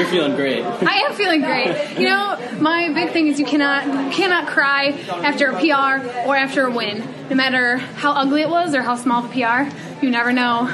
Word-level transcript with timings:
you're 0.00 0.08
feeling 0.08 0.34
great. 0.34 0.62
I 0.64 1.00
am 1.06 1.12
feeling 1.14 1.42
great. 1.42 1.98
You 1.98 2.08
know, 2.08 2.38
my 2.58 2.90
big 2.92 3.10
thing 3.12 3.28
is 3.28 3.38
you 3.38 3.44
cannot 3.44 4.12
cannot 4.12 4.48
cry 4.48 4.92
after 5.22 5.50
a 5.50 5.60
PR 5.60 6.26
or 6.26 6.36
after 6.36 6.66
a 6.66 6.70
win, 6.70 7.06
no 7.28 7.36
matter 7.36 7.76
how 7.76 8.12
ugly 8.12 8.42
it 8.42 8.48
was 8.48 8.74
or 8.74 8.82
how 8.82 8.96
small 8.96 9.22
the 9.22 9.28
PR. 9.28 9.70
You 10.04 10.10
never 10.10 10.32
know. 10.32 10.68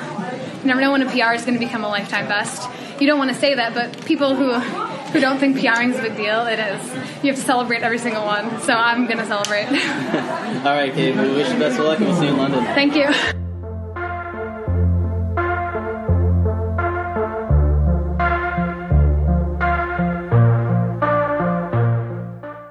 You 0.61 0.67
never 0.67 0.81
know 0.81 0.93
when 0.93 1.03
a 1.03 1.11
PR 1.11 1.35
is 1.35 1.45
going 1.45 1.59
to 1.59 1.65
become 1.65 1.85
a 1.85 1.89
lifetime 1.89 2.29
best. 2.29 2.69
You 3.01 3.07
don't 3.07 3.19
want 3.19 3.31
to 3.33 3.37
say 3.37 3.55
that, 3.55 3.75
but 3.75 4.05
people 4.07 4.37
who 4.37 4.53
who 4.55 5.21
don't 5.21 5.39
think 5.39 5.59
PRing 5.59 5.91
is 5.91 5.99
a 5.99 6.03
big 6.03 6.17
deal, 6.17 6.47
it 6.47 6.59
is. 6.59 6.85
You 7.23 7.31
have 7.31 7.37
to 7.37 7.47
celebrate 7.47 7.83
every 7.83 7.99
single 7.99 8.25
one. 8.25 8.61
So 8.61 8.75
I'm 8.75 9.07
going 9.07 9.19
to 9.19 9.27
celebrate. 9.27 9.67
All 9.67 10.75
right, 10.75 10.95
Gabe. 10.95 11.17
We 11.17 11.31
wish 11.31 11.49
you 11.49 11.55
the 11.55 11.61
best 11.61 11.79
of 11.79 11.87
luck, 11.87 11.99
and 11.99 12.09
we'll 12.09 12.17
see 12.17 12.27
you 12.27 12.33
in 12.33 12.39
London. 12.39 12.65
Thank 12.65 12.95
you. 12.97 13.46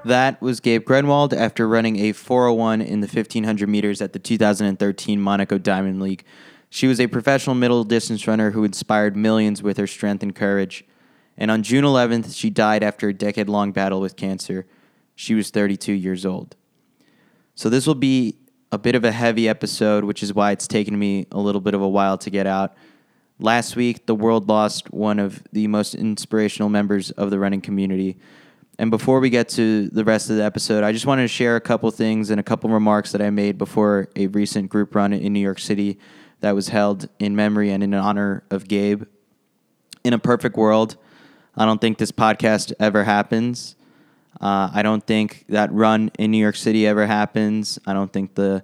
That 0.06 0.40
was 0.40 0.60
Gabe 0.60 0.84
Grunewald 0.84 1.34
after 1.34 1.66
running 1.66 1.96
a 1.96 2.12
401 2.12 2.80
in 2.80 3.00
the 3.00 3.08
1500 3.08 3.68
meters 3.68 4.00
at 4.00 4.12
the 4.12 4.20
2013 4.20 5.20
Monaco 5.20 5.58
Diamond 5.58 6.00
League. 6.00 6.22
She 6.70 6.86
was 6.86 7.00
a 7.00 7.08
professional 7.08 7.56
middle 7.56 7.82
distance 7.82 8.24
runner 8.28 8.52
who 8.52 8.62
inspired 8.62 9.16
millions 9.16 9.64
with 9.64 9.78
her 9.78 9.86
strength 9.88 10.22
and 10.22 10.32
courage. 10.32 10.84
And 11.36 11.50
on 11.50 11.64
June 11.64 11.82
11th, 11.82 12.36
she 12.36 12.50
died 12.50 12.84
after 12.84 13.08
a 13.08 13.12
decade 13.12 13.48
long 13.48 13.72
battle 13.72 14.00
with 14.00 14.14
cancer. 14.14 14.64
She 15.16 15.34
was 15.34 15.50
32 15.50 15.92
years 15.94 16.24
old. 16.24 16.54
So, 17.56 17.68
this 17.68 17.84
will 17.84 17.96
be 17.96 18.36
a 18.70 18.78
bit 18.78 18.94
of 18.94 19.02
a 19.02 19.10
heavy 19.10 19.48
episode, 19.48 20.04
which 20.04 20.22
is 20.22 20.32
why 20.32 20.52
it's 20.52 20.68
taken 20.68 20.96
me 20.96 21.26
a 21.32 21.40
little 21.40 21.60
bit 21.60 21.74
of 21.74 21.82
a 21.82 21.88
while 21.88 22.16
to 22.18 22.30
get 22.30 22.46
out. 22.46 22.76
Last 23.40 23.74
week, 23.74 24.06
the 24.06 24.14
world 24.14 24.48
lost 24.48 24.92
one 24.92 25.18
of 25.18 25.42
the 25.50 25.66
most 25.66 25.96
inspirational 25.96 26.68
members 26.68 27.10
of 27.10 27.30
the 27.30 27.40
running 27.40 27.60
community. 27.60 28.18
And 28.78 28.90
before 28.90 29.20
we 29.20 29.30
get 29.30 29.48
to 29.50 29.88
the 29.88 30.04
rest 30.04 30.28
of 30.28 30.36
the 30.36 30.44
episode, 30.44 30.84
I 30.84 30.92
just 30.92 31.06
wanted 31.06 31.22
to 31.22 31.28
share 31.28 31.56
a 31.56 31.60
couple 31.60 31.90
things 31.90 32.28
and 32.28 32.38
a 32.38 32.42
couple 32.42 32.68
remarks 32.68 33.12
that 33.12 33.22
I 33.22 33.30
made 33.30 33.56
before 33.56 34.08
a 34.16 34.26
recent 34.26 34.68
group 34.68 34.94
run 34.94 35.14
in 35.14 35.32
New 35.32 35.40
York 35.40 35.58
City 35.58 35.98
that 36.40 36.54
was 36.54 36.68
held 36.68 37.08
in 37.18 37.34
memory 37.34 37.70
and 37.70 37.82
in 37.82 37.94
honor 37.94 38.44
of 38.50 38.68
Gabe. 38.68 39.04
In 40.04 40.12
a 40.12 40.18
perfect 40.18 40.56
world, 40.56 40.96
I 41.56 41.64
don't 41.64 41.80
think 41.80 41.96
this 41.96 42.12
podcast 42.12 42.72
ever 42.78 43.04
happens. 43.04 43.76
Uh, 44.40 44.70
I 44.72 44.82
don't 44.82 45.04
think 45.04 45.46
that 45.48 45.72
run 45.72 46.10
in 46.18 46.30
New 46.30 46.38
York 46.38 46.56
City 46.56 46.86
ever 46.86 47.06
happens. 47.06 47.78
I 47.86 47.94
don't 47.94 48.12
think 48.12 48.34
the 48.34 48.62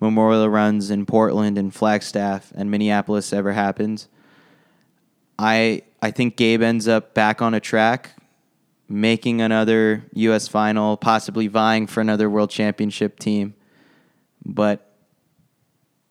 memorial 0.00 0.48
runs 0.48 0.90
in 0.90 1.06
Portland 1.06 1.56
and 1.56 1.72
Flagstaff 1.72 2.52
and 2.56 2.68
Minneapolis 2.68 3.32
ever 3.32 3.52
happens. 3.52 4.08
I 5.38 5.82
I 6.02 6.10
think 6.10 6.36
Gabe 6.36 6.62
ends 6.62 6.88
up 6.88 7.14
back 7.14 7.40
on 7.40 7.54
a 7.54 7.60
track 7.60 8.10
making 8.92 9.40
another 9.40 10.04
U.S. 10.12 10.48
final, 10.48 10.96
possibly 10.96 11.48
vying 11.48 11.86
for 11.86 12.00
another 12.00 12.28
world 12.28 12.50
championship 12.50 13.18
team. 13.18 13.54
But 14.44 14.88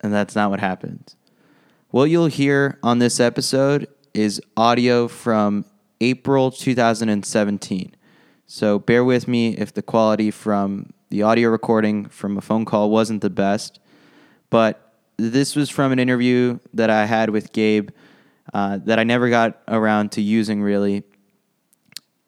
and 0.01 0.11
that's 0.11 0.35
not 0.35 0.49
what 0.49 0.59
happens. 0.59 1.15
What 1.89 2.05
you'll 2.05 2.25
hear 2.25 2.79
on 2.81 2.99
this 2.99 3.19
episode 3.19 3.87
is 4.13 4.41
audio 4.57 5.07
from 5.07 5.65
April 5.99 6.49
2017. 6.49 7.95
So 8.47 8.79
bear 8.79 9.05
with 9.05 9.27
me 9.27 9.55
if 9.55 9.73
the 9.73 9.81
quality 9.81 10.31
from 10.31 10.91
the 11.09 11.21
audio 11.21 11.49
recording 11.49 12.05
from 12.05 12.37
a 12.37 12.41
phone 12.41 12.65
call 12.65 12.89
wasn't 12.89 13.21
the 13.21 13.29
best. 13.29 13.79
But 14.49 14.93
this 15.17 15.55
was 15.55 15.69
from 15.69 15.91
an 15.91 15.99
interview 15.99 16.57
that 16.73 16.89
I 16.89 17.05
had 17.05 17.29
with 17.29 17.53
Gabe 17.53 17.91
uh, 18.53 18.79
that 18.85 18.97
I 18.97 19.03
never 19.03 19.29
got 19.29 19.61
around 19.67 20.13
to 20.13 20.21
using 20.21 20.63
really 20.63 21.03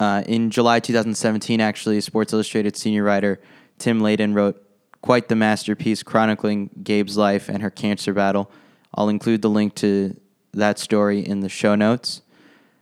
uh, 0.00 0.22
in 0.26 0.50
July 0.50 0.80
2017, 0.80 1.60
actually, 1.60 2.00
Sports 2.00 2.32
Illustrated 2.32 2.76
senior 2.76 3.04
writer 3.04 3.40
Tim 3.78 4.00
Layden 4.00 4.34
wrote 4.34 4.60
quite 5.02 5.28
the 5.28 5.36
masterpiece 5.36 6.02
chronicling 6.02 6.70
Gabe's 6.82 7.16
life 7.16 7.48
and 7.48 7.62
her 7.62 7.70
cancer 7.70 8.12
battle. 8.12 8.50
I'll 8.94 9.08
include 9.08 9.42
the 9.42 9.50
link 9.50 9.74
to 9.76 10.18
that 10.52 10.78
story 10.78 11.20
in 11.20 11.40
the 11.40 11.48
show 11.48 11.74
notes. 11.74 12.22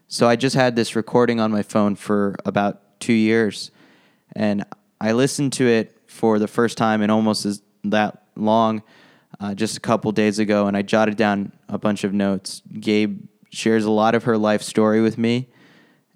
So 0.09 0.29
I 0.29 0.37
just 0.37 0.55
had 0.55 0.77
this 0.77 0.95
recording 0.95 1.41
on 1.41 1.51
my 1.51 1.63
phone 1.63 1.97
for 1.97 2.37
about 2.45 3.01
two 3.01 3.15
years, 3.15 3.71
and 4.37 4.65
I 5.01 5.13
listened 5.13 5.53
to 5.55 5.67
it 5.67 5.97
for 6.07 6.39
the 6.39 6.49
first 6.49 6.77
time 6.77 7.03
in 7.03 7.11
almost 7.11 7.47
as 7.47 7.63
that 7.85 8.23
long 8.37 8.83
uh, 9.41 9.55
just 9.55 9.77
a 9.77 9.81
couple 9.81 10.13
days 10.13 10.39
ago, 10.39 10.67
and 10.67 10.77
I 10.77 10.83
jotted 10.83 11.17
down 11.17 11.53
a 11.69 11.79
bunch 11.79 12.05
of 12.05 12.13
notes. 12.13 12.63
Gabe 12.79 13.27
shares 13.51 13.85
a 13.85 13.91
lot 13.91 14.15
of 14.15 14.25
her 14.25 14.39
life 14.39 14.63
story 14.63 15.01
with 15.01 15.19
me 15.19 15.49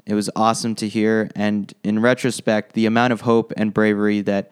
it 0.07 0.15
was 0.15 0.31
awesome 0.37 0.75
to 0.77 0.89
hear. 0.89 1.29
And 1.35 1.73
in 1.83 2.01
retrospect, 2.01 2.73
the 2.75 2.87
amount 2.87 3.13
of 3.13 3.23
hope 3.23 3.53
and 3.57 3.75
bravery 3.75 4.21
that 4.23 4.51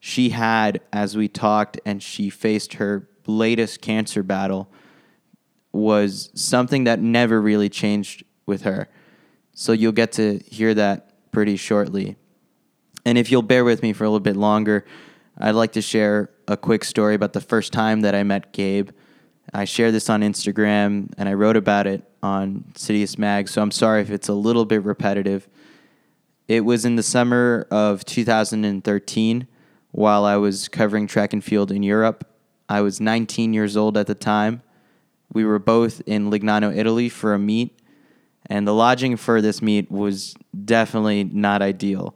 she 0.00 0.30
had 0.30 0.80
as 0.92 1.16
we 1.16 1.28
talked 1.28 1.80
and 1.86 2.02
she 2.02 2.28
faced 2.28 2.74
her 2.74 3.08
latest 3.26 3.80
cancer 3.80 4.22
battle 4.22 4.68
was 5.72 6.30
something 6.34 6.84
that 6.84 7.00
never 7.00 7.40
really 7.40 7.68
changed 7.68 8.24
with 8.46 8.62
her. 8.62 8.88
So 9.52 9.72
you'll 9.72 9.92
get 9.92 10.12
to 10.12 10.38
hear 10.50 10.74
that 10.74 11.30
pretty 11.32 11.56
shortly. 11.56 12.16
And 13.04 13.16
if 13.16 13.30
you'll 13.30 13.42
bear 13.42 13.64
with 13.64 13.82
me 13.82 13.92
for 13.92 14.04
a 14.04 14.08
little 14.08 14.20
bit 14.20 14.36
longer, 14.36 14.84
I'd 15.38 15.54
like 15.54 15.72
to 15.72 15.82
share 15.82 16.30
a 16.48 16.56
quick 16.56 16.82
story 16.84 17.14
about 17.14 17.32
the 17.32 17.40
first 17.40 17.72
time 17.72 18.00
that 18.00 18.14
I 18.14 18.22
met 18.22 18.52
Gabe. 18.52 18.90
I 19.52 19.64
shared 19.64 19.94
this 19.94 20.10
on 20.10 20.22
Instagram 20.22 21.12
and 21.16 21.28
I 21.28 21.34
wrote 21.34 21.56
about 21.56 21.86
it 21.86 22.04
on 22.26 22.64
Citius 22.74 23.18
Mag, 23.18 23.48
so 23.48 23.62
I'm 23.62 23.70
sorry 23.70 24.02
if 24.02 24.10
it's 24.10 24.28
a 24.28 24.34
little 24.34 24.64
bit 24.64 24.82
repetitive. 24.82 25.48
It 26.48 26.64
was 26.64 26.84
in 26.84 26.96
the 26.96 27.02
summer 27.02 27.66
of 27.70 28.04
2013 28.04 29.46
while 29.92 30.24
I 30.24 30.36
was 30.36 30.68
covering 30.68 31.06
track 31.06 31.32
and 31.32 31.42
field 31.42 31.70
in 31.70 31.82
Europe. 31.82 32.28
I 32.68 32.80
was 32.80 33.00
19 33.00 33.52
years 33.52 33.76
old 33.76 33.96
at 33.96 34.08
the 34.08 34.14
time. 34.14 34.62
We 35.32 35.44
were 35.44 35.60
both 35.60 36.02
in 36.06 36.30
Lignano, 36.30 36.76
Italy 36.76 37.08
for 37.08 37.32
a 37.32 37.38
meet, 37.38 37.78
and 38.46 38.66
the 38.66 38.74
lodging 38.74 39.16
for 39.16 39.40
this 39.40 39.62
meet 39.62 39.90
was 39.90 40.34
definitely 40.64 41.24
not 41.24 41.62
ideal. 41.62 42.14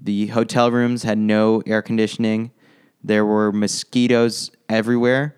The 0.00 0.28
hotel 0.28 0.70
rooms 0.70 1.02
had 1.02 1.18
no 1.18 1.62
air 1.66 1.82
conditioning, 1.82 2.52
there 3.04 3.26
were 3.26 3.50
mosquitoes 3.50 4.52
everywhere 4.68 5.34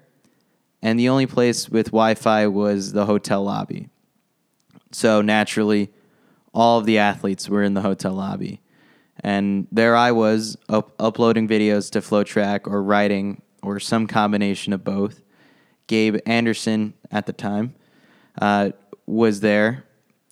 and 0.85 1.01
the 1.01 1.09
only 1.09 1.25
place 1.25 1.71
with 1.71 1.87
Wi-Fi 1.87 2.47
was 2.49 2.93
the 2.93 3.07
hotel 3.07 3.43
lobby. 3.43 3.89
So 4.95 5.21
naturally, 5.23 5.91
all 6.55 6.79
of 6.79 6.87
the 6.87 6.99
athletes 6.99 7.49
were 7.49 7.65
in 7.65 7.75
the 7.75 7.81
hotel 7.81 8.13
lobby, 8.13 8.61
and 9.19 9.67
there 9.73 9.97
I 9.97 10.13
was 10.13 10.57
up- 10.69 10.95
uploading 11.01 11.49
videos 11.49 11.91
to 11.91 12.01
FloTrack 12.01 12.69
or 12.69 12.81
writing 12.81 13.43
or 13.61 13.81
some 13.81 14.07
combination 14.07 14.73
of 14.73 14.85
both. 14.85 15.21
Gabe 15.89 16.19
Anderson 16.27 16.95
at 17.11 17.27
the 17.27 17.33
time 17.33 17.75
uh, 18.41 18.71
was 19.05 19.41
there, 19.41 19.85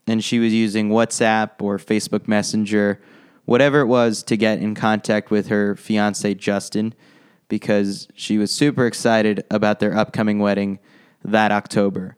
and 0.06 0.22
she 0.22 0.38
was 0.38 0.54
using 0.54 0.90
WhatsApp 0.90 1.60
or 1.60 1.76
Facebook 1.76 2.28
Messenger, 2.28 3.00
whatever 3.46 3.80
it 3.80 3.86
was, 3.86 4.22
to 4.22 4.36
get 4.36 4.60
in 4.60 4.76
contact 4.76 5.32
with 5.32 5.48
her 5.48 5.74
fiance 5.74 6.34
Justin 6.34 6.94
because 7.48 8.06
she 8.14 8.38
was 8.38 8.52
super 8.52 8.86
excited 8.86 9.44
about 9.50 9.80
their 9.80 9.96
upcoming 9.96 10.38
wedding 10.38 10.78
that 11.24 11.50
October. 11.50 12.16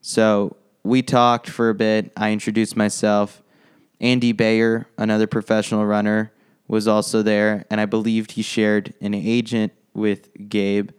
So 0.00 0.56
we 0.82 1.02
talked 1.02 1.48
for 1.48 1.68
a 1.68 1.74
bit. 1.74 2.12
I 2.16 2.32
introduced 2.32 2.76
myself. 2.76 3.42
Andy 4.00 4.32
Bayer, 4.32 4.86
another 4.96 5.26
professional 5.26 5.84
runner, 5.84 6.32
was 6.68 6.88
also 6.88 7.22
there, 7.22 7.66
and 7.70 7.80
I 7.80 7.86
believed 7.86 8.32
he 8.32 8.42
shared 8.42 8.94
an 9.00 9.12
agent 9.12 9.72
with 9.92 10.30
Gabe. 10.48 10.90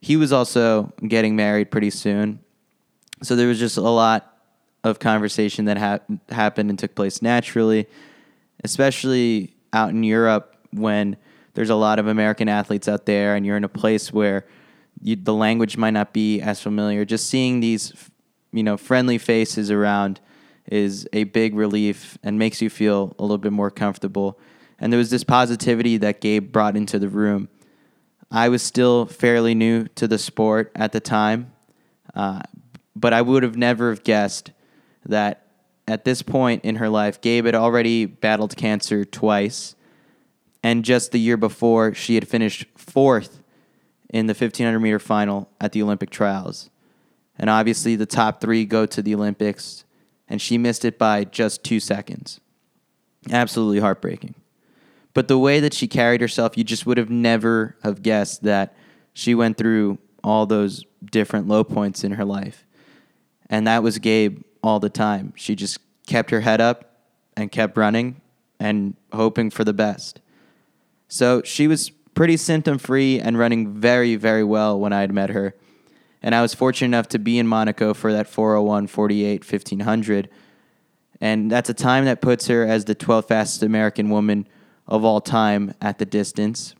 He 0.00 0.16
was 0.16 0.32
also 0.32 0.92
getting 1.06 1.36
married 1.36 1.70
pretty 1.70 1.90
soon. 1.90 2.40
So 3.22 3.36
there 3.36 3.48
was 3.48 3.58
just 3.58 3.76
a 3.76 3.82
lot 3.82 4.38
of 4.84 4.98
conversation 4.98 5.66
that 5.66 5.76
ha- 5.76 6.00
happened 6.30 6.70
and 6.70 6.78
took 6.78 6.94
place 6.94 7.20
naturally, 7.20 7.86
especially 8.64 9.54
out 9.72 9.90
in 9.90 10.02
Europe 10.02 10.56
when 10.70 11.16
there's 11.54 11.70
a 11.70 11.74
lot 11.74 11.98
of 11.98 12.06
American 12.06 12.48
athletes 12.48 12.88
out 12.88 13.06
there, 13.06 13.34
and 13.34 13.44
you're 13.44 13.56
in 13.56 13.64
a 13.64 13.68
place 13.68 14.12
where 14.12 14.46
you, 15.02 15.16
the 15.16 15.34
language 15.34 15.76
might 15.76 15.90
not 15.90 16.12
be 16.12 16.40
as 16.40 16.60
familiar. 16.60 17.04
Just 17.04 17.28
seeing 17.28 17.60
these, 17.60 17.92
you 18.52 18.62
know, 18.62 18.76
friendly 18.76 19.18
faces 19.18 19.70
around 19.70 20.20
is 20.66 21.08
a 21.12 21.24
big 21.24 21.54
relief 21.54 22.18
and 22.22 22.38
makes 22.38 22.60
you 22.60 22.70
feel 22.70 23.14
a 23.18 23.22
little 23.22 23.38
bit 23.38 23.52
more 23.52 23.70
comfortable. 23.70 24.38
And 24.78 24.92
there 24.92 24.98
was 24.98 25.10
this 25.10 25.24
positivity 25.24 25.96
that 25.98 26.20
Gabe 26.20 26.52
brought 26.52 26.76
into 26.76 26.98
the 26.98 27.08
room. 27.08 27.48
I 28.30 28.48
was 28.48 28.62
still 28.62 29.06
fairly 29.06 29.54
new 29.54 29.88
to 29.94 30.06
the 30.06 30.18
sport 30.18 30.70
at 30.74 30.92
the 30.92 31.00
time, 31.00 31.52
uh, 32.14 32.42
but 32.94 33.12
I 33.12 33.22
would 33.22 33.42
have 33.42 33.56
never 33.56 33.90
have 33.90 34.04
guessed 34.04 34.52
that 35.06 35.46
at 35.86 36.04
this 36.04 36.20
point 36.20 36.64
in 36.64 36.76
her 36.76 36.88
life, 36.88 37.20
Gabe 37.20 37.46
had 37.46 37.54
already 37.54 38.04
battled 38.04 38.56
cancer 38.56 39.04
twice 39.04 39.74
and 40.62 40.84
just 40.84 41.12
the 41.12 41.18
year 41.18 41.36
before, 41.36 41.94
she 41.94 42.14
had 42.14 42.26
finished 42.26 42.66
fourth 42.76 43.42
in 44.10 44.26
the 44.26 44.34
1500 44.34 44.78
meter 44.78 44.98
final 44.98 45.48
at 45.60 45.72
the 45.72 45.82
Olympic 45.82 46.10
trials. 46.10 46.70
And 47.38 47.48
obviously, 47.48 47.96
the 47.96 48.06
top 48.06 48.40
three 48.40 48.64
go 48.64 48.86
to 48.86 49.02
the 49.02 49.14
Olympics. 49.14 49.84
and 50.30 50.42
she 50.42 50.58
missed 50.58 50.84
it 50.84 50.98
by 50.98 51.24
just 51.24 51.64
two 51.64 51.80
seconds. 51.80 52.38
Absolutely 53.30 53.80
heartbreaking. 53.80 54.34
But 55.14 55.26
the 55.26 55.38
way 55.38 55.58
that 55.60 55.72
she 55.72 55.88
carried 55.88 56.20
herself, 56.20 56.56
you 56.58 56.64
just 56.64 56.84
would 56.86 56.98
have 56.98 57.10
never 57.10 57.76
have 57.82 58.02
guessed 58.02 58.42
that 58.42 58.76
she 59.14 59.34
went 59.34 59.56
through 59.56 59.98
all 60.22 60.44
those 60.46 60.84
different 61.10 61.48
low 61.48 61.64
points 61.64 62.04
in 62.04 62.12
her 62.12 62.24
life. 62.24 62.66
And 63.48 63.66
that 63.66 63.82
was 63.82 63.98
Gabe 63.98 64.42
all 64.62 64.80
the 64.80 64.90
time. 64.90 65.32
She 65.34 65.54
just 65.54 65.78
kept 66.06 66.30
her 66.30 66.42
head 66.42 66.60
up 66.60 66.96
and 67.36 67.50
kept 67.50 67.76
running 67.76 68.20
and 68.60 68.96
hoping 69.12 69.50
for 69.50 69.64
the 69.64 69.72
best. 69.72 70.20
So 71.08 71.42
she 71.42 71.66
was 71.66 71.90
pretty 72.14 72.36
symptom 72.36 72.78
free 72.78 73.18
and 73.18 73.38
running 73.38 73.72
very, 73.72 74.16
very 74.16 74.44
well 74.44 74.78
when 74.78 74.92
I 74.92 75.00
had 75.00 75.12
met 75.12 75.30
her. 75.30 75.54
And 76.22 76.34
I 76.34 76.42
was 76.42 76.54
fortunate 76.54 76.88
enough 76.88 77.08
to 77.08 77.18
be 77.18 77.38
in 77.38 77.46
Monaco 77.46 77.94
for 77.94 78.12
that 78.12 78.26
401, 78.26 78.88
48, 78.88 79.40
1500. 79.40 80.28
And 81.20 81.50
that's 81.50 81.70
a 81.70 81.74
time 81.74 82.04
that 82.06 82.20
puts 82.20 82.46
her 82.48 82.66
as 82.66 82.84
the 82.84 82.94
12th 82.94 83.28
fastest 83.28 83.62
American 83.62 84.10
woman 84.10 84.46
of 84.86 85.04
all 85.04 85.20
time 85.20 85.74
at 85.80 85.98
the 85.98 86.06
distance. 86.06 86.74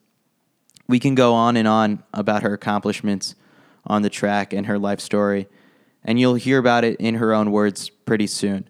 We 0.89 0.99
can 0.99 1.15
go 1.15 1.35
on 1.35 1.57
and 1.57 1.69
on 1.69 2.03
about 2.15 2.43
her 2.43 2.55
accomplishments 2.55 3.35
on 3.87 4.03
the 4.03 4.11
track 4.11 4.53
and 4.53 4.67
her 4.67 4.79
life 4.79 5.01
story, 5.01 5.49
and 6.05 6.19
you'll 6.19 6.35
hear 6.35 6.59
about 6.59 6.85
it 6.85 6.97
in 6.99 7.17
her 7.17 7.35
own 7.35 7.53
words 7.53 7.91
pretty 7.91 8.27
soon. 8.27 8.69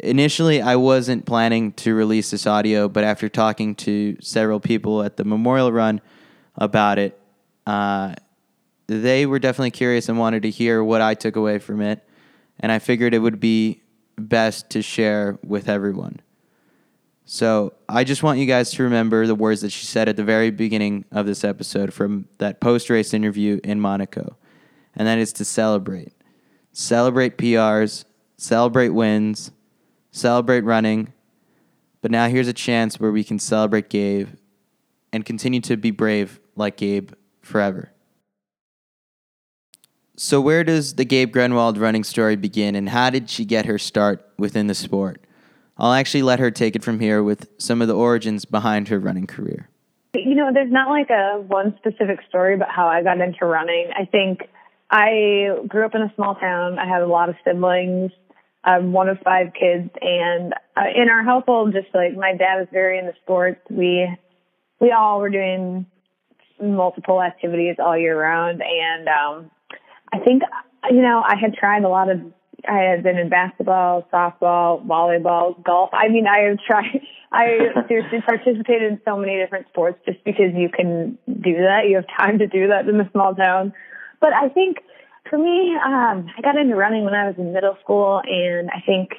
Initially, 0.00 0.60
I 0.60 0.76
wasn't 0.76 1.24
planning 1.24 1.72
to 1.72 1.94
release 1.94 2.30
this 2.30 2.46
audio, 2.46 2.88
but 2.88 3.02
after 3.02 3.30
talking 3.30 3.74
to 3.76 4.16
several 4.20 4.60
people 4.60 5.02
at 5.02 5.16
the 5.16 5.24
memorial 5.24 5.72
run 5.72 6.02
about 6.56 6.98
it, 6.98 7.18
uh, 7.66 8.14
they 8.86 9.26
were 9.26 9.38
definitely 9.38 9.72
curious 9.72 10.08
and 10.08 10.18
wanted 10.18 10.42
to 10.42 10.50
hear 10.50 10.82
what 10.82 11.00
I 11.00 11.14
took 11.14 11.36
away 11.36 11.58
from 11.58 11.80
it, 11.80 12.06
and 12.60 12.70
I 12.70 12.78
figured 12.78 13.14
it 13.14 13.18
would 13.18 13.40
be 13.40 13.82
best 14.16 14.70
to 14.70 14.82
share 14.82 15.38
with 15.44 15.68
everyone. 15.68 16.20
So 17.24 17.74
I 17.88 18.04
just 18.04 18.22
want 18.22 18.38
you 18.38 18.46
guys 18.46 18.70
to 18.72 18.84
remember 18.84 19.26
the 19.26 19.34
words 19.34 19.62
that 19.62 19.70
she 19.72 19.84
said 19.84 20.08
at 20.08 20.16
the 20.16 20.22
very 20.22 20.50
beginning 20.50 21.04
of 21.10 21.26
this 21.26 21.42
episode 21.42 21.92
from 21.92 22.28
that 22.38 22.60
post 22.60 22.88
race 22.88 23.12
interview 23.12 23.60
in 23.64 23.80
Monaco. 23.80 24.36
And 24.94 25.08
that 25.08 25.18
is 25.18 25.32
to 25.34 25.44
celebrate. 25.44 26.12
Celebrate 26.72 27.36
PRs, 27.36 28.04
celebrate 28.36 28.90
wins, 28.90 29.50
celebrate 30.12 30.60
running. 30.60 31.12
But 32.00 32.12
now 32.12 32.28
here's 32.28 32.48
a 32.48 32.52
chance 32.52 33.00
where 33.00 33.10
we 33.10 33.24
can 33.24 33.40
celebrate 33.40 33.90
Gabe 33.90 34.28
and 35.12 35.24
continue 35.24 35.60
to 35.62 35.76
be 35.76 35.90
brave 35.90 36.38
like 36.54 36.76
Gabe 36.76 37.10
forever. 37.42 37.90
So, 40.18 40.40
where 40.40 40.64
does 40.64 40.94
the 40.94 41.04
Gabe 41.04 41.30
Grunewald 41.30 41.76
running 41.76 42.02
story 42.02 42.36
begin, 42.36 42.74
and 42.74 42.88
how 42.88 43.10
did 43.10 43.28
she 43.28 43.44
get 43.44 43.66
her 43.66 43.78
start 43.78 44.26
within 44.38 44.66
the 44.66 44.74
sport? 44.74 45.20
I'll 45.76 45.92
actually 45.92 46.22
let 46.22 46.38
her 46.38 46.50
take 46.50 46.74
it 46.74 46.82
from 46.82 47.00
here 47.00 47.22
with 47.22 47.50
some 47.58 47.82
of 47.82 47.88
the 47.88 47.94
origins 47.94 48.46
behind 48.46 48.88
her 48.88 48.98
running 48.98 49.26
career. 49.26 49.68
You 50.14 50.34
know, 50.34 50.50
there's 50.54 50.72
not 50.72 50.88
like 50.88 51.10
a 51.10 51.42
one 51.46 51.76
specific 51.76 52.20
story 52.30 52.54
about 52.54 52.70
how 52.70 52.86
I 52.86 53.02
got 53.02 53.20
into 53.20 53.44
running. 53.44 53.90
I 53.94 54.06
think 54.06 54.40
I 54.90 55.58
grew 55.68 55.84
up 55.84 55.94
in 55.94 56.00
a 56.00 56.10
small 56.14 56.34
town. 56.36 56.78
I 56.78 56.88
had 56.88 57.02
a 57.02 57.06
lot 57.06 57.28
of 57.28 57.34
siblings. 57.44 58.10
I'm 58.64 58.92
one 58.92 59.10
of 59.10 59.18
five 59.22 59.52
kids, 59.52 59.90
and 60.00 60.54
uh, 60.76 60.84
in 60.94 61.10
our 61.10 61.24
household, 61.24 61.74
just 61.74 61.94
like 61.94 62.16
my 62.16 62.34
dad 62.34 62.58
was 62.58 62.68
very 62.72 62.98
into 62.98 63.12
sports. 63.22 63.60
We 63.68 64.08
we 64.80 64.92
all 64.92 65.20
were 65.20 65.30
doing 65.30 65.84
multiple 66.60 67.22
activities 67.22 67.76
all 67.78 67.98
year 67.98 68.18
round, 68.18 68.62
and 68.62 69.08
um, 69.08 69.50
I 70.16 70.24
think 70.24 70.42
you 70.90 71.02
know 71.02 71.22
I 71.24 71.36
had 71.36 71.54
tried 71.54 71.84
a 71.84 71.88
lot 71.88 72.10
of 72.10 72.20
I 72.68 72.80
have 72.90 73.02
been 73.02 73.18
in 73.18 73.28
basketball, 73.28 74.08
softball, 74.12 74.84
volleyball, 74.86 75.62
golf. 75.62 75.90
I 75.92 76.08
mean, 76.08 76.26
I 76.26 76.48
have 76.48 76.58
tried, 76.66 77.00
I 77.32 77.58
seriously 77.88 78.20
participated 78.22 78.92
in 78.92 79.00
so 79.04 79.16
many 79.16 79.36
different 79.36 79.68
sports 79.68 79.98
just 80.06 80.22
because 80.24 80.52
you 80.54 80.68
can 80.68 81.18
do 81.26 81.54
that. 81.58 81.88
You 81.88 81.96
have 81.96 82.06
time 82.18 82.38
to 82.38 82.46
do 82.46 82.68
that 82.68 82.88
in 82.88 83.00
a 83.00 83.10
small 83.12 83.34
town. 83.34 83.72
But 84.20 84.32
I 84.32 84.48
think 84.48 84.78
for 85.28 85.38
me, 85.38 85.76
um, 85.76 86.26
I 86.36 86.40
got 86.42 86.56
into 86.56 86.74
running 86.74 87.04
when 87.04 87.14
I 87.14 87.26
was 87.26 87.34
in 87.38 87.52
middle 87.52 87.76
school 87.82 88.22
and 88.24 88.70
I 88.70 88.80
think 88.84 89.10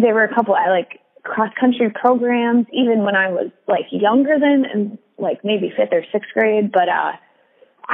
there 0.00 0.14
were 0.14 0.24
a 0.24 0.34
couple 0.34 0.54
I 0.54 0.70
like 0.70 1.00
cross 1.22 1.52
country 1.60 1.90
programs 1.90 2.66
even 2.72 3.04
when 3.04 3.14
I 3.14 3.30
was 3.30 3.50
like 3.68 3.86
younger 3.90 4.38
than 4.38 4.64
and 4.64 4.98
like 5.18 5.44
maybe 5.44 5.72
fifth 5.76 5.92
or 5.92 6.04
sixth 6.12 6.30
grade. 6.34 6.72
But, 6.72 6.88
uh, 6.88 7.12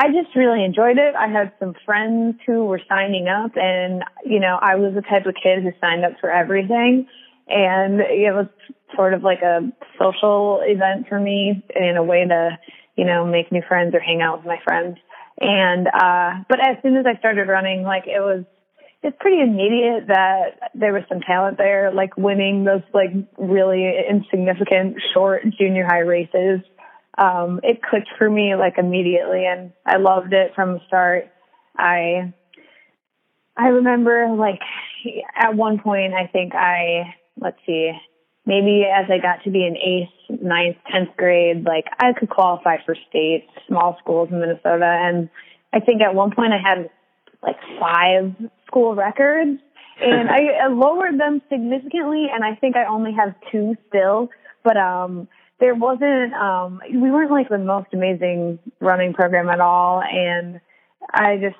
I 0.00 0.12
just 0.12 0.36
really 0.36 0.64
enjoyed 0.64 0.96
it. 0.96 1.16
I 1.16 1.26
had 1.26 1.52
some 1.58 1.74
friends 1.84 2.36
who 2.46 2.66
were 2.66 2.80
signing 2.88 3.26
up 3.26 3.50
and, 3.56 4.04
you 4.24 4.38
know, 4.38 4.56
I 4.62 4.76
was 4.76 4.94
the 4.94 5.02
type 5.02 5.26
of 5.26 5.34
kid 5.34 5.64
who 5.64 5.72
signed 5.80 6.04
up 6.04 6.12
for 6.20 6.30
everything. 6.30 7.08
And 7.48 7.98
it 7.98 8.32
was 8.32 8.46
sort 8.94 9.12
of 9.12 9.24
like 9.24 9.42
a 9.42 9.68
social 9.98 10.62
event 10.62 11.08
for 11.08 11.18
me 11.18 11.64
in 11.74 11.96
a 11.96 12.04
way 12.04 12.24
to, 12.24 12.58
you 12.94 13.06
know, 13.06 13.26
make 13.26 13.50
new 13.50 13.62
friends 13.66 13.92
or 13.92 13.98
hang 13.98 14.22
out 14.22 14.38
with 14.38 14.46
my 14.46 14.60
friends. 14.62 14.98
And, 15.40 15.88
uh, 15.88 16.44
but 16.48 16.60
as 16.60 16.76
soon 16.80 16.96
as 16.96 17.04
I 17.04 17.18
started 17.18 17.48
running, 17.48 17.82
like 17.82 18.04
it 18.06 18.20
was, 18.20 18.44
it's 19.02 19.16
pretty 19.18 19.42
immediate 19.42 20.06
that 20.06 20.70
there 20.76 20.92
was 20.92 21.02
some 21.08 21.20
talent 21.22 21.58
there, 21.58 21.90
like 21.92 22.16
winning 22.16 22.62
those 22.62 22.82
like 22.94 23.10
really 23.36 23.94
insignificant 24.08 24.94
short 25.12 25.42
junior 25.58 25.84
high 25.84 26.06
races 26.06 26.60
um, 27.18 27.60
it 27.64 27.82
clicked 27.82 28.10
for 28.16 28.30
me 28.30 28.54
like 28.54 28.78
immediately 28.78 29.44
and 29.44 29.72
I 29.84 29.96
loved 29.96 30.32
it 30.32 30.54
from 30.54 30.74
the 30.74 30.80
start. 30.86 31.28
I, 31.76 32.32
I 33.56 33.68
remember 33.68 34.28
like 34.38 34.60
at 35.36 35.54
one 35.56 35.80
point, 35.80 36.14
I 36.14 36.28
think 36.28 36.54
I, 36.54 37.14
let's 37.40 37.58
see, 37.66 37.92
maybe 38.46 38.84
as 38.84 39.06
I 39.10 39.18
got 39.18 39.42
to 39.44 39.50
be 39.50 39.64
an 39.64 39.76
eighth, 39.76 40.40
ninth, 40.40 40.76
tenth 40.90 41.16
grade, 41.16 41.64
like 41.64 41.86
I 41.98 42.12
could 42.12 42.30
qualify 42.30 42.76
for 42.86 42.96
state, 43.08 43.48
small 43.66 43.98
schools 44.00 44.28
in 44.30 44.38
Minnesota. 44.38 44.86
And 44.86 45.28
I 45.72 45.80
think 45.80 46.00
at 46.02 46.14
one 46.14 46.30
point 46.30 46.52
I 46.52 46.58
had 46.58 46.88
like 47.42 47.56
five 47.80 48.32
school 48.68 48.94
records 48.94 49.60
and 50.00 50.30
I, 50.30 50.64
I 50.64 50.66
lowered 50.68 51.18
them 51.18 51.42
significantly 51.50 52.28
and 52.32 52.44
I 52.44 52.54
think 52.54 52.76
I 52.76 52.84
only 52.84 53.12
have 53.12 53.34
two 53.50 53.76
still. 53.88 54.30
But 54.62 54.76
um 54.76 55.26
there 55.60 55.74
wasn't 55.74 56.34
um 56.34 56.80
we 56.92 57.10
weren't 57.10 57.30
like 57.30 57.48
the 57.48 57.58
most 57.58 57.88
amazing 57.92 58.58
running 58.80 59.12
program 59.12 59.48
at 59.48 59.60
all. 59.60 60.02
And 60.02 60.60
I 61.12 61.36
just 61.36 61.56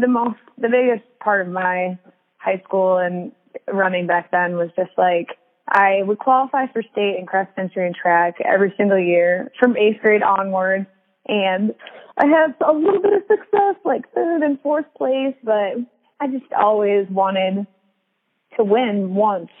the 0.00 0.08
most 0.08 0.38
the 0.58 0.68
biggest 0.68 1.04
part 1.20 1.46
of 1.46 1.52
my 1.52 1.98
high 2.38 2.62
school 2.64 2.98
and 2.98 3.32
running 3.72 4.06
back 4.06 4.30
then 4.30 4.56
was 4.56 4.70
just 4.76 4.90
like 4.96 5.28
I 5.68 6.02
would 6.02 6.18
qualify 6.18 6.66
for 6.72 6.82
state 6.92 7.16
and 7.18 7.26
cross 7.26 7.48
country 7.56 7.86
and 7.86 7.94
track 7.94 8.36
every 8.44 8.72
single 8.76 8.98
year 8.98 9.50
from 9.58 9.76
eighth 9.76 10.00
grade 10.00 10.22
onward. 10.22 10.86
And 11.26 11.74
I 12.18 12.26
had 12.26 12.54
a 12.66 12.72
little 12.72 13.00
bit 13.00 13.14
of 13.14 13.22
success 13.22 13.76
like 13.84 14.12
third 14.14 14.42
and 14.42 14.60
fourth 14.62 14.86
place 14.96 15.34
but 15.42 15.74
I 16.20 16.28
just 16.28 16.50
always 16.56 17.06
wanted 17.10 17.66
to 18.56 18.64
win 18.64 19.14
once. 19.14 19.50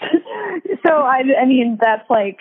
So 0.86 0.92
I 0.92 1.22
I 1.40 1.46
mean 1.46 1.78
that's 1.80 2.08
like 2.10 2.38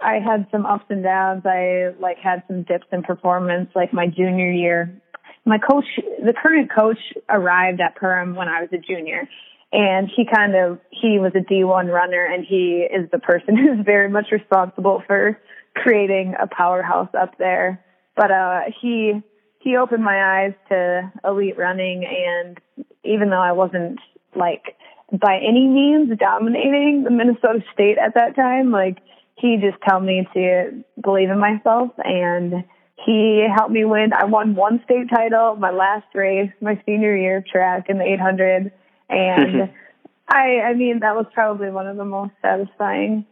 I 0.00 0.14
had 0.14 0.46
some 0.52 0.64
ups 0.64 0.84
and 0.88 1.02
downs. 1.02 1.42
I 1.44 1.94
like 2.00 2.18
had 2.18 2.42
some 2.46 2.62
dips 2.62 2.86
in 2.92 3.02
performance 3.02 3.70
like 3.74 3.92
my 3.92 4.06
junior 4.06 4.50
year. 4.50 5.00
My 5.44 5.58
coach, 5.58 5.86
the 6.24 6.32
current 6.40 6.70
coach 6.72 6.98
arrived 7.28 7.80
at 7.80 7.96
Perham 7.96 8.34
when 8.34 8.48
I 8.48 8.60
was 8.60 8.70
a 8.72 8.78
junior 8.78 9.28
and 9.72 10.08
he 10.14 10.24
kind 10.24 10.54
of, 10.54 10.78
he 10.90 11.18
was 11.18 11.32
a 11.34 11.40
D1 11.40 11.92
runner 11.92 12.24
and 12.24 12.44
he 12.44 12.86
is 12.90 13.10
the 13.10 13.18
person 13.18 13.56
who's 13.56 13.84
very 13.84 14.08
much 14.08 14.26
responsible 14.30 15.02
for 15.06 15.38
creating 15.74 16.34
a 16.40 16.46
powerhouse 16.46 17.10
up 17.18 17.36
there. 17.38 17.84
But, 18.16 18.30
uh, 18.30 18.60
he, 18.80 19.20
he 19.60 19.76
opened 19.76 20.04
my 20.04 20.44
eyes 20.44 20.54
to 20.68 21.12
elite 21.24 21.58
running 21.58 22.04
and 22.04 22.58
even 23.04 23.30
though 23.30 23.40
I 23.40 23.52
wasn't 23.52 23.98
like 24.36 24.76
by 25.12 25.36
any 25.36 25.66
means 25.66 26.16
dominating 26.18 27.04
the 27.04 27.10
Minnesota 27.10 27.60
state 27.72 27.96
at 27.98 28.14
that 28.14 28.36
time, 28.36 28.70
like 28.70 28.98
he 29.40 29.56
just 29.56 29.78
told 29.88 30.04
me 30.04 30.26
to 30.34 30.84
believe 31.02 31.30
in 31.30 31.38
myself 31.38 31.90
and 31.98 32.64
he 33.04 33.46
helped 33.56 33.72
me 33.72 33.84
win. 33.84 34.12
I 34.12 34.24
won 34.24 34.54
one 34.54 34.82
state 34.84 35.08
title, 35.08 35.56
my 35.56 35.70
last 35.70 36.06
race, 36.14 36.50
my 36.60 36.80
senior 36.84 37.16
year 37.16 37.38
of 37.38 37.46
track 37.46 37.86
in 37.88 37.98
the 37.98 38.04
800. 38.04 38.72
And 39.08 39.70
I, 40.28 40.60
I 40.66 40.74
mean, 40.74 41.00
that 41.00 41.14
was 41.14 41.26
probably 41.32 41.70
one 41.70 41.86
of 41.86 41.96
the 41.96 42.04
most 42.04 42.32
satisfying, 42.42 43.24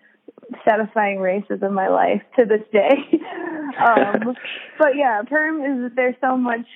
satisfying 0.64 1.18
races 1.18 1.58
of 1.62 1.72
my 1.72 1.88
life 1.88 2.22
to 2.38 2.44
this 2.44 2.62
day. 2.72 2.94
um, 3.84 4.36
but 4.78 4.96
yeah, 4.96 5.22
Perham 5.28 5.86
is, 5.86 5.92
there's 5.96 6.14
so 6.20 6.36
much, 6.36 6.66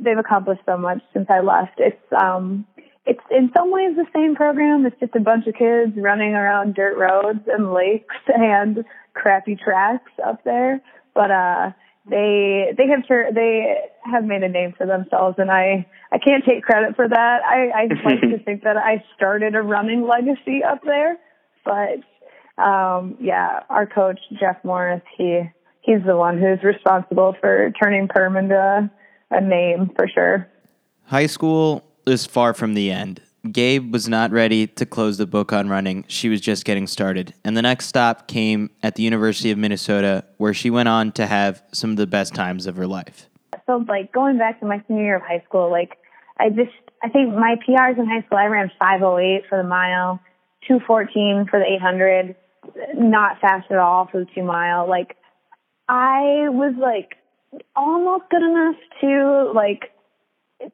they've 0.00 0.18
accomplished 0.18 0.62
so 0.66 0.78
much 0.78 1.02
since 1.12 1.26
I 1.28 1.40
left. 1.40 1.78
It's, 1.78 2.12
um, 2.18 2.64
it's 3.06 3.20
in 3.30 3.50
some 3.56 3.70
ways 3.70 3.96
the 3.96 4.06
same 4.14 4.34
program. 4.34 4.84
It's 4.84 4.98
just 4.98 5.14
a 5.14 5.20
bunch 5.20 5.46
of 5.46 5.54
kids 5.54 5.92
running 5.96 6.34
around 6.34 6.74
dirt 6.74 6.96
roads 6.98 7.40
and 7.46 7.72
lakes 7.72 8.14
and 8.26 8.84
crappy 9.14 9.56
tracks 9.56 10.10
up 10.26 10.44
there. 10.44 10.80
But 11.14 11.30
uh 11.30 11.70
they 12.08 12.72
they 12.76 12.86
have 12.88 13.06
tur- 13.06 13.30
they 13.34 13.76
have 14.04 14.24
made 14.24 14.42
a 14.42 14.48
name 14.48 14.74
for 14.76 14.86
themselves, 14.86 15.36
and 15.38 15.50
I 15.50 15.86
I 16.12 16.18
can't 16.18 16.44
take 16.44 16.62
credit 16.62 16.94
for 16.94 17.08
that. 17.08 17.40
I 17.44 17.70
I 17.74 17.82
like 18.04 18.20
to 18.20 18.38
think 18.44 18.62
that 18.62 18.76
I 18.76 19.02
started 19.16 19.54
a 19.54 19.62
running 19.62 20.06
legacy 20.06 20.62
up 20.62 20.80
there, 20.84 21.16
but 21.64 22.62
um, 22.62 23.16
yeah, 23.20 23.60
our 23.68 23.86
coach 23.86 24.20
Jeff 24.38 24.56
Morris, 24.64 25.02
he 25.16 25.42
he's 25.82 26.02
the 26.06 26.16
one 26.16 26.38
who's 26.38 26.62
responsible 26.62 27.34
for 27.40 27.72
turning 27.82 28.08
Perham 28.08 28.38
into 28.38 28.54
a, 28.54 28.90
a 29.30 29.40
name 29.40 29.90
for 29.96 30.08
sure. 30.08 30.48
High 31.04 31.26
school 31.26 31.84
is 32.06 32.26
far 32.26 32.54
from 32.54 32.74
the 32.74 32.90
end. 32.90 33.20
Gabe 33.52 33.92
was 33.92 34.08
not 34.08 34.30
ready 34.30 34.66
to 34.66 34.86
close 34.86 35.18
the 35.18 35.26
book 35.26 35.52
on 35.52 35.68
running. 35.68 36.04
She 36.08 36.28
was 36.28 36.40
just 36.40 36.64
getting 36.64 36.86
started. 36.86 37.34
And 37.44 37.56
the 37.56 37.62
next 37.62 37.86
stop 37.86 38.28
came 38.28 38.70
at 38.82 38.96
the 38.96 39.02
University 39.02 39.50
of 39.50 39.58
Minnesota, 39.58 40.24
where 40.38 40.54
she 40.54 40.70
went 40.70 40.88
on 40.88 41.12
to 41.12 41.26
have 41.26 41.62
some 41.72 41.90
of 41.90 41.96
the 41.96 42.06
best 42.06 42.34
times 42.34 42.66
of 42.66 42.76
her 42.76 42.86
life. 42.86 43.28
So, 43.66 43.84
like, 43.88 44.12
going 44.12 44.38
back 44.38 44.60
to 44.60 44.66
my 44.66 44.82
senior 44.86 45.04
year 45.04 45.16
of 45.16 45.22
high 45.22 45.42
school, 45.46 45.70
like, 45.70 45.98
I 46.38 46.50
just, 46.50 46.72
I 47.02 47.08
think 47.08 47.34
my 47.34 47.56
PRs 47.66 47.98
in 47.98 48.06
high 48.06 48.22
school, 48.26 48.38
I 48.38 48.46
ran 48.46 48.70
508 48.78 49.44
for 49.48 49.58
the 49.58 49.68
mile, 49.68 50.20
214 50.66 51.46
for 51.48 51.58
the 51.58 51.66
800, 51.66 52.34
not 52.94 53.40
fast 53.40 53.70
at 53.70 53.78
all 53.78 54.08
for 54.10 54.20
the 54.20 54.26
two 54.34 54.42
mile. 54.42 54.88
Like, 54.88 55.16
I 55.88 56.48
was, 56.48 56.74
like, 56.80 57.16
almost 57.74 58.24
good 58.30 58.42
enough 58.42 58.76
to, 59.00 59.52
like, 59.54 59.92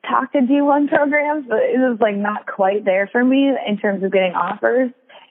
talked 0.08 0.32
to 0.34 0.40
D1 0.40 0.88
programs, 0.88 1.46
but 1.48 1.58
it 1.58 1.78
was 1.78 1.98
like 2.00 2.16
not 2.16 2.46
quite 2.46 2.84
there 2.84 3.08
for 3.10 3.24
me 3.24 3.50
in 3.66 3.78
terms 3.78 4.02
of 4.04 4.12
getting 4.12 4.32
offers. 4.32 4.90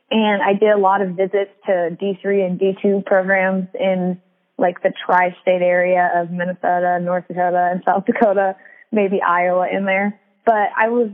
And 0.10 0.41
I 0.41 0.53
did 0.53 0.70
a 0.70 0.77
lot 0.77 1.01
of 1.01 1.12
visits 1.15 1.51
to 1.65 1.98
D3 2.01 2.46
and 2.46 2.60
D2 2.60 3.05
programs 3.05 3.67
in 3.79 4.22
like 4.58 4.84
the 4.84 4.91
tri-state 5.05 5.62
area 5.62 6.12
of 6.15 6.31
Minnesota, 6.31 7.00
North 7.01 7.27
Dakota, 7.27 7.70
and 7.72 7.81
South 7.88 8.05
Dakota, 8.05 8.55
maybe 8.91 9.22
Iowa 9.22 9.67
in 9.72 9.86
there. 9.86 10.20
But 10.46 10.70
I 10.77 10.89
was, 10.89 11.10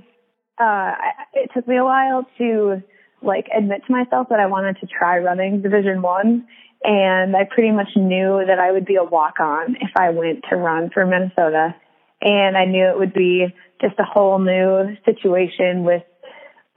uh, 0.60 0.94
it 1.34 1.51
took 1.53 1.67
me 1.67 1.77
a 1.77 1.84
while 1.84 2.25
to 2.39 2.82
like 3.22 3.46
admit 3.56 3.82
to 3.86 3.91
myself 3.91 4.29
that 4.29 4.39
I 4.39 4.48
wanted 4.48 4.77
to 4.82 4.88
try 4.88 5.20
running 5.20 5.62
Division 5.62 6.01
One. 6.01 6.48
And 6.84 7.36
I 7.36 7.44
pretty 7.44 7.72
much 7.72 7.89
knew 7.96 8.44
that 8.46 8.60
I 8.60 8.72
would 8.72 8.86
be 8.86 8.96
a 8.96 9.03
walk-on 9.03 9.77
if 9.82 9.91
I 9.96 10.10
went 10.10 10.44
to 10.50 10.56
run 10.56 10.89
for 10.94 11.06
Minnesota 11.06 11.75
and 12.22 12.58
I 12.58 12.66
knew 12.66 12.86
it 12.86 12.98
would 12.98 13.14
be 13.14 13.48
just 13.82 13.96
a 14.00 14.04
whole 14.04 14.40
new 14.40 14.96
situation 15.06 15.84
with 15.84 16.04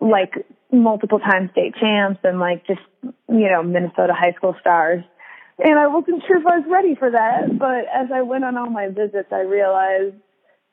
like 0.01 0.35
multiple 0.73 1.19
time 1.19 1.49
state 1.53 1.75
champs 1.81 2.21
and 2.25 2.39
like 2.39 2.67
just 2.67 2.81
you 3.05 3.51
know 3.51 3.63
Minnesota 3.63 4.15
high 4.15 4.33
school 4.33 4.57
stars. 4.61 5.03
And 5.59 5.79
I 5.79 5.89
wasn't 5.89 6.23
sure 6.27 6.39
if 6.39 6.47
I 6.47 6.59
was 6.59 6.67
ready 6.71 6.95
for 6.95 7.11
that, 7.11 7.59
but 7.59 7.85
as 7.93 8.09
I 8.15 8.23
went 8.23 8.45
on 8.45 8.57
all 8.57 8.71
my 8.71 8.89
visits, 8.89 9.29
I 9.31 9.41
realized 9.41 10.17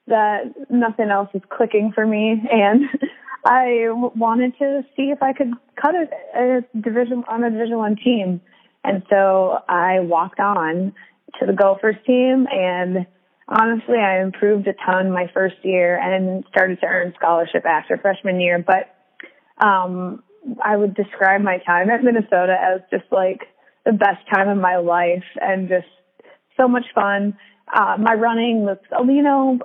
that 0.07 0.53
nothing 0.69 1.09
else 1.09 1.29
was 1.33 1.43
clicking 1.49 1.91
for 1.93 2.05
me, 2.05 2.41
and 2.49 2.83
I 3.45 3.87
wanted 4.15 4.57
to 4.59 4.83
see 4.95 5.11
if 5.11 5.21
I 5.21 5.33
could 5.33 5.51
cut 5.75 5.93
a, 5.93 6.07
a 6.39 6.79
division 6.79 7.23
on 7.27 7.43
a 7.43 7.51
Division 7.51 7.77
One 7.77 7.95
team. 7.97 8.41
And 8.83 9.03
so 9.09 9.59
I 9.67 9.99
walked 9.99 10.39
on 10.39 10.93
to 11.39 11.45
the 11.45 11.53
Gophers 11.53 11.95
team 12.05 12.47
and 12.51 13.05
honestly, 13.47 13.97
I 13.97 14.21
improved 14.21 14.67
a 14.67 14.73
ton 14.85 15.11
my 15.11 15.29
first 15.33 15.55
year 15.63 15.97
and 15.97 16.43
started 16.49 16.79
to 16.81 16.87
earn 16.87 17.13
scholarship 17.15 17.65
after 17.65 17.97
freshman 17.97 18.39
year. 18.39 18.63
But 18.65 18.93
um, 19.65 20.23
I 20.63 20.75
would 20.75 20.95
describe 20.95 21.41
my 21.41 21.59
time 21.59 21.89
at 21.89 22.03
Minnesota 22.03 22.55
as 22.59 22.81
just 22.91 23.11
like 23.11 23.41
the 23.85 23.93
best 23.93 24.19
time 24.33 24.49
of 24.49 24.57
my 24.57 24.77
life 24.77 25.23
and 25.41 25.69
just 25.69 25.87
so 26.57 26.67
much 26.67 26.85
fun. 26.93 27.37
Uh, 27.73 27.95
my 27.99 28.13
running 28.13 28.61
was, 28.61 28.77
you 29.07 29.23
know, 29.23 29.59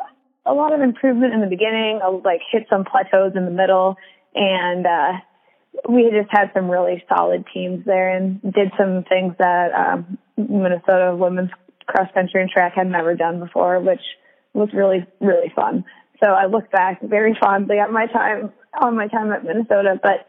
a 0.44 0.52
lot 0.52 0.72
of 0.72 0.80
improvement 0.80 1.34
in 1.34 1.40
the 1.40 1.46
beginning. 1.46 2.00
I 2.02 2.08
like 2.08 2.40
hit 2.50 2.66
some 2.68 2.84
plateaus 2.84 3.32
in 3.36 3.44
the 3.44 3.50
middle, 3.50 3.96
and 4.34 4.86
uh, 4.86 5.12
we 5.88 6.10
just 6.10 6.30
had 6.30 6.50
some 6.54 6.70
really 6.70 7.02
solid 7.08 7.44
teams 7.52 7.84
there 7.84 8.14
and 8.14 8.40
did 8.42 8.72
some 8.78 9.04
things 9.08 9.34
that 9.38 9.72
um, 9.72 10.18
Minnesota 10.36 11.14
women's 11.16 11.50
cross 11.92 12.08
country 12.14 12.40
and 12.40 12.50
track 12.50 12.72
had 12.74 12.88
never 12.88 13.14
done 13.14 13.38
before, 13.38 13.80
which 13.80 14.00
was 14.54 14.68
really, 14.72 15.06
really 15.20 15.52
fun. 15.54 15.84
So 16.22 16.30
I 16.30 16.46
look 16.46 16.70
back 16.70 17.00
very 17.02 17.36
fondly 17.40 17.78
at 17.78 17.90
my 17.90 18.06
time 18.06 18.52
on 18.80 18.96
my 18.96 19.08
time 19.08 19.32
at 19.32 19.44
Minnesota. 19.44 20.00
But 20.02 20.26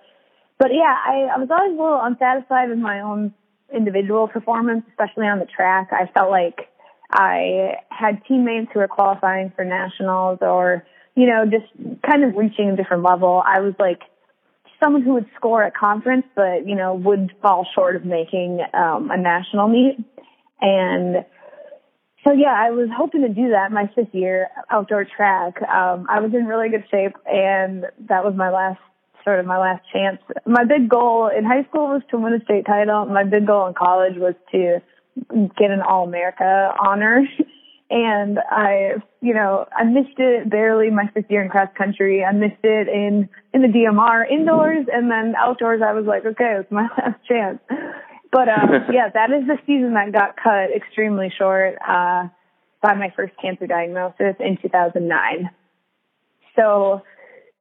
but 0.60 0.70
yeah, 0.72 0.96
I, 1.06 1.30
I 1.36 1.38
was 1.40 1.50
always 1.52 1.78
a 1.78 1.82
little 1.82 2.00
unsatisfied 2.02 2.70
with 2.70 2.80
my 2.80 3.02
own 3.02 3.34
individual 3.74 4.28
performance, 4.28 4.84
especially 4.90 5.28
on 5.28 5.40
the 5.40 5.46
track. 5.46 5.90
I 5.92 6.10
felt 6.14 6.30
like 6.30 6.70
I 7.12 7.76
had 7.90 8.24
teammates 8.28 8.72
who 8.74 8.80
were 8.80 8.88
qualifying 8.88 9.52
for 9.56 9.66
nationals 9.66 10.40
or, 10.42 10.86
you 11.16 11.28
know, 11.28 11.46
just 11.46 11.72
kind 12.10 12.24
of 12.24 12.36
reaching 12.36 12.70
a 12.70 12.76
different 12.76 13.04
level. 13.04 13.44
I 13.46 13.60
was 13.60 13.74
like 13.80 14.02
someone 14.82 15.02
who 15.02 15.14
would 15.14 15.30
score 15.36 15.64
at 15.64 15.76
conference, 15.76 16.26
but, 16.36 16.68
you 16.68 16.76
know, 16.76 16.94
would 16.96 17.32
fall 17.42 17.68
short 17.76 17.96
of 17.96 18.06
making 18.06 18.60
um, 18.74 19.12
a 19.12 19.18
national 19.18 19.68
meet. 19.68 19.98
And 20.62 21.26
so 22.24 22.32
yeah, 22.32 22.56
I 22.56 22.72
was 22.72 22.90
hoping 22.96 23.22
to 23.22 23.30
do 23.30 23.50
that 23.50 23.72
my 23.72 23.90
fifth 23.96 24.14
year 24.14 24.48
outdoor 24.70 25.06
track. 25.06 25.62
Um, 25.64 26.08
I 26.10 26.20
was 26.20 26.34
in 26.34 26.46
really 26.46 26.70
good 26.70 26.86
shape, 26.90 27.16
and 27.26 27.86
that 28.08 28.24
was 28.24 28.34
my 28.36 28.50
last 28.50 28.80
sort 29.24 29.40
of 29.40 29.46
my 29.46 29.58
last 29.58 29.84
chance. 29.92 30.20
My 30.46 30.64
big 30.64 30.90
goal 30.90 31.30
in 31.36 31.44
high 31.46 31.64
school 31.70 31.88
was 31.88 32.02
to 32.12 32.18
win 32.18 32.34
a 32.34 32.44
state 32.44 32.66
title. 32.66 33.06
My 33.06 33.24
big 33.24 33.48
goal 33.48 33.68
in 33.68 33.74
college 33.74 34.16
was 34.18 34.36
to 34.52 34.82
get 35.58 35.72
an 35.72 35.82
All 35.82 36.06
America 36.06 36.74
honor. 36.80 37.24
And 37.90 38.40
I, 38.50 38.94
you 39.22 39.36
know, 39.36 39.68
I 39.78 39.84
missed 39.84 40.18
it 40.18 40.50
barely 40.50 40.90
my 40.90 41.12
fifth 41.14 41.30
year 41.30 41.44
in 41.44 41.50
cross 41.50 41.70
country. 41.78 42.24
I 42.24 42.32
missed 42.32 42.64
it 42.64 42.88
in 42.88 43.30
in 43.54 43.62
the 43.62 43.68
DMR 43.68 44.28
indoors, 44.32 44.88
and 44.92 45.12
then 45.12 45.36
outdoors. 45.38 45.82
I 45.86 45.94
was 45.94 46.06
like, 46.06 46.26
okay, 46.26 46.56
it's 46.60 46.72
my 46.72 46.88
last 46.98 47.20
chance. 47.28 47.60
But 48.34 48.50
uh, 48.50 48.68
yeah, 48.92 49.10
that 49.14 49.32
is 49.32 49.48
the 49.48 49.58
season 49.66 49.94
that 49.94 50.12
got 50.12 50.36
cut 50.36 50.76
extremely 50.76 51.32
short 51.38 51.76
uh, 51.88 52.28
by 52.82 52.96
my 52.96 53.14
first 53.16 53.34
cancer 53.40 53.68
diagnosis 53.68 54.36
in 54.40 54.58
2009. 54.62 55.50
So 56.58 57.04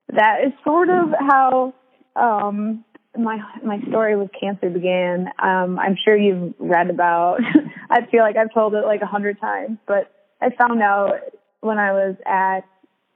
that 0.09 0.39
is 0.47 0.53
sort 0.65 0.89
of 0.89 1.11
how 1.19 1.75
um, 2.17 2.85
my 3.17 3.39
my 3.63 3.81
story 3.89 4.17
with 4.17 4.31
cancer 4.39 4.71
began. 4.71 5.29
Um, 5.39 5.79
I'm 5.79 5.97
sure 6.03 6.17
you've 6.17 6.55
read 6.59 6.89
about. 6.91 7.41
I 7.91 8.07
feel 8.11 8.23
like 8.23 8.37
I've 8.37 8.53
told 8.53 8.75
it 8.75 8.85
like 8.87 9.03
a 9.03 9.07
hundred 9.07 9.39
times, 9.41 9.79
but 9.87 10.11
I 10.41 10.49
found 10.59 10.83
out 10.83 11.21
when 11.61 11.79
I 11.79 11.93
was 11.93 12.17
at 12.27 12.61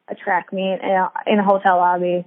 a 0.08 0.14
track 0.14 0.52
meet 0.52 0.78
in 0.82 0.90
a, 0.90 1.10
in 1.26 1.38
a 1.38 1.44
hotel 1.44 1.78
lobby. 1.78 2.26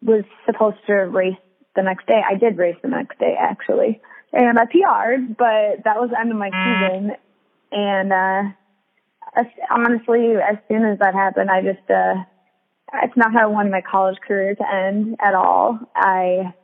Was 0.00 0.24
supposed 0.46 0.76
to 0.86 0.92
race 0.94 1.34
the 1.74 1.82
next 1.82 2.06
day. 2.06 2.20
I 2.24 2.36
did 2.36 2.56
race 2.56 2.76
the 2.82 2.88
next 2.88 3.18
day 3.18 3.34
actually 3.36 4.00
and 4.32 4.58
I 4.58 4.64
PR'd, 4.64 5.36
but 5.36 5.84
that 5.84 6.00
was 6.00 6.10
the 6.10 6.20
end 6.20 6.30
of 6.30 6.36
my 6.36 6.50
season. 6.50 7.12
And 7.72 8.12
uh, 8.12 9.42
honestly, 9.70 10.34
as 10.36 10.56
soon 10.68 10.84
as 10.84 10.98
that 10.98 11.14
happened, 11.14 11.50
I 11.50 11.62
just 11.62 11.90
uh, 11.90 12.14
it's 13.02 13.16
not 13.16 13.32
how 13.32 13.42
I 13.42 13.46
wanted 13.46 13.72
my 13.72 13.82
college 13.82 14.18
career 14.26 14.54
to 14.54 14.74
end 14.74 15.16
at 15.20 15.34
all. 15.34 15.78
I 15.94 16.54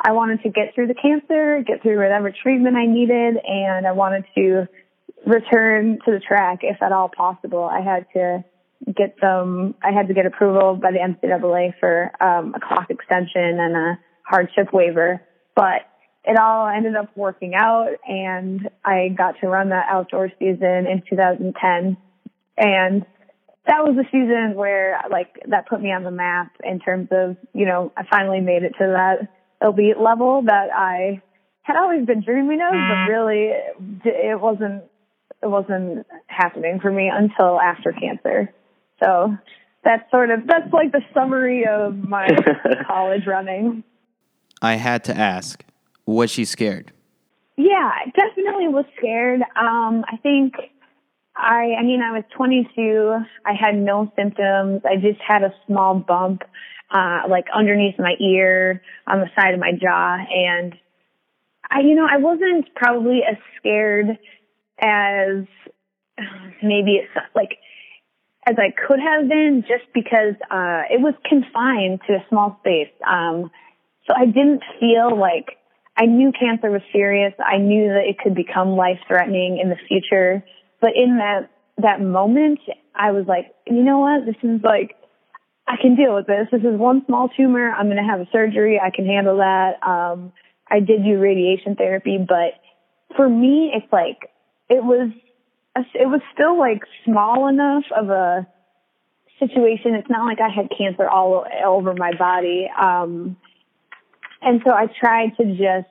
I 0.00 0.12
wanted 0.12 0.42
to 0.42 0.50
get 0.50 0.74
through 0.74 0.88
the 0.88 0.94
cancer, 0.94 1.62
get 1.66 1.82
through 1.82 1.98
whatever 1.98 2.32
treatment 2.32 2.76
I 2.76 2.86
needed, 2.86 3.36
and 3.44 3.86
I 3.86 3.92
wanted 3.92 4.24
to 4.36 4.68
return 5.26 5.98
to 6.04 6.12
the 6.12 6.20
track 6.20 6.60
if 6.62 6.80
at 6.82 6.92
all 6.92 7.08
possible. 7.08 7.64
I 7.64 7.80
had 7.80 8.06
to 8.14 8.44
get 8.94 9.16
some. 9.20 9.74
I 9.82 9.92
had 9.92 10.08
to 10.08 10.14
get 10.14 10.26
approval 10.26 10.76
by 10.76 10.92
the 10.92 10.98
NCAA 10.98 11.74
for 11.80 12.12
um, 12.22 12.54
a 12.54 12.60
clock 12.60 12.90
extension 12.90 13.58
and 13.58 13.76
a 13.76 13.98
hardship 14.22 14.72
waiver, 14.72 15.20
but 15.56 15.82
it 16.24 16.38
all 16.38 16.66
ended 16.66 16.94
up 16.96 17.16
working 17.16 17.54
out 17.54 17.90
and 18.06 18.68
I 18.84 19.08
got 19.16 19.36
to 19.40 19.48
run 19.48 19.70
that 19.70 19.86
outdoor 19.88 20.30
season 20.38 20.86
in 20.86 21.02
2010. 21.08 21.96
And 22.56 23.06
that 23.66 23.84
was 23.84 23.96
the 23.96 24.04
season 24.10 24.54
where 24.54 25.00
like 25.10 25.42
that 25.48 25.68
put 25.68 25.80
me 25.80 25.92
on 25.92 26.02
the 26.02 26.10
map 26.10 26.52
in 26.64 26.80
terms 26.80 27.08
of, 27.12 27.36
you 27.54 27.66
know, 27.66 27.92
I 27.96 28.02
finally 28.10 28.40
made 28.40 28.62
it 28.62 28.74
to 28.78 28.86
that 28.96 29.28
elite 29.66 29.98
level 29.98 30.42
that 30.46 30.68
I 30.74 31.22
had 31.62 31.76
always 31.76 32.06
been 32.06 32.22
dreaming 32.22 32.60
of, 32.60 32.72
but 32.72 32.76
mm. 32.76 33.08
really 33.08 33.52
it 34.04 34.40
wasn't, 34.40 34.84
it 35.42 35.46
wasn't 35.46 36.06
happening 36.26 36.80
for 36.80 36.90
me 36.90 37.10
until 37.12 37.60
after 37.60 37.92
cancer. 37.92 38.52
So 39.02 39.36
that's 39.84 40.10
sort 40.10 40.30
of, 40.30 40.40
that's 40.46 40.72
like 40.72 40.92
the 40.92 41.02
summary 41.14 41.64
of 41.66 41.96
my 41.96 42.28
college 42.86 43.26
running. 43.26 43.84
I 44.60 44.74
had 44.74 45.04
to 45.04 45.16
ask 45.16 45.62
was 46.14 46.30
she 46.30 46.44
scared? 46.44 46.92
Yeah, 47.56 47.90
definitely 48.16 48.68
was 48.68 48.86
scared. 48.96 49.42
Um, 49.56 50.04
I 50.10 50.16
think 50.22 50.54
I, 51.36 51.74
I 51.78 51.82
mean, 51.82 52.00
I 52.02 52.12
was 52.12 52.24
22. 52.36 53.16
I 53.44 53.52
had 53.52 53.76
no 53.76 54.10
symptoms. 54.16 54.82
I 54.84 54.96
just 54.96 55.20
had 55.20 55.42
a 55.42 55.52
small 55.66 55.94
bump, 55.94 56.42
uh, 56.90 57.22
like 57.28 57.44
underneath 57.54 57.98
my 57.98 58.14
ear 58.20 58.82
on 59.06 59.20
the 59.20 59.28
side 59.38 59.54
of 59.54 59.60
my 59.60 59.72
jaw. 59.72 60.16
And 60.34 60.74
I, 61.70 61.80
you 61.80 61.94
know, 61.94 62.06
I 62.10 62.16
wasn't 62.16 62.74
probably 62.74 63.20
as 63.28 63.36
scared 63.58 64.18
as 64.80 65.44
maybe 66.62 66.96
it's 66.96 67.12
like 67.34 67.58
as 68.46 68.56
I 68.58 68.72
could 68.86 68.98
have 68.98 69.28
been 69.28 69.62
just 69.68 69.92
because 69.92 70.34
uh, 70.50 70.82
it 70.90 71.00
was 71.00 71.12
confined 71.28 72.00
to 72.06 72.14
a 72.14 72.24
small 72.30 72.56
space. 72.60 72.92
Um, 73.06 73.50
so 74.06 74.14
I 74.16 74.24
didn't 74.24 74.62
feel 74.80 75.14
like 75.14 75.57
I 75.98 76.06
knew 76.06 76.32
cancer 76.38 76.70
was 76.70 76.82
serious. 76.92 77.34
I 77.44 77.58
knew 77.58 77.88
that 77.88 78.04
it 78.08 78.18
could 78.18 78.34
become 78.34 78.76
life 78.76 79.00
threatening 79.08 79.58
in 79.60 79.68
the 79.68 79.76
future. 79.88 80.44
But 80.80 80.90
in 80.94 81.18
that 81.18 81.50
that 81.78 82.00
moment, 82.00 82.60
I 82.94 83.10
was 83.12 83.26
like, 83.26 83.54
you 83.66 83.82
know 83.82 83.98
what? 83.98 84.24
This 84.24 84.36
is 84.42 84.60
like 84.62 84.96
I 85.66 85.76
can 85.80 85.96
deal 85.96 86.14
with 86.14 86.26
this. 86.26 86.46
This 86.52 86.62
is 86.62 86.78
one 86.78 87.04
small 87.06 87.28
tumor. 87.36 87.72
I'm 87.72 87.86
going 87.86 88.02
to 88.02 88.08
have 88.08 88.20
a 88.20 88.28
surgery. 88.32 88.80
I 88.80 88.90
can 88.94 89.06
handle 89.06 89.38
that. 89.38 89.82
Um, 89.86 90.32
I 90.70 90.80
did 90.80 91.04
do 91.04 91.18
radiation 91.18 91.74
therapy, 91.74 92.18
but 92.18 92.54
for 93.16 93.28
me, 93.28 93.72
it's 93.74 93.92
like 93.92 94.30
it 94.68 94.84
was 94.84 95.10
it 95.94 96.06
was 96.06 96.20
still 96.32 96.58
like 96.58 96.82
small 97.04 97.48
enough 97.48 97.84
of 97.96 98.10
a 98.10 98.46
situation. 99.38 99.94
It's 99.94 100.10
not 100.10 100.26
like 100.26 100.38
I 100.40 100.48
had 100.48 100.68
cancer 100.76 101.08
all 101.08 101.44
over 101.66 101.94
my 101.94 102.12
body. 102.16 102.68
Um, 102.80 103.36
and 104.42 104.60
so 104.64 104.72
I 104.72 104.86
tried 104.86 105.36
to 105.38 105.44
just, 105.44 105.88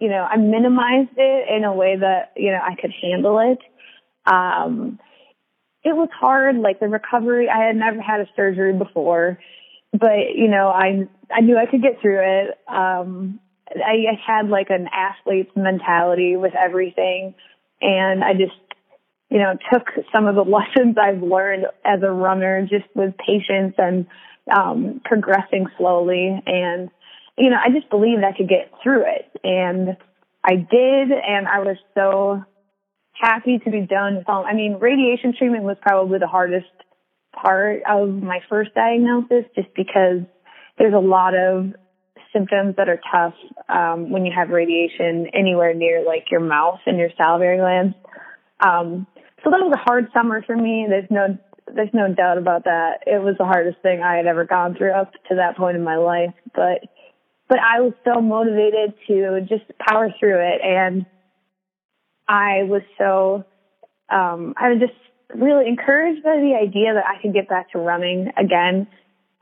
you 0.00 0.08
know, 0.08 0.22
I 0.22 0.36
minimized 0.36 1.16
it 1.16 1.56
in 1.56 1.64
a 1.64 1.74
way 1.74 1.96
that, 1.96 2.32
you 2.36 2.50
know, 2.50 2.60
I 2.62 2.74
could 2.80 2.92
handle 3.02 3.38
it. 3.40 3.58
Um, 4.30 4.98
it 5.84 5.94
was 5.94 6.08
hard, 6.18 6.56
like 6.56 6.80
the 6.80 6.88
recovery. 6.88 7.48
I 7.48 7.66
had 7.66 7.76
never 7.76 8.00
had 8.00 8.20
a 8.20 8.28
surgery 8.36 8.72
before, 8.72 9.38
but, 9.92 10.34
you 10.34 10.48
know, 10.48 10.68
I, 10.68 11.08
I 11.30 11.40
knew 11.40 11.56
I 11.56 11.66
could 11.66 11.82
get 11.82 12.00
through 12.00 12.20
it. 12.20 12.58
Um, 12.68 13.40
I, 13.74 14.04
I 14.10 14.20
had 14.26 14.48
like 14.48 14.70
an 14.70 14.88
athlete's 14.92 15.54
mentality 15.56 16.36
with 16.36 16.54
everything. 16.54 17.34
And 17.80 18.24
I 18.24 18.32
just, 18.32 18.52
you 19.30 19.38
know, 19.38 19.56
took 19.72 19.88
some 20.12 20.26
of 20.26 20.34
the 20.34 20.42
lessons 20.50 20.96
I've 21.00 21.22
learned 21.22 21.66
as 21.84 22.00
a 22.02 22.10
runner 22.10 22.62
just 22.62 22.86
with 22.94 23.14
patience 23.18 23.74
and 23.78 24.06
um, 24.50 25.00
progressing 25.04 25.66
slowly. 25.76 26.42
And, 26.46 26.90
you 27.38 27.50
know, 27.50 27.56
I 27.56 27.70
just 27.70 27.90
believed 27.90 28.22
I 28.24 28.36
could 28.36 28.48
get 28.48 28.72
through 28.82 29.02
it. 29.02 29.30
And 29.44 29.96
I 30.44 30.54
did. 30.54 31.12
And 31.12 31.48
I 31.48 31.60
was 31.60 31.76
so 31.94 32.42
happy 33.12 33.58
to 33.58 33.70
be 33.70 33.82
done. 33.82 34.24
I 34.26 34.54
mean, 34.54 34.78
radiation 34.80 35.34
treatment 35.36 35.64
was 35.64 35.76
probably 35.80 36.18
the 36.18 36.26
hardest 36.26 36.66
part 37.32 37.82
of 37.88 38.08
my 38.08 38.40
first 38.48 38.74
diagnosis 38.74 39.44
just 39.54 39.68
because 39.74 40.22
there's 40.78 40.94
a 40.94 40.98
lot 40.98 41.34
of 41.34 41.72
symptoms 42.32 42.76
that 42.76 42.88
are 42.88 43.00
tough 43.10 43.34
um, 43.68 44.10
when 44.10 44.24
you 44.26 44.32
have 44.34 44.50
radiation 44.50 45.26
anywhere 45.34 45.74
near 45.74 46.04
like 46.04 46.24
your 46.30 46.40
mouth 46.40 46.80
and 46.86 46.98
your 46.98 47.10
salivary 47.16 47.58
glands. 47.58 47.94
Um, 48.60 49.06
so 49.44 49.50
that 49.50 49.60
was 49.60 49.72
a 49.74 49.82
hard 49.88 50.08
summer 50.12 50.42
for 50.42 50.56
me. 50.56 50.86
There's 50.88 51.10
no 51.10 51.38
there's 51.74 51.92
no 51.92 52.12
doubt 52.12 52.38
about 52.38 52.64
that. 52.64 53.00
It 53.06 53.22
was 53.22 53.36
the 53.38 53.44
hardest 53.44 53.82
thing 53.82 54.00
I 54.02 54.16
had 54.16 54.26
ever 54.26 54.44
gone 54.44 54.74
through 54.74 54.92
up 54.92 55.12
to 55.28 55.36
that 55.36 55.56
point 55.56 55.76
in 55.76 55.84
my 55.84 55.96
life. 55.96 56.32
But 56.54 56.88
but 57.48 57.58
I 57.58 57.80
was 57.80 57.92
so 58.04 58.20
motivated 58.20 58.94
to 59.08 59.40
just 59.48 59.64
power 59.78 60.12
through 60.18 60.40
it 60.40 60.60
and 60.62 61.06
I 62.28 62.64
was 62.64 62.82
so 62.98 63.44
um 64.10 64.54
I 64.56 64.70
was 64.70 64.80
just 64.80 64.98
really 65.34 65.68
encouraged 65.68 66.22
by 66.22 66.36
the 66.36 66.58
idea 66.60 66.94
that 66.94 67.04
I 67.06 67.20
could 67.20 67.32
get 67.32 67.48
back 67.48 67.72
to 67.72 67.78
running 67.78 68.32
again 68.36 68.86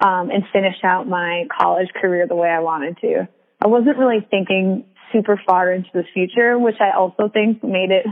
um 0.04 0.30
and 0.30 0.44
finish 0.52 0.76
out 0.84 1.08
my 1.08 1.46
college 1.58 1.88
career 2.00 2.26
the 2.26 2.36
way 2.36 2.48
I 2.48 2.60
wanted 2.60 2.98
to. 3.00 3.28
I 3.62 3.68
wasn't 3.68 3.96
really 3.96 4.26
thinking 4.30 4.84
super 5.12 5.40
far 5.46 5.72
into 5.72 5.88
the 5.94 6.04
future, 6.12 6.58
which 6.58 6.76
I 6.80 6.96
also 6.96 7.28
think 7.32 7.62
made 7.62 7.90
it 7.90 8.06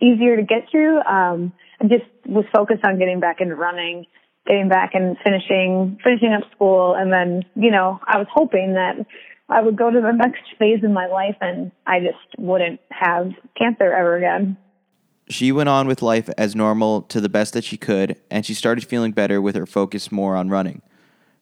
easier 0.00 0.36
to 0.36 0.42
get 0.42 0.68
through. 0.70 1.00
Um, 1.02 1.52
I 1.80 1.84
just 1.84 2.04
was 2.26 2.44
focused 2.52 2.84
on 2.84 2.98
getting 2.98 3.20
back 3.20 3.40
into 3.40 3.54
running, 3.54 4.06
getting 4.46 4.68
back 4.68 4.90
and 4.94 5.16
finishing 5.22 5.98
finishing 6.02 6.32
up 6.32 6.50
school, 6.54 6.94
and 6.94 7.12
then 7.12 7.44
you 7.54 7.70
know 7.70 8.00
I 8.06 8.18
was 8.18 8.26
hoping 8.32 8.74
that 8.74 9.06
I 9.48 9.62
would 9.62 9.76
go 9.76 9.90
to 9.90 10.00
the 10.00 10.12
next 10.16 10.42
phase 10.58 10.80
in 10.82 10.92
my 10.92 11.06
life, 11.06 11.36
and 11.40 11.70
I 11.86 12.00
just 12.00 12.38
wouldn't 12.38 12.80
have 12.90 13.32
cancer 13.56 13.92
ever 13.92 14.16
again. 14.16 14.56
She 15.28 15.52
went 15.52 15.68
on 15.68 15.86
with 15.86 16.00
life 16.00 16.30
as 16.38 16.56
normal 16.56 17.02
to 17.02 17.20
the 17.20 17.28
best 17.28 17.52
that 17.52 17.64
she 17.64 17.76
could, 17.76 18.16
and 18.30 18.46
she 18.46 18.54
started 18.54 18.84
feeling 18.86 19.12
better 19.12 19.42
with 19.42 19.56
her 19.56 19.66
focus 19.66 20.10
more 20.10 20.36
on 20.36 20.48
running. 20.48 20.80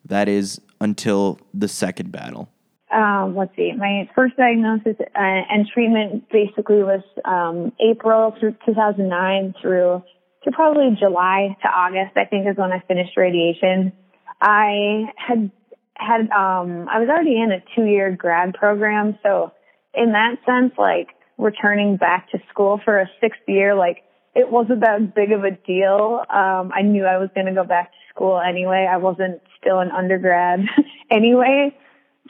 That 0.04 0.28
is 0.28 0.60
until 0.80 1.38
the 1.54 1.68
second 1.68 2.10
battle 2.10 2.48
um, 2.92 3.34
let's 3.36 3.54
see, 3.56 3.72
my 3.76 4.08
first 4.14 4.36
diagnosis 4.36 4.96
uh, 5.00 5.04
and 5.14 5.66
treatment 5.66 6.28
basically 6.30 6.82
was 6.82 7.02
um, 7.24 7.72
April 7.80 8.34
through 8.38 8.54
2009 8.64 9.54
through 9.60 10.02
to 10.44 10.52
probably 10.52 10.96
July 10.98 11.56
to 11.62 11.68
August. 11.68 12.16
I 12.16 12.24
think 12.24 12.48
is 12.48 12.56
when 12.56 12.72
I 12.72 12.80
finished 12.86 13.16
radiation. 13.16 13.92
I 14.40 15.06
had 15.16 15.50
had 15.98 16.30
um, 16.30 16.88
I 16.88 17.00
was 17.00 17.08
already 17.08 17.40
in 17.40 17.50
a 17.52 17.62
two 17.74 17.84
year 17.84 18.14
grad 18.14 18.54
program, 18.54 19.18
so 19.22 19.52
in 19.94 20.12
that 20.12 20.36
sense, 20.44 20.72
like 20.78 21.08
returning 21.38 21.96
back 21.96 22.30
to 22.30 22.38
school 22.50 22.80
for 22.84 23.00
a 23.00 23.10
sixth 23.20 23.40
year, 23.46 23.74
like 23.74 24.02
it 24.34 24.50
wasn't 24.50 24.80
that 24.80 25.14
big 25.14 25.32
of 25.32 25.44
a 25.44 25.50
deal. 25.50 26.22
Um, 26.28 26.70
I 26.74 26.82
knew 26.82 27.04
I 27.04 27.16
was 27.16 27.30
going 27.34 27.46
to 27.46 27.54
go 27.54 27.64
back 27.64 27.90
to 27.90 27.98
school 28.14 28.38
anyway. 28.38 28.86
I 28.90 28.98
wasn't 28.98 29.40
still 29.58 29.80
an 29.80 29.90
undergrad 29.90 30.60
anyway. 31.10 31.74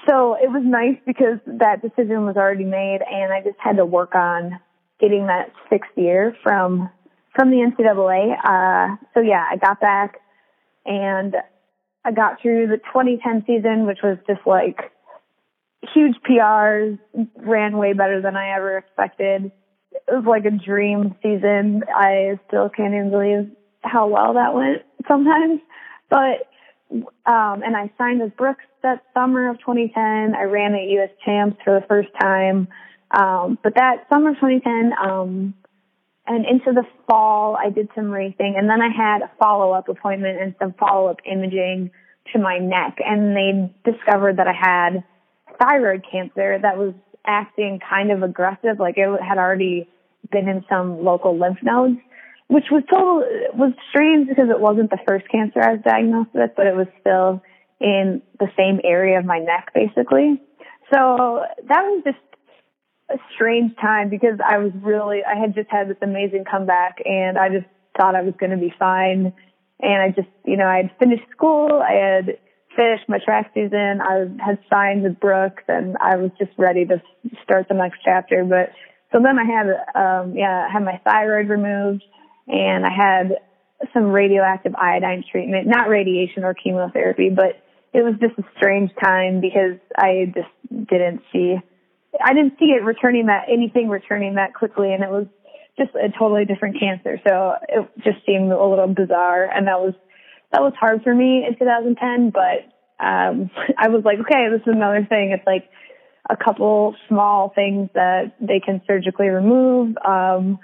So 0.08 0.34
it 0.34 0.48
was 0.48 0.62
nice 0.64 0.98
because 1.04 1.38
that 1.46 1.82
decision 1.82 2.24
was 2.24 2.36
already 2.36 2.64
made 2.64 3.00
and 3.10 3.32
I 3.32 3.42
just 3.42 3.58
had 3.58 3.78
to 3.78 3.84
work 3.84 4.14
on 4.14 4.60
getting 5.00 5.26
that 5.26 5.50
sixth 5.68 5.90
year 5.96 6.36
from, 6.42 6.90
from 7.34 7.50
the 7.50 7.56
NCAA. 7.56 8.36
Uh, 8.38 8.96
so 9.14 9.20
yeah, 9.20 9.44
I 9.50 9.56
got 9.56 9.80
back 9.80 10.20
and 10.84 11.34
I 12.06 12.12
got 12.12 12.40
through 12.40 12.68
the 12.68 12.76
2010 12.76 13.44
season, 13.48 13.84
which 13.84 13.98
was 14.00 14.16
just 14.28 14.46
like 14.46 14.92
huge 15.92 16.14
PRs, 16.28 16.98
ran 17.36 17.78
way 17.78 17.94
better 17.94 18.22
than 18.22 18.36
I 18.36 18.54
ever 18.56 18.78
expected. 18.78 19.50
It 19.90 20.14
was 20.14 20.24
like 20.24 20.44
a 20.44 20.52
dream 20.52 21.16
season. 21.20 21.82
I 21.92 22.38
still 22.46 22.68
can't 22.68 22.94
even 22.94 23.10
believe 23.10 23.50
how 23.82 24.06
well 24.06 24.34
that 24.34 24.54
went 24.54 24.82
sometimes, 25.08 25.60
but 26.08 26.48
um, 27.26 27.64
and 27.64 27.76
I 27.76 27.90
signed 27.98 28.20
with 28.20 28.36
Brooks 28.36 28.64
that 28.84 29.02
summer 29.12 29.50
of 29.50 29.58
2010. 29.58 30.36
I 30.36 30.44
ran 30.44 30.74
at 30.74 30.82
U.S. 30.82 31.10
Champs 31.24 31.56
for 31.64 31.80
the 31.80 31.84
first 31.88 32.10
time. 32.20 32.68
Um, 33.10 33.58
but 33.64 33.74
that 33.74 34.06
summer 34.08 34.30
of 34.30 34.36
2010, 34.36 34.92
um, 35.04 35.54
and 36.26 36.44
into 36.44 36.72
the 36.72 36.84
fall, 37.08 37.56
I 37.56 37.70
did 37.70 37.88
some 37.94 38.10
racing, 38.10 38.54
and 38.56 38.68
then 38.68 38.80
I 38.80 38.88
had 38.88 39.22
a 39.22 39.30
follow-up 39.38 39.88
appointment 39.88 40.40
and 40.40 40.54
some 40.58 40.74
follow-up 40.78 41.18
imaging 41.24 41.90
to 42.32 42.38
my 42.38 42.58
neck, 42.58 42.98
and 43.04 43.36
they 43.36 43.72
discovered 43.90 44.38
that 44.38 44.48
I 44.48 44.52
had 44.52 45.04
thyroid 45.60 46.04
cancer 46.10 46.58
that 46.60 46.76
was 46.76 46.94
acting 47.24 47.80
kind 47.88 48.10
of 48.10 48.22
aggressive, 48.22 48.78
like 48.78 48.96
it 48.98 49.08
had 49.22 49.38
already 49.38 49.88
been 50.30 50.48
in 50.48 50.64
some 50.68 51.04
local 51.04 51.38
lymph 51.38 51.58
nodes 51.62 51.98
which 52.48 52.66
was 52.70 52.82
total 52.90 53.24
was 53.54 53.72
strange 53.90 54.28
because 54.28 54.48
it 54.50 54.60
wasn't 54.60 54.90
the 54.90 54.98
first 55.06 55.28
cancer 55.28 55.60
I 55.60 55.72
was 55.72 55.82
diagnosed 55.84 56.30
with, 56.32 56.50
but 56.56 56.66
it 56.66 56.76
was 56.76 56.86
still 57.00 57.42
in 57.80 58.22
the 58.38 58.48
same 58.56 58.80
area 58.84 59.18
of 59.18 59.24
my 59.24 59.38
neck, 59.38 59.72
basically. 59.74 60.40
So 60.92 61.44
that 61.68 61.82
was 61.82 62.02
just 62.04 62.18
a 63.10 63.18
strange 63.34 63.76
time 63.80 64.08
because 64.08 64.38
I 64.44 64.58
was 64.58 64.72
really 64.82 65.20
I 65.24 65.38
had 65.38 65.54
just 65.54 65.70
had 65.70 65.88
this 65.88 65.96
amazing 66.02 66.44
comeback, 66.50 66.98
and 67.04 67.38
I 67.38 67.48
just 67.48 67.66
thought 67.96 68.14
I 68.14 68.22
was 68.22 68.34
going 68.38 68.50
to 68.50 68.56
be 68.56 68.72
fine. 68.78 69.32
And 69.80 70.02
I 70.02 70.08
just, 70.08 70.28
you 70.44 70.56
know, 70.56 70.66
I 70.66 70.78
had 70.78 70.90
finished 70.98 71.24
school, 71.30 71.82
I 71.82 71.92
had 71.92 72.38
finished 72.74 73.08
my 73.08 73.18
track 73.18 73.50
season, 73.52 74.00
I 74.00 74.26
had 74.44 74.58
signed 74.70 75.02
with 75.02 75.20
Brooks, 75.20 75.62
and 75.68 75.96
I 76.00 76.16
was 76.16 76.30
just 76.38 76.52
ready 76.56 76.86
to 76.86 77.02
start 77.42 77.68
the 77.68 77.74
next 77.74 77.98
chapter. 78.02 78.44
But 78.44 78.70
so 79.12 79.20
then 79.22 79.38
I 79.38 79.44
had, 79.44 79.66
um, 79.94 80.34
yeah, 80.34 80.66
I 80.68 80.72
had 80.72 80.84
my 80.84 81.00
thyroid 81.04 81.48
removed 81.48 82.04
and 82.48 82.86
I 82.86 82.90
had 82.90 83.38
some 83.92 84.04
radioactive 84.04 84.74
iodine 84.74 85.24
treatment, 85.30 85.66
not 85.66 85.88
radiation 85.88 86.44
or 86.44 86.54
chemotherapy, 86.54 87.30
but 87.30 87.60
it 87.92 88.02
was 88.02 88.14
just 88.20 88.38
a 88.38 88.44
strange 88.56 88.90
time 89.02 89.40
because 89.40 89.78
I 89.96 90.32
just 90.34 90.88
didn't 90.88 91.22
see, 91.32 91.56
I 92.24 92.34
didn't 92.34 92.58
see 92.58 92.66
it 92.66 92.84
returning 92.84 93.26
that, 93.26 93.46
anything 93.50 93.88
returning 93.88 94.34
that 94.34 94.54
quickly 94.54 94.92
and 94.92 95.02
it 95.02 95.10
was 95.10 95.26
just 95.78 95.90
a 95.94 96.08
totally 96.18 96.44
different 96.44 96.80
cancer. 96.80 97.20
So 97.26 97.54
it 97.68 97.88
just 98.02 98.24
seemed 98.24 98.50
a 98.50 98.64
little 98.64 98.86
bizarre 98.86 99.44
and 99.44 99.66
that 99.66 99.80
was, 99.80 99.94
that 100.52 100.62
was 100.62 100.72
hard 100.78 101.02
for 101.02 101.14
me 101.14 101.44
in 101.46 101.58
2010, 101.58 102.30
but, 102.30 103.04
um, 103.04 103.50
I 103.78 103.88
was 103.88 104.04
like, 104.04 104.18
okay, 104.20 104.48
this 104.50 104.62
is 104.62 104.74
another 104.74 105.06
thing. 105.08 105.32
It's 105.32 105.46
like 105.46 105.68
a 106.28 106.36
couple 106.36 106.94
small 107.08 107.52
things 107.54 107.88
that 107.94 108.36
they 108.40 108.60
can 108.60 108.80
surgically 108.86 109.28
remove. 109.28 109.96
Um, 110.04 110.58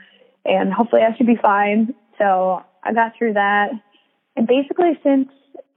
and 0.45 0.73
hopefully 0.73 1.03
I 1.03 1.17
should 1.17 1.27
be 1.27 1.39
fine. 1.41 1.95
So 2.19 2.63
I 2.83 2.93
got 2.93 3.13
through 3.17 3.35
that. 3.35 3.71
And 4.37 4.47
basically 4.47 4.99
since 5.05 5.29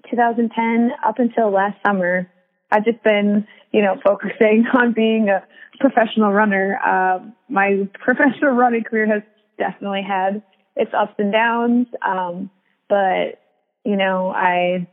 2010 0.10 0.92
up 1.06 1.20
until 1.20 1.52
last 1.52 1.78
summer, 1.86 2.30
I've 2.72 2.86
just 2.86 3.04
been, 3.04 3.48
you 3.72 3.82
know, 3.82 3.96
focusing 4.04 4.66
on 4.74 4.94
being 4.94 5.30
a 5.30 5.44
professional 5.80 6.32
runner. 6.32 6.80
Uh, 6.86 7.20
my 7.50 7.88
professional 7.94 8.52
running 8.52 8.84
career 8.84 9.08
has 9.08 9.24
definitely 9.58 10.04
had 10.08 10.42
its 10.76 10.92
ups 10.94 11.14
and 11.18 11.32
downs. 11.32 11.88
Um, 12.06 12.50
but 12.90 13.42
you 13.84 13.96
know, 13.96 14.30
I 14.30 14.88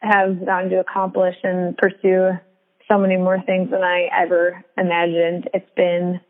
have 0.00 0.44
gotten 0.44 0.70
to 0.70 0.80
accomplish 0.80 1.36
and 1.42 1.76
pursue 1.76 2.30
so 2.88 2.98
many 2.98 3.16
more 3.16 3.40
things 3.44 3.70
than 3.70 3.82
I 3.82 4.08
ever 4.16 4.62
imagined. 4.76 5.48
It's 5.54 5.70
been 5.76 6.20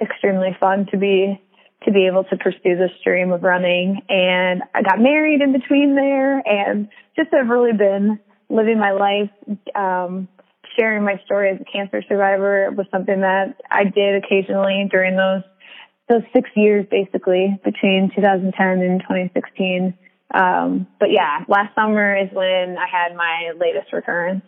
extremely 0.00 0.56
fun 0.60 0.86
to 0.90 0.98
be 0.98 1.40
to 1.84 1.92
be 1.92 2.06
able 2.06 2.24
to 2.24 2.36
pursue 2.36 2.76
this 2.76 2.90
dream 3.04 3.32
of 3.32 3.42
running 3.42 4.00
and 4.08 4.62
I 4.74 4.82
got 4.82 4.98
married 4.98 5.40
in 5.40 5.52
between 5.52 5.94
there 5.94 6.38
and 6.38 6.88
just 7.16 7.28
have 7.32 7.48
really 7.48 7.72
been 7.72 8.18
living 8.48 8.78
my 8.78 8.92
life 8.92 9.30
um 9.74 10.28
sharing 10.76 11.04
my 11.04 11.20
story 11.24 11.50
as 11.50 11.60
a 11.60 11.64
cancer 11.64 12.02
survivor 12.08 12.70
was 12.70 12.86
something 12.90 13.20
that 13.20 13.60
I 13.70 13.84
did 13.84 14.22
occasionally 14.22 14.88
during 14.90 15.16
those 15.16 15.42
those 16.08 16.22
six 16.32 16.48
years 16.54 16.86
basically 16.88 17.58
between 17.64 18.12
2010 18.14 18.66
and 18.80 19.00
2016. 19.00 19.94
Um, 20.32 20.86
but 21.00 21.10
yeah, 21.10 21.44
last 21.48 21.74
summer 21.74 22.16
is 22.16 22.28
when 22.32 22.76
I 22.78 22.86
had 22.86 23.16
my 23.16 23.52
latest 23.58 23.92
recurrence. 23.92 24.44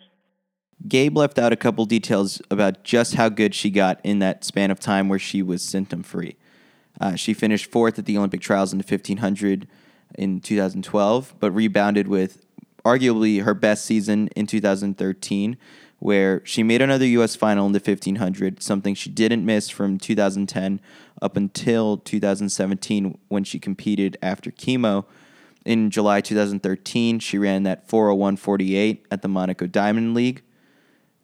Gabe 0.86 1.16
left 1.16 1.38
out 1.38 1.52
a 1.52 1.56
couple 1.56 1.84
details 1.84 2.40
about 2.50 2.84
just 2.84 3.14
how 3.14 3.28
good 3.28 3.54
she 3.54 3.70
got 3.70 4.00
in 4.04 4.20
that 4.20 4.44
span 4.44 4.70
of 4.70 4.78
time 4.78 5.08
where 5.08 5.18
she 5.18 5.42
was 5.42 5.62
symptom 5.62 6.04
free. 6.04 6.36
Uh, 7.00 7.16
she 7.16 7.34
finished 7.34 7.70
fourth 7.70 7.98
at 7.98 8.06
the 8.06 8.16
Olympic 8.16 8.40
trials 8.40 8.72
in 8.72 8.78
the 8.78 8.84
1500 8.84 9.66
in 10.16 10.40
2012, 10.40 11.34
but 11.40 11.50
rebounded 11.50 12.06
with 12.06 12.44
arguably 12.84 13.42
her 13.42 13.54
best 13.54 13.84
season 13.84 14.28
in 14.36 14.46
2013, 14.46 15.56
where 15.98 16.42
she 16.44 16.62
made 16.62 16.80
another 16.80 17.06
U.S. 17.06 17.34
final 17.34 17.66
in 17.66 17.72
the 17.72 17.80
1500, 17.80 18.62
something 18.62 18.94
she 18.94 19.11
didn't 19.11 19.44
miss 19.44 19.68
from 19.68 19.98
2010 19.98 20.80
up 21.20 21.37
until 21.37 21.96
2017 21.98 23.18
when 23.28 23.44
she 23.44 23.58
competed 23.58 24.16
after 24.22 24.50
chemo. 24.50 25.04
In 25.64 25.90
July 25.90 26.20
2013, 26.20 27.18
she 27.18 27.37
ran 27.37 27.64
that 27.64 27.88
401.48 27.88 29.00
at 29.11 29.22
the 29.22 29.28
Monaco 29.28 29.66
Diamond 29.66 30.14
League. 30.14 30.42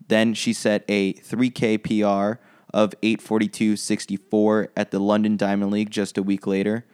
Then 0.09 0.35
she 0.35 0.53
set 0.53 0.85
a 0.89 1.15
3K 1.15 1.83
PR 1.83 2.41
of 2.75 2.95
842.64 3.01 4.69
at 4.77 4.91
the 4.91 4.99
London 4.99 5.37
Diamond 5.37 5.71
League 5.71 5.91
just 5.91 6.19
a 6.19 6.23
week 6.23 6.47
later. 6.47 6.85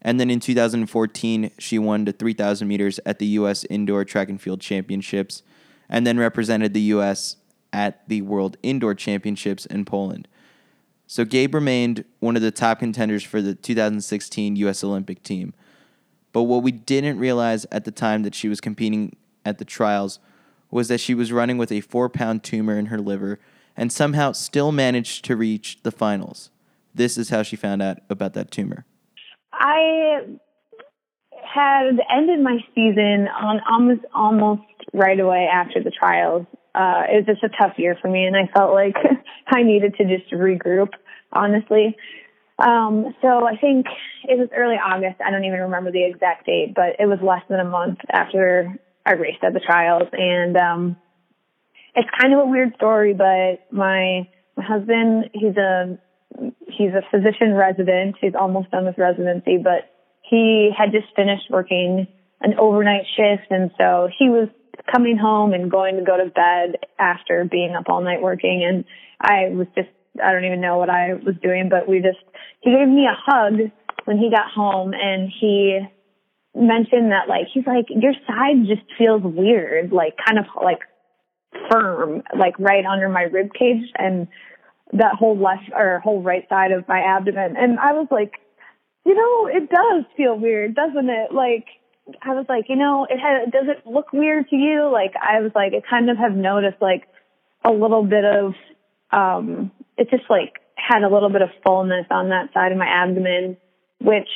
And 0.00 0.20
then 0.20 0.30
in 0.30 0.38
2014, 0.38 1.50
she 1.58 1.78
won 1.78 2.04
the 2.04 2.12
3,000 2.12 2.68
meters 2.68 3.00
at 3.04 3.18
the 3.18 3.26
U.S. 3.26 3.64
Indoor 3.64 4.04
Track 4.04 4.28
and 4.28 4.40
Field 4.40 4.60
Championships 4.60 5.42
and 5.88 6.06
then 6.06 6.18
represented 6.18 6.74
the 6.74 6.80
U.S. 6.80 7.36
at 7.72 8.08
the 8.08 8.22
World 8.22 8.56
Indoor 8.62 8.94
Championships 8.94 9.66
in 9.66 9.84
Poland. 9.84 10.28
So 11.06 11.24
Gabe 11.24 11.54
remained 11.54 12.04
one 12.20 12.36
of 12.36 12.42
the 12.42 12.50
top 12.50 12.78
contenders 12.78 13.22
for 13.22 13.42
the 13.42 13.54
2016 13.54 14.56
U.S. 14.56 14.82
Olympic 14.82 15.22
team. 15.22 15.52
But 16.32 16.44
what 16.44 16.62
we 16.62 16.72
didn't 16.72 17.18
realize 17.18 17.66
at 17.70 17.84
the 17.84 17.90
time 17.90 18.22
that 18.22 18.34
she 18.34 18.48
was 18.48 18.60
competing 18.60 19.16
at 19.44 19.58
the 19.58 19.64
trials 19.64 20.18
was 20.70 20.88
that 20.88 20.98
she 20.98 21.14
was 21.14 21.30
running 21.30 21.58
with 21.58 21.70
a 21.70 21.80
four 21.80 22.08
pound 22.08 22.42
tumor 22.42 22.76
in 22.76 22.86
her 22.86 22.98
liver 22.98 23.38
and 23.76 23.92
somehow 23.92 24.32
still 24.32 24.72
managed 24.72 25.24
to 25.26 25.36
reach 25.36 25.78
the 25.82 25.92
finals. 25.92 26.50
This 26.94 27.18
is 27.18 27.28
how 27.28 27.42
she 27.42 27.56
found 27.56 27.82
out 27.82 27.98
about 28.08 28.34
that 28.34 28.50
tumor. 28.50 28.84
I 29.52 30.38
had 31.54 32.00
ended 32.10 32.40
my 32.40 32.58
season 32.74 33.28
on 33.28 33.60
almost 33.70 34.00
almost 34.14 34.62
right 34.92 35.18
away 35.18 35.48
after 35.52 35.82
the 35.82 35.90
trials. 35.90 36.46
Uh, 36.74 37.04
it 37.08 37.24
was 37.24 37.26
just 37.26 37.42
a 37.44 37.56
tough 37.56 37.78
year 37.78 37.96
for 38.00 38.08
me, 38.08 38.24
and 38.24 38.36
I 38.36 38.50
felt 38.52 38.74
like 38.74 38.96
I 39.46 39.62
needed 39.62 39.94
to 39.96 40.04
just 40.04 40.32
regroup, 40.32 40.90
honestly. 41.32 41.96
Um, 42.58 43.14
so 43.20 43.46
I 43.46 43.56
think 43.56 43.86
it 44.24 44.38
was 44.38 44.48
early 44.56 44.76
August. 44.76 45.20
I 45.24 45.30
don't 45.30 45.44
even 45.44 45.60
remember 45.60 45.90
the 45.90 46.04
exact 46.04 46.46
date, 46.46 46.72
but 46.74 47.00
it 47.00 47.06
was 47.06 47.18
less 47.22 47.42
than 47.48 47.60
a 47.60 47.64
month 47.64 47.98
after 48.10 48.78
I 49.06 49.12
raced 49.14 49.42
at 49.42 49.52
the 49.54 49.60
trials, 49.60 50.08
and 50.12 50.56
um, 50.56 50.96
it's 51.94 52.08
kind 52.20 52.32
of 52.32 52.40
a 52.40 52.46
weird 52.46 52.74
story, 52.76 53.14
but 53.14 53.66
my 53.70 54.28
my 54.56 54.64
husband, 54.64 55.30
he's 55.32 55.56
a 55.56 55.98
he's 56.68 56.90
a 56.90 57.02
physician 57.10 57.54
resident. 57.54 58.16
He's 58.20 58.34
almost 58.38 58.70
done 58.70 58.86
with 58.86 58.98
residency, 58.98 59.58
but 59.62 59.90
he 60.22 60.70
had 60.76 60.92
just 60.92 61.06
finished 61.14 61.50
working 61.50 62.06
an 62.40 62.54
overnight 62.58 63.04
shift, 63.16 63.50
and 63.50 63.70
so 63.78 64.08
he 64.18 64.28
was 64.28 64.48
coming 64.90 65.16
home 65.16 65.52
and 65.52 65.70
going 65.70 65.96
to 65.96 66.04
go 66.04 66.16
to 66.16 66.30
bed 66.30 66.78
after 66.98 67.44
being 67.44 67.74
up 67.74 67.88
all 67.88 68.02
night 68.02 68.22
working. 68.22 68.64
And 68.66 68.84
I 69.20 69.54
was 69.54 69.66
just 69.74 69.88
I 70.22 70.32
don't 70.32 70.44
even 70.44 70.60
know 70.60 70.78
what 70.78 70.90
I 70.90 71.14
was 71.14 71.34
doing, 71.42 71.68
but 71.68 71.88
we 71.88 71.98
just 71.98 72.22
he 72.60 72.70
gave 72.70 72.88
me 72.88 73.06
a 73.06 73.16
hug 73.16 73.70
when 74.04 74.18
he 74.18 74.30
got 74.30 74.50
home, 74.50 74.92
and 74.94 75.32
he 75.40 75.80
mentioned 76.54 77.10
that 77.10 77.28
like 77.28 77.46
he's 77.52 77.66
like 77.66 77.86
your 77.90 78.14
side 78.26 78.66
just 78.66 78.82
feels 78.96 79.22
weird, 79.22 79.92
like 79.92 80.14
kind 80.24 80.38
of 80.38 80.46
like 80.62 80.80
firm, 81.70 82.22
like 82.38 82.58
right 82.58 82.84
under 82.84 83.08
my 83.08 83.22
rib 83.22 83.50
cage 83.58 83.90
and 83.96 84.28
that 84.92 85.14
whole 85.14 85.36
left 85.36 85.70
or 85.74 86.00
whole 86.00 86.22
right 86.22 86.48
side 86.48 86.70
of 86.70 86.86
my 86.86 87.00
abdomen. 87.00 87.56
And 87.56 87.78
I 87.78 87.92
was 87.92 88.06
like, 88.10 88.34
you 89.04 89.14
know, 89.14 89.46
it 89.46 89.68
does 89.68 90.04
feel 90.16 90.38
weird, 90.38 90.74
doesn't 90.74 91.08
it? 91.08 91.32
Like, 91.32 91.66
I 92.22 92.34
was 92.34 92.46
like, 92.48 92.66
you 92.68 92.76
know, 92.76 93.06
it 93.08 93.18
has, 93.18 93.50
does 93.50 93.66
it 93.68 93.86
look 93.86 94.12
weird 94.12 94.48
to 94.50 94.56
you? 94.56 94.90
Like, 94.92 95.14
I 95.16 95.40
was 95.40 95.52
like, 95.54 95.72
I 95.72 95.80
kind 95.88 96.10
of 96.10 96.18
have 96.18 96.32
noticed 96.36 96.80
like 96.80 97.04
a 97.64 97.70
little 97.70 98.04
bit 98.04 98.24
of, 98.24 98.54
um, 99.10 99.72
it 99.96 100.10
just 100.10 100.24
like 100.28 100.60
had 100.76 101.02
a 101.02 101.12
little 101.12 101.30
bit 101.30 101.42
of 101.42 101.48
fullness 101.64 102.06
on 102.10 102.28
that 102.28 102.52
side 102.52 102.72
of 102.72 102.78
my 102.78 102.86
abdomen, 102.86 103.56
which, 104.00 104.28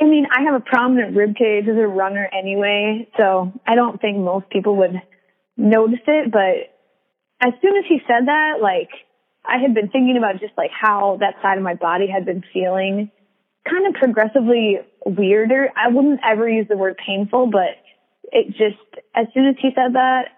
I 0.00 0.04
mean, 0.04 0.26
I 0.34 0.44
have 0.44 0.54
a 0.54 0.64
prominent 0.64 1.16
rib 1.16 1.36
cage 1.36 1.64
as 1.68 1.76
a 1.76 1.86
runner 1.86 2.28
anyway, 2.32 3.08
so 3.18 3.52
I 3.66 3.74
don't 3.74 4.00
think 4.00 4.18
most 4.18 4.48
people 4.48 4.76
would 4.76 5.02
notice 5.56 6.00
it, 6.06 6.32
but 6.32 6.70
as 7.40 7.52
soon 7.60 7.76
as 7.76 7.84
he 7.88 7.98
said 8.06 8.26
that, 8.26 8.58
like 8.62 8.88
I 9.44 9.58
had 9.58 9.74
been 9.74 9.88
thinking 9.88 10.16
about 10.16 10.40
just 10.40 10.52
like 10.56 10.70
how 10.70 11.18
that 11.20 11.34
side 11.42 11.58
of 11.58 11.64
my 11.64 11.74
body 11.74 12.06
had 12.06 12.24
been 12.24 12.44
feeling 12.52 13.10
kind 13.68 13.86
of 13.86 13.94
progressively 13.94 14.78
weirder. 15.04 15.70
I 15.76 15.88
wouldn't 15.88 16.20
ever 16.24 16.48
use 16.48 16.66
the 16.68 16.76
word 16.76 16.96
painful, 17.04 17.50
but 17.50 17.76
it 18.32 18.48
just, 18.48 19.04
as 19.14 19.26
soon 19.34 19.48
as 19.48 19.56
he 19.60 19.70
said 19.74 19.94
that, 19.94 20.28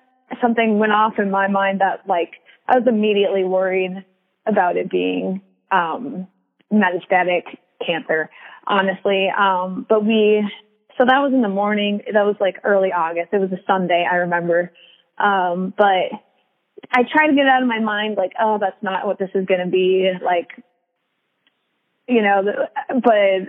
something 0.40 0.78
went 0.78 0.92
off 0.92 1.14
in 1.18 1.30
my 1.30 1.48
mind 1.48 1.80
that 1.80 2.08
like 2.08 2.32
I 2.66 2.78
was 2.78 2.86
immediately 2.88 3.44
worried 3.44 4.04
about 4.46 4.76
it 4.76 4.90
being, 4.90 5.42
um, 5.70 6.26
metastatic 6.72 7.42
cancer, 7.86 8.30
honestly. 8.66 9.28
Um, 9.28 9.86
but 9.88 10.04
we, 10.04 10.42
so 10.98 11.04
that 11.04 11.18
was 11.18 11.32
in 11.34 11.42
the 11.42 11.48
morning. 11.48 12.00
That 12.12 12.24
was 12.24 12.36
like 12.40 12.56
early 12.64 12.92
August. 12.92 13.28
It 13.32 13.38
was 13.38 13.52
a 13.52 13.62
Sunday, 13.66 14.06
I 14.10 14.16
remember. 14.16 14.72
Um, 15.18 15.72
but 15.76 16.10
I 16.90 17.02
try 17.10 17.28
to 17.28 17.34
get 17.34 17.44
it 17.44 17.48
out 17.48 17.62
of 17.62 17.68
my 17.68 17.80
mind, 17.80 18.16
like, 18.16 18.32
oh, 18.40 18.58
that's 18.60 18.82
not 18.82 19.06
what 19.06 19.18
this 19.18 19.30
is 19.34 19.46
going 19.46 19.64
to 19.64 19.70
be. 19.70 20.10
Like, 20.24 20.48
you 22.08 22.22
know, 22.22 22.42
but 22.88 23.48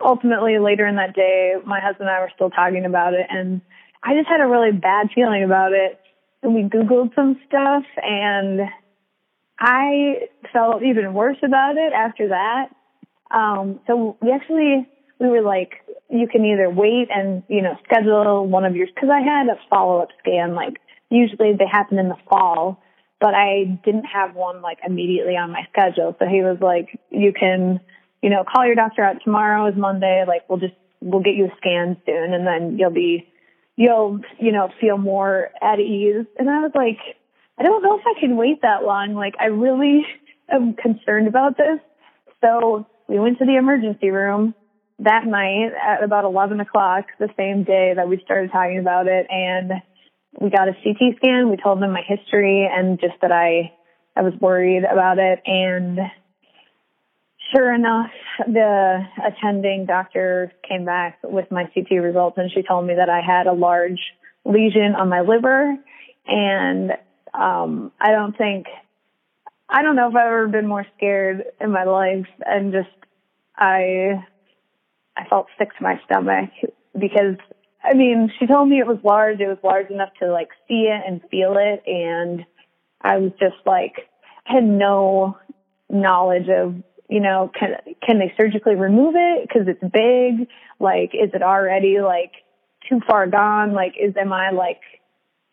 ultimately 0.00 0.58
later 0.58 0.86
in 0.86 0.96
that 0.96 1.14
day, 1.14 1.54
my 1.64 1.80
husband 1.80 2.08
and 2.08 2.16
I 2.16 2.20
were 2.20 2.32
still 2.34 2.50
talking 2.50 2.84
about 2.84 3.14
it 3.14 3.26
and 3.28 3.60
I 4.02 4.14
just 4.14 4.28
had 4.28 4.40
a 4.40 4.46
really 4.46 4.72
bad 4.72 5.08
feeling 5.14 5.44
about 5.44 5.72
it. 5.72 6.00
And 6.42 6.54
we 6.54 6.62
Googled 6.62 7.14
some 7.14 7.38
stuff 7.46 7.84
and 8.02 8.60
I 9.58 10.28
felt 10.52 10.82
even 10.82 11.12
worse 11.12 11.36
about 11.42 11.76
it 11.76 11.92
after 11.92 12.28
that. 12.28 12.68
Um, 13.30 13.80
so 13.86 14.16
we 14.22 14.32
actually, 14.32 14.88
we 15.18 15.28
were 15.28 15.42
like, 15.42 15.84
you 16.08 16.26
can 16.26 16.44
either 16.44 16.70
wait 16.70 17.08
and, 17.14 17.42
you 17.48 17.60
know, 17.60 17.76
schedule 17.84 18.46
one 18.46 18.64
of 18.64 18.74
yours, 18.74 18.88
cause 18.98 19.10
I 19.12 19.20
had 19.20 19.48
a 19.48 19.58
follow 19.68 20.00
up 20.00 20.08
scan 20.20 20.54
like 20.54 20.80
usually 21.10 21.52
they 21.52 21.66
happen 21.70 21.98
in 21.98 22.08
the 22.08 22.16
fall, 22.28 22.82
but 23.20 23.34
I 23.34 23.78
didn't 23.84 24.04
have 24.04 24.34
one 24.34 24.62
like 24.62 24.78
immediately 24.86 25.36
on 25.36 25.52
my 25.52 25.66
schedule. 25.70 26.16
So 26.18 26.26
he 26.26 26.40
was 26.40 26.58
like, 26.60 26.98
you 27.10 27.32
can, 27.32 27.80
you 28.22 28.30
know, 28.30 28.44
call 28.44 28.66
your 28.66 28.74
doctor 28.74 29.02
out 29.02 29.16
tomorrow 29.24 29.66
is 29.68 29.74
Monday. 29.76 30.24
Like 30.26 30.48
we'll 30.48 30.58
just, 30.58 30.74
we'll 31.00 31.22
get 31.22 31.34
you 31.34 31.46
a 31.46 31.56
scan 31.56 31.96
soon 32.06 32.34
and 32.34 32.46
then 32.46 32.78
you'll 32.78 32.90
be, 32.90 33.26
you'll, 33.76 34.20
you 34.38 34.52
know, 34.52 34.70
feel 34.80 34.98
more 34.98 35.50
at 35.62 35.80
ease. 35.80 36.26
And 36.38 36.50
I 36.50 36.60
was 36.60 36.72
like, 36.74 36.98
I 37.58 37.62
don't 37.62 37.82
know 37.82 37.98
if 37.98 38.04
I 38.06 38.18
can 38.20 38.36
wait 38.36 38.62
that 38.62 38.84
long. 38.84 39.14
Like 39.14 39.34
I 39.40 39.46
really 39.46 40.06
am 40.50 40.74
concerned 40.74 41.28
about 41.28 41.56
this. 41.56 41.80
So 42.42 42.86
we 43.08 43.18
went 43.18 43.38
to 43.38 43.44
the 43.44 43.56
emergency 43.56 44.10
room 44.10 44.54
that 45.00 45.24
night 45.26 45.72
at 45.82 46.02
about 46.02 46.24
11 46.24 46.60
o'clock, 46.60 47.06
the 47.18 47.28
same 47.36 47.64
day 47.64 47.92
that 47.96 48.08
we 48.08 48.20
started 48.24 48.52
talking 48.52 48.78
about 48.78 49.06
it. 49.06 49.26
And 49.30 49.72
we 50.40 50.50
got 50.50 50.68
a 50.68 50.72
CT 50.72 51.16
scan. 51.16 51.50
We 51.50 51.56
told 51.56 51.80
them 51.80 51.92
my 51.92 52.02
history 52.06 52.68
and 52.70 53.00
just 53.00 53.14
that 53.22 53.32
I, 53.32 53.72
I 54.14 54.22
was 54.22 54.34
worried 54.40 54.84
about 54.84 55.18
it. 55.18 55.40
And 55.46 55.98
sure 57.52 57.74
enough, 57.74 58.10
the 58.46 59.00
attending 59.24 59.86
doctor 59.86 60.52
came 60.68 60.84
back 60.84 61.18
with 61.22 61.50
my 61.50 61.64
CT 61.74 61.90
results 62.02 62.38
and 62.38 62.50
she 62.52 62.62
told 62.62 62.86
me 62.86 62.94
that 62.94 63.08
I 63.08 63.20
had 63.20 63.46
a 63.46 63.52
large 63.52 64.00
lesion 64.44 64.94
on 64.96 65.08
my 65.08 65.20
liver. 65.20 65.76
And, 66.26 66.92
um, 67.34 67.92
I 68.00 68.12
don't 68.12 68.36
think, 68.36 68.66
I 69.68 69.82
don't 69.82 69.96
know 69.96 70.08
if 70.08 70.16
I've 70.16 70.26
ever 70.26 70.48
been 70.48 70.66
more 70.66 70.86
scared 70.96 71.44
in 71.60 71.70
my 71.70 71.84
life 71.84 72.26
and 72.44 72.72
just, 72.72 72.88
I, 73.56 74.24
I 75.16 75.28
felt 75.28 75.46
sick 75.58 75.76
to 75.76 75.82
my 75.82 76.00
stomach 76.06 76.50
because 76.98 77.36
I 77.82 77.94
mean, 77.94 78.30
she 78.38 78.46
told 78.46 78.68
me 78.68 78.78
it 78.78 78.86
was 78.86 78.98
large. 79.02 79.40
It 79.40 79.48
was 79.48 79.58
large 79.62 79.90
enough 79.90 80.10
to 80.20 80.30
like 80.30 80.48
see 80.68 80.88
it 80.88 81.02
and 81.06 81.20
feel 81.30 81.56
it. 81.58 81.82
And 81.86 82.44
I 83.00 83.16
was 83.18 83.32
just 83.40 83.56
like, 83.64 84.08
I 84.46 84.54
had 84.54 84.64
no 84.64 85.38
knowledge 85.88 86.48
of, 86.48 86.74
you 87.10 87.18
know, 87.18 87.50
can, 87.58 87.70
can 88.06 88.18
they 88.20 88.32
surgically 88.36 88.76
remove 88.76 89.14
it? 89.16 89.50
Cause 89.50 89.62
it's 89.66 89.82
big. 89.82 90.48
Like, 90.78 91.10
is 91.12 91.30
it 91.34 91.42
already 91.42 92.00
like 92.00 92.30
too 92.88 93.00
far 93.06 93.26
gone? 93.26 93.72
Like, 93.72 93.94
is, 94.00 94.14
am 94.16 94.32
I 94.32 94.50
like, 94.50 94.80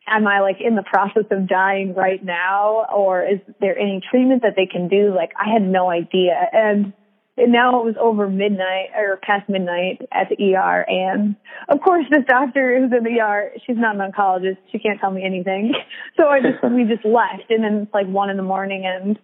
am 0.07 0.27
I 0.27 0.39
like 0.41 0.57
in 0.61 0.75
the 0.75 0.83
process 0.83 1.25
of 1.31 1.49
dying 1.49 1.95
right 1.95 2.23
now? 2.23 2.85
Or 2.95 3.23
is 3.23 3.39
there 3.59 3.77
any 3.77 4.01
treatment 4.09 4.43
that 4.43 4.53
they 4.55 4.67
can 4.67 4.87
do? 4.87 5.13
Like, 5.15 5.31
I 5.35 5.51
had 5.51 5.63
no 5.63 5.89
idea. 5.89 6.39
And, 6.53 6.93
and 7.37 7.51
now 7.51 7.79
it 7.79 7.85
was 7.85 7.95
over 7.99 8.29
midnight 8.29 8.89
or 8.95 9.17
past 9.17 9.49
midnight 9.49 10.07
at 10.11 10.29
the 10.29 10.55
ER. 10.55 10.85
And 10.87 11.35
of 11.69 11.81
course, 11.81 12.05
this 12.11 12.23
doctor 12.27 12.79
who's 12.79 12.91
in 12.95 13.03
the 13.03 13.19
ER, 13.19 13.51
she's 13.65 13.77
not 13.77 13.95
an 13.95 14.11
oncologist. 14.11 14.57
She 14.71 14.77
can't 14.77 14.99
tell 14.99 15.11
me 15.11 15.23
anything. 15.25 15.73
So 16.17 16.27
I 16.27 16.39
just, 16.39 16.63
we 16.63 16.83
just 16.83 17.05
left. 17.05 17.51
And 17.51 17.63
then 17.63 17.83
it's 17.83 17.93
like 17.93 18.07
one 18.07 18.31
in 18.31 18.37
the 18.37 18.43
morning 18.43 18.85
and 18.87 19.19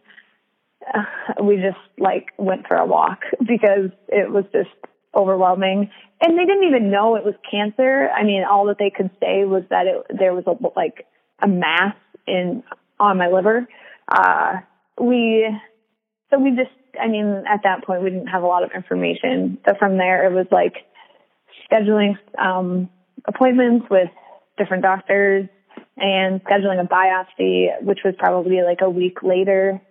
we 1.43 1.57
just 1.57 1.77
like 1.97 2.27
went 2.37 2.67
for 2.67 2.77
a 2.77 2.85
walk 2.85 3.19
because 3.39 3.91
it 4.07 4.31
was 4.31 4.45
just 4.51 4.69
overwhelming. 5.15 5.89
And 6.21 6.37
they 6.37 6.45
didn't 6.45 6.67
even 6.67 6.89
know 6.89 7.15
it 7.15 7.25
was 7.25 7.35
cancer. 7.49 8.09
I 8.09 8.23
mean, 8.23 8.43
all 8.49 8.65
that 8.67 8.77
they 8.79 8.89
could 8.89 9.11
say 9.19 9.43
was 9.43 9.63
that 9.69 9.87
it, 9.87 10.17
there 10.17 10.33
was 10.33 10.45
a, 10.47 10.55
like 10.77 11.05
a 11.41 11.47
mass 11.47 11.95
in, 12.25 12.63
on 12.99 13.17
my 13.17 13.27
liver. 13.27 13.67
Uh, 14.07 14.57
we, 14.99 15.47
so 16.29 16.39
we 16.39 16.51
just 16.51 16.71
I 16.99 17.07
mean, 17.07 17.43
at 17.47 17.61
that 17.63 17.85
point, 17.85 18.03
we 18.03 18.09
didn't 18.09 18.27
have 18.27 18.43
a 18.43 18.47
lot 18.47 18.63
of 18.63 18.71
information. 18.71 19.57
So 19.67 19.75
from 19.77 19.97
there, 19.97 20.25
it 20.25 20.33
was 20.33 20.47
like 20.51 20.75
scheduling 21.71 22.17
um, 22.39 22.89
appointments 23.25 23.87
with 23.89 24.09
different 24.57 24.83
doctors 24.83 25.47
and 25.97 26.43
scheduling 26.43 26.81
a 26.81 26.87
biopsy, 26.87 27.81
which 27.81 27.99
was 28.03 28.13
probably 28.17 28.61
like 28.61 28.79
a 28.81 28.89
week 28.89 29.23
later. 29.23 29.81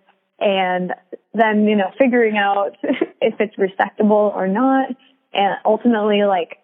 And 0.43 0.93
then, 1.33 1.65
you 1.65 1.75
know, 1.75 1.91
figuring 1.97 2.37
out 2.37 2.75
if 2.83 3.35
it's 3.39 3.55
resectable 3.55 4.35
or 4.35 4.47
not. 4.47 4.89
And 5.33 5.55
ultimately, 5.65 6.23
like, 6.23 6.57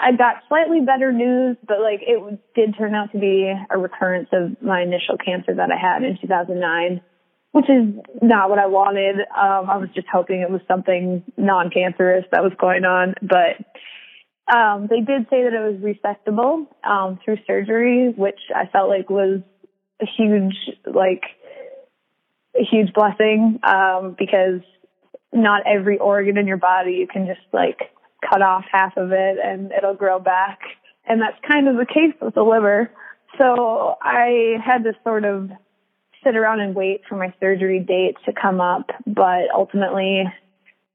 I 0.00 0.12
got 0.12 0.36
slightly 0.48 0.80
better 0.80 1.12
news, 1.12 1.56
but 1.66 1.80
like 1.80 2.00
it 2.00 2.40
did 2.54 2.76
turn 2.78 2.94
out 2.94 3.12
to 3.12 3.18
be 3.18 3.52
a 3.68 3.76
recurrence 3.76 4.28
of 4.32 4.62
my 4.62 4.80
initial 4.80 5.18
cancer 5.22 5.54
that 5.54 5.70
I 5.70 5.76
had 5.76 6.02
in 6.02 6.16
2009 6.20 7.02
which 7.52 7.68
is 7.68 7.94
not 8.22 8.48
what 8.48 8.58
I 8.58 8.66
wanted. 8.66 9.16
Um, 9.20 9.68
I 9.68 9.76
was 9.76 9.88
just 9.94 10.06
hoping 10.12 10.40
it 10.40 10.50
was 10.50 10.60
something 10.68 11.24
non-cancerous 11.36 12.24
that 12.30 12.42
was 12.42 12.52
going 12.60 12.84
on, 12.84 13.14
but 13.22 13.58
um, 14.54 14.86
they 14.88 15.00
did 15.00 15.26
say 15.30 15.42
that 15.44 15.52
it 15.52 15.60
was 15.60 15.80
resectable 15.80 16.66
um, 16.88 17.18
through 17.24 17.38
surgery, 17.46 18.12
which 18.16 18.38
I 18.54 18.66
felt 18.66 18.88
like 18.88 19.10
was 19.10 19.40
a 20.00 20.06
huge, 20.16 20.54
like, 20.86 21.22
a 22.60 22.64
huge 22.64 22.92
blessing 22.92 23.58
um, 23.62 24.14
because 24.18 24.60
not 25.32 25.62
every 25.66 25.98
organ 25.98 26.36
in 26.36 26.46
your 26.46 26.56
body 26.56 26.92
you 26.92 27.06
can 27.06 27.26
just 27.26 27.46
like 27.52 27.78
cut 28.28 28.42
off 28.42 28.64
half 28.70 28.96
of 28.96 29.12
it 29.12 29.38
and 29.42 29.72
it'll 29.72 29.94
grow 29.94 30.18
back, 30.18 30.60
and 31.06 31.20
that's 31.20 31.38
kind 31.48 31.68
of 31.68 31.76
the 31.76 31.86
case 31.86 32.14
with 32.20 32.34
the 32.34 32.42
liver. 32.42 32.90
So 33.38 33.96
I 34.02 34.56
had 34.64 34.84
to 34.84 34.92
sort 35.04 35.24
of 35.24 35.50
sit 36.24 36.36
around 36.36 36.60
and 36.60 36.74
wait 36.74 37.02
for 37.08 37.16
my 37.16 37.32
surgery 37.40 37.80
date 37.80 38.16
to 38.26 38.32
come 38.32 38.60
up, 38.60 38.90
but 39.06 39.48
ultimately 39.54 40.24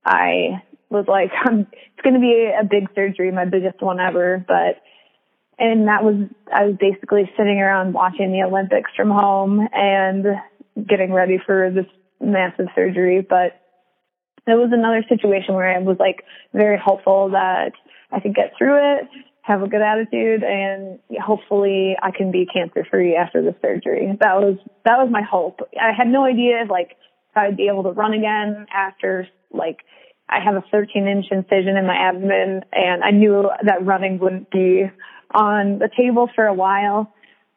I 0.05 0.61
was 0.89 1.05
like, 1.07 1.31
it's 1.45 2.01
going 2.03 2.13
to 2.13 2.19
be 2.19 2.51
a 2.57 2.63
big 2.63 2.89
surgery, 2.93 3.31
my 3.31 3.45
biggest 3.45 3.81
one 3.81 3.99
ever, 3.99 4.43
but 4.47 4.81
and 5.57 5.87
that 5.87 6.03
was 6.03 6.15
I 6.53 6.65
was 6.65 6.75
basically 6.79 7.31
sitting 7.37 7.59
around 7.59 7.93
watching 7.93 8.31
the 8.31 8.43
Olympics 8.43 8.91
from 8.95 9.09
home 9.09 9.67
and 9.73 10.25
getting 10.75 11.11
ready 11.11 11.39
for 11.45 11.71
this 11.71 11.85
massive 12.21 12.67
surgery, 12.75 13.25
but 13.27 13.59
it 14.47 14.53
was 14.53 14.69
another 14.71 15.03
situation 15.09 15.55
where 15.55 15.75
I 15.75 15.79
was 15.79 15.97
like 15.99 16.23
very 16.53 16.79
hopeful 16.83 17.29
that 17.31 17.71
I 18.11 18.19
could 18.19 18.35
get 18.35 18.53
through 18.57 18.99
it 18.99 19.07
have 19.45 19.61
a 19.61 19.67
good 19.67 19.81
attitude 19.81 20.43
and 20.43 20.97
hopefully 21.23 21.95
I 22.01 22.09
can 22.09 22.31
be 22.31 22.47
cancer 22.51 22.85
free 22.89 23.15
after 23.15 23.43
the 23.43 23.55
surgery. 23.61 24.07
That 24.19 24.37
was 24.37 24.57
that 24.85 24.97
was 24.97 25.09
my 25.11 25.21
hope. 25.21 25.59
I 25.79 25.91
had 25.95 26.07
no 26.07 26.25
idea 26.25 26.63
if 26.63 26.69
like 26.69 26.97
I'd 27.35 27.55
be 27.55 27.67
able 27.67 27.83
to 27.83 27.91
run 27.91 28.13
again 28.13 28.65
after 28.73 29.27
like 29.51 29.77
I 30.27 30.43
have 30.43 30.55
a 30.55 30.63
13 30.71 31.07
inch 31.07 31.25
incision 31.29 31.77
in 31.77 31.85
my 31.85 31.95
abdomen 31.95 32.65
and 32.73 33.03
I 33.03 33.11
knew 33.11 33.47
that 33.63 33.85
running 33.85 34.17
wouldn't 34.17 34.49
be 34.49 34.89
on 35.31 35.77
the 35.77 35.89
table 35.95 36.27
for 36.33 36.45
a 36.47 36.53
while. 36.53 37.13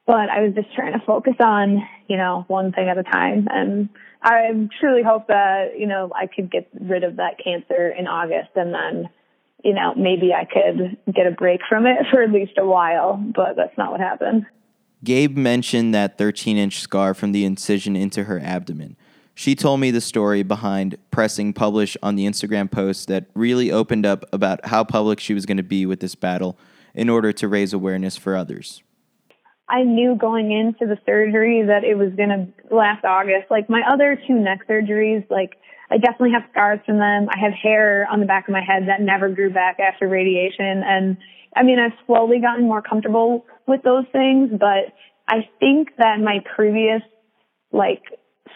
But 0.06 0.28
I 0.28 0.42
was 0.42 0.54
just 0.54 0.74
trying 0.74 0.92
to 0.92 1.04
focus 1.06 1.34
on, 1.38 1.86
you 2.08 2.16
know, 2.16 2.44
one 2.48 2.72
thing 2.72 2.88
at 2.88 2.98
a 2.98 3.02
time. 3.02 3.46
And 3.50 3.88
I 4.22 4.50
truly 4.80 5.02
hope 5.02 5.28
that, 5.28 5.78
you 5.78 5.86
know, 5.86 6.10
I 6.14 6.26
could 6.26 6.50
get 6.50 6.68
rid 6.80 7.04
of 7.04 7.16
that 7.16 7.36
cancer 7.42 7.88
in 7.90 8.06
August 8.06 8.50
and 8.56 8.74
then 8.74 9.08
you 9.64 9.74
know, 9.74 9.94
maybe 9.96 10.32
I 10.32 10.44
could 10.44 10.96
get 11.12 11.26
a 11.26 11.30
break 11.30 11.60
from 11.68 11.86
it 11.86 12.06
for 12.10 12.22
at 12.22 12.30
least 12.30 12.52
a 12.58 12.64
while, 12.64 13.16
but 13.16 13.56
that's 13.56 13.76
not 13.76 13.90
what 13.90 14.00
happened. 14.00 14.46
Gabe 15.04 15.36
mentioned 15.36 15.94
that 15.94 16.18
13 16.18 16.56
inch 16.56 16.80
scar 16.80 17.14
from 17.14 17.32
the 17.32 17.44
incision 17.44 17.94
into 17.94 18.24
her 18.24 18.40
abdomen. 18.40 18.96
She 19.34 19.54
told 19.54 19.78
me 19.78 19.92
the 19.92 20.00
story 20.00 20.42
behind 20.42 20.96
pressing 21.12 21.52
publish 21.52 21.96
on 22.02 22.16
the 22.16 22.26
Instagram 22.26 22.68
post 22.68 23.06
that 23.06 23.26
really 23.34 23.70
opened 23.70 24.04
up 24.04 24.24
about 24.32 24.66
how 24.66 24.82
public 24.82 25.20
she 25.20 25.34
was 25.34 25.46
going 25.46 25.58
to 25.58 25.62
be 25.62 25.86
with 25.86 26.00
this 26.00 26.16
battle 26.16 26.58
in 26.92 27.08
order 27.08 27.32
to 27.32 27.46
raise 27.46 27.72
awareness 27.72 28.16
for 28.16 28.34
others. 28.34 28.82
I 29.68 29.82
knew 29.82 30.16
going 30.16 30.50
into 30.50 30.86
the 30.86 30.98
surgery 31.04 31.62
that 31.66 31.84
it 31.84 31.96
was 31.96 32.12
going 32.16 32.30
to 32.30 32.74
last 32.74 33.04
August. 33.04 33.50
Like 33.50 33.68
my 33.68 33.82
other 33.90 34.18
two 34.26 34.34
neck 34.34 34.60
surgeries, 34.68 35.28
like 35.30 35.56
I 35.90 35.98
definitely 35.98 36.32
have 36.32 36.48
scars 36.50 36.80
from 36.86 36.98
them. 36.98 37.28
I 37.30 37.38
have 37.38 37.52
hair 37.52 38.06
on 38.10 38.20
the 38.20 38.26
back 38.26 38.48
of 38.48 38.52
my 38.52 38.62
head 38.62 38.88
that 38.88 39.00
never 39.00 39.28
grew 39.28 39.52
back 39.52 39.78
after 39.80 40.08
radiation. 40.08 40.82
And 40.84 41.16
I 41.54 41.62
mean, 41.62 41.78
I've 41.78 41.96
slowly 42.06 42.40
gotten 42.40 42.64
more 42.66 42.82
comfortable 42.82 43.44
with 43.66 43.82
those 43.82 44.04
things, 44.12 44.50
but 44.52 44.92
I 45.28 45.48
think 45.60 45.90
that 45.98 46.20
my 46.20 46.38
previous, 46.54 47.02
like, 47.72 48.02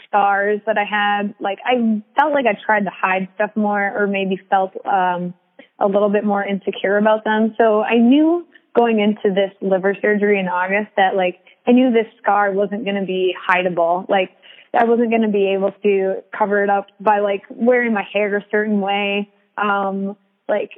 scars 0.06 0.60
that 0.66 0.76
I 0.78 0.84
had, 0.84 1.34
like, 1.40 1.58
I 1.64 2.02
felt 2.18 2.32
like 2.32 2.46
I 2.46 2.56
tried 2.64 2.84
to 2.84 2.90
hide 2.90 3.28
stuff 3.34 3.50
more 3.56 3.92
or 3.96 4.06
maybe 4.06 4.40
felt, 4.48 4.72
um, 4.86 5.34
a 5.78 5.86
little 5.86 6.10
bit 6.10 6.24
more 6.24 6.44
insecure 6.44 6.96
about 6.96 7.24
them. 7.24 7.54
So 7.58 7.82
I 7.82 7.96
knew 7.96 8.46
going 8.74 9.00
into 9.00 9.34
this 9.34 9.52
liver 9.60 9.96
surgery 10.00 10.38
in 10.38 10.48
August 10.48 10.90
that, 10.96 11.14
like, 11.14 11.38
I 11.66 11.72
knew 11.72 11.92
this 11.92 12.06
scar 12.20 12.52
wasn't 12.52 12.84
going 12.84 13.00
to 13.00 13.06
be 13.06 13.34
hideable. 13.48 14.08
Like, 14.08 14.30
I 14.74 14.84
wasn't 14.84 15.10
going 15.10 15.22
to 15.22 15.28
be 15.28 15.52
able 15.52 15.72
to 15.82 16.22
cover 16.36 16.64
it 16.64 16.70
up 16.70 16.86
by 16.98 17.20
like 17.20 17.42
wearing 17.50 17.92
my 17.92 18.04
hair 18.10 18.34
a 18.36 18.44
certain 18.50 18.80
way. 18.80 19.30
Um, 19.58 20.16
like, 20.48 20.70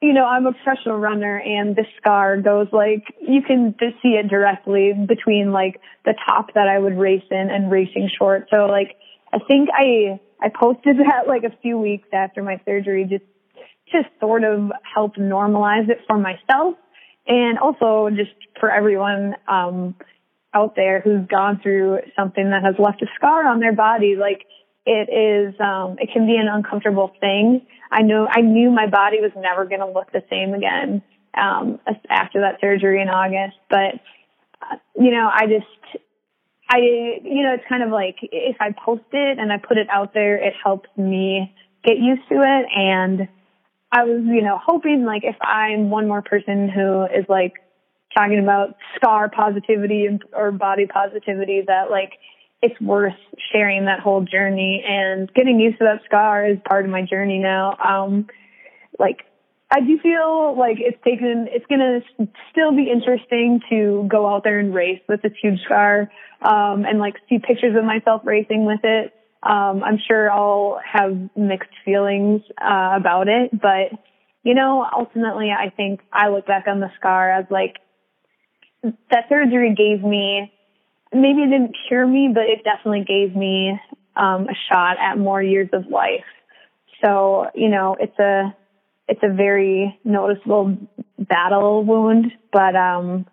you 0.00 0.12
know, 0.12 0.24
I'm 0.24 0.46
a 0.46 0.52
professional 0.52 0.98
runner 0.98 1.38
and 1.38 1.76
this 1.76 1.86
scar 1.98 2.40
goes 2.40 2.68
like, 2.72 3.04
you 3.20 3.42
can 3.42 3.74
just 3.78 4.00
see 4.02 4.10
it 4.10 4.28
directly 4.28 4.92
between 4.92 5.52
like 5.52 5.80
the 6.04 6.14
top 6.26 6.54
that 6.54 6.68
I 6.68 6.78
would 6.78 6.98
race 6.98 7.24
in 7.30 7.50
and 7.50 7.70
racing 7.70 8.10
short. 8.18 8.48
So 8.50 8.66
like, 8.66 8.96
I 9.32 9.38
think 9.46 9.68
I, 9.72 10.18
I 10.40 10.48
posted 10.48 10.96
that 10.98 11.28
like 11.28 11.44
a 11.44 11.54
few 11.60 11.78
weeks 11.78 12.08
after 12.12 12.42
my 12.42 12.60
surgery 12.64 13.04
just, 13.04 13.24
just 13.92 14.08
sort 14.18 14.44
of 14.44 14.72
help 14.94 15.16
normalize 15.16 15.88
it 15.88 15.98
for 16.06 16.18
myself 16.18 16.76
and 17.26 17.58
also 17.58 18.08
just 18.10 18.32
for 18.60 18.70
everyone. 18.70 19.34
Um, 19.48 19.94
out 20.56 20.74
there 20.74 21.00
who's 21.02 21.26
gone 21.28 21.60
through 21.62 21.98
something 22.16 22.50
that 22.50 22.62
has 22.62 22.74
left 22.78 23.02
a 23.02 23.06
scar 23.16 23.46
on 23.46 23.60
their 23.60 23.74
body, 23.74 24.16
like 24.16 24.46
it 24.86 25.10
is, 25.12 25.54
um, 25.60 25.96
it 26.00 26.08
can 26.12 26.26
be 26.26 26.36
an 26.36 26.48
uncomfortable 26.48 27.12
thing. 27.20 27.66
I 27.90 28.02
know, 28.02 28.26
I 28.30 28.40
knew 28.40 28.70
my 28.70 28.86
body 28.86 29.18
was 29.20 29.32
never 29.36 29.66
going 29.66 29.80
to 29.80 29.86
look 29.86 30.10
the 30.12 30.22
same 30.30 30.54
again, 30.54 31.02
um, 31.36 31.78
after 32.08 32.40
that 32.40 32.58
surgery 32.60 33.02
in 33.02 33.08
August. 33.08 33.58
But, 33.68 34.00
uh, 34.62 34.76
you 34.98 35.10
know, 35.10 35.28
I 35.30 35.46
just, 35.46 36.02
I, 36.70 36.78
you 36.78 37.42
know, 37.42 37.54
it's 37.54 37.68
kind 37.68 37.82
of 37.82 37.90
like 37.90 38.16
if 38.22 38.56
I 38.58 38.72
post 38.72 39.04
it 39.12 39.38
and 39.38 39.52
I 39.52 39.58
put 39.58 39.76
it 39.76 39.88
out 39.90 40.14
there, 40.14 40.36
it 40.36 40.54
helps 40.62 40.88
me 40.96 41.54
get 41.84 41.98
used 41.98 42.26
to 42.30 42.36
it. 42.36 42.66
And 42.74 43.28
I 43.92 44.04
was, 44.04 44.22
you 44.24 44.42
know, 44.42 44.58
hoping 44.64 45.04
like 45.04 45.22
if 45.24 45.36
I'm 45.40 45.90
one 45.90 46.08
more 46.08 46.22
person 46.22 46.68
who 46.68 47.04
is 47.04 47.24
like 47.28 47.54
talking 48.16 48.38
about 48.38 48.76
scar 48.96 49.28
positivity 49.28 50.08
or 50.32 50.50
body 50.52 50.86
positivity 50.86 51.62
that 51.66 51.90
like 51.90 52.12
it's 52.62 52.80
worth 52.80 53.14
sharing 53.52 53.84
that 53.84 54.00
whole 54.00 54.22
journey 54.22 54.82
and 54.86 55.32
getting 55.34 55.60
used 55.60 55.78
to 55.78 55.84
that 55.84 56.00
scar 56.06 56.46
is 56.48 56.58
part 56.66 56.84
of 56.84 56.90
my 56.90 57.02
journey 57.02 57.38
now. 57.38 57.76
Um, 57.76 58.26
like 58.98 59.20
I 59.70 59.80
do 59.80 59.98
feel 59.98 60.56
like 60.56 60.76
it's 60.78 60.98
taken, 61.04 61.48
it's 61.50 61.66
to 61.66 62.28
still 62.50 62.74
be 62.74 62.88
interesting 62.90 63.60
to 63.68 64.06
go 64.08 64.26
out 64.26 64.44
there 64.44 64.58
and 64.58 64.74
race 64.74 65.00
with 65.08 65.22
this 65.22 65.32
huge 65.42 65.60
scar, 65.64 66.10
um, 66.40 66.84
and 66.84 66.98
like 66.98 67.16
see 67.28 67.38
pictures 67.38 67.76
of 67.76 67.84
myself 67.84 68.22
racing 68.24 68.64
with 68.64 68.80
it. 68.84 69.12
Um, 69.48 69.84
I'm 69.84 69.98
sure 70.08 70.30
I'll 70.30 70.80
have 70.92 71.16
mixed 71.36 71.70
feelings, 71.84 72.42
uh, 72.60 72.94
about 72.96 73.28
it, 73.28 73.50
but 73.52 73.92
you 74.42 74.54
know, 74.54 74.86
ultimately, 74.96 75.50
I 75.50 75.70
think 75.70 76.00
I 76.12 76.28
look 76.28 76.46
back 76.46 76.66
on 76.68 76.78
the 76.78 76.90
scar 76.98 77.32
as 77.32 77.46
like 77.50 77.76
that 79.10 79.24
surgery 79.28 79.74
gave 79.76 80.04
me, 80.04 80.52
maybe 81.12 81.42
it 81.42 81.50
didn't 81.50 81.76
cure 81.88 82.06
me, 82.06 82.30
but 82.32 82.44
it 82.44 82.62
definitely 82.62 83.04
gave 83.04 83.34
me 83.34 83.78
um, 84.14 84.46
a 84.48 84.54
shot 84.70 84.98
at 85.00 85.18
more 85.18 85.42
years 85.42 85.68
of 85.72 85.88
life. 85.88 86.24
So, 87.04 87.46
you 87.56 87.68
know, 87.68 87.96
it's 87.98 88.16
a, 88.20 88.54
it's 89.08 89.20
a 89.24 89.34
very 89.34 89.98
noticeable 90.04 90.78
battle 91.18 91.84
wound, 91.84 92.26
but, 92.52 92.76
um, 92.76 93.26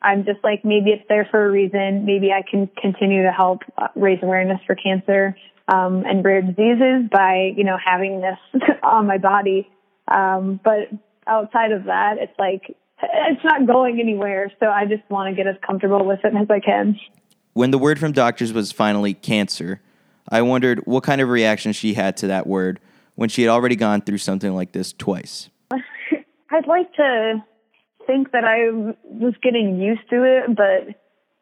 I'm 0.00 0.24
just 0.24 0.42
like, 0.42 0.64
maybe 0.64 0.90
it's 0.90 1.04
there 1.08 1.26
for 1.30 1.46
a 1.46 1.50
reason. 1.50 2.04
Maybe 2.04 2.30
I 2.30 2.42
can 2.48 2.68
continue 2.80 3.22
to 3.22 3.32
help 3.32 3.60
uh, 3.78 3.88
raise 3.94 4.18
awareness 4.22 4.60
for 4.66 4.74
cancer, 4.74 5.36
um, 5.68 6.04
and 6.06 6.24
rare 6.24 6.42
diseases 6.42 7.08
by, 7.10 7.52
you 7.56 7.64
know, 7.64 7.76
having 7.82 8.20
this 8.20 8.62
on 8.82 9.06
my 9.06 9.18
body 9.18 9.68
um, 10.08 10.60
but 10.62 10.90
outside 11.26 11.72
of 11.72 11.84
that, 11.84 12.18
it's 12.18 12.38
like 12.38 12.76
it's 13.02 13.44
not 13.44 13.66
going 13.66 14.00
anywhere. 14.00 14.52
So 14.60 14.66
I 14.66 14.84
just 14.86 15.02
want 15.08 15.34
to 15.34 15.36
get 15.36 15.46
as 15.46 15.56
comfortable 15.66 16.04
with 16.04 16.20
it 16.24 16.34
as 16.34 16.48
I 16.50 16.60
can. 16.60 16.98
When 17.52 17.70
the 17.70 17.78
word 17.78 17.98
from 17.98 18.12
doctors 18.12 18.52
was 18.52 18.72
finally 18.72 19.14
cancer, 19.14 19.80
I 20.28 20.42
wondered 20.42 20.80
what 20.86 21.04
kind 21.04 21.20
of 21.20 21.28
reaction 21.28 21.72
she 21.72 21.94
had 21.94 22.16
to 22.18 22.26
that 22.28 22.46
word 22.46 22.80
when 23.14 23.28
she 23.28 23.42
had 23.42 23.50
already 23.50 23.76
gone 23.76 24.02
through 24.02 24.18
something 24.18 24.54
like 24.54 24.72
this 24.72 24.92
twice. 24.92 25.48
I'd 25.70 26.66
like 26.66 26.92
to 26.94 27.44
think 28.06 28.32
that 28.32 28.44
I 28.44 28.94
was 29.04 29.34
getting 29.42 29.80
used 29.80 30.08
to 30.10 30.24
it, 30.24 30.56
but 30.56 30.94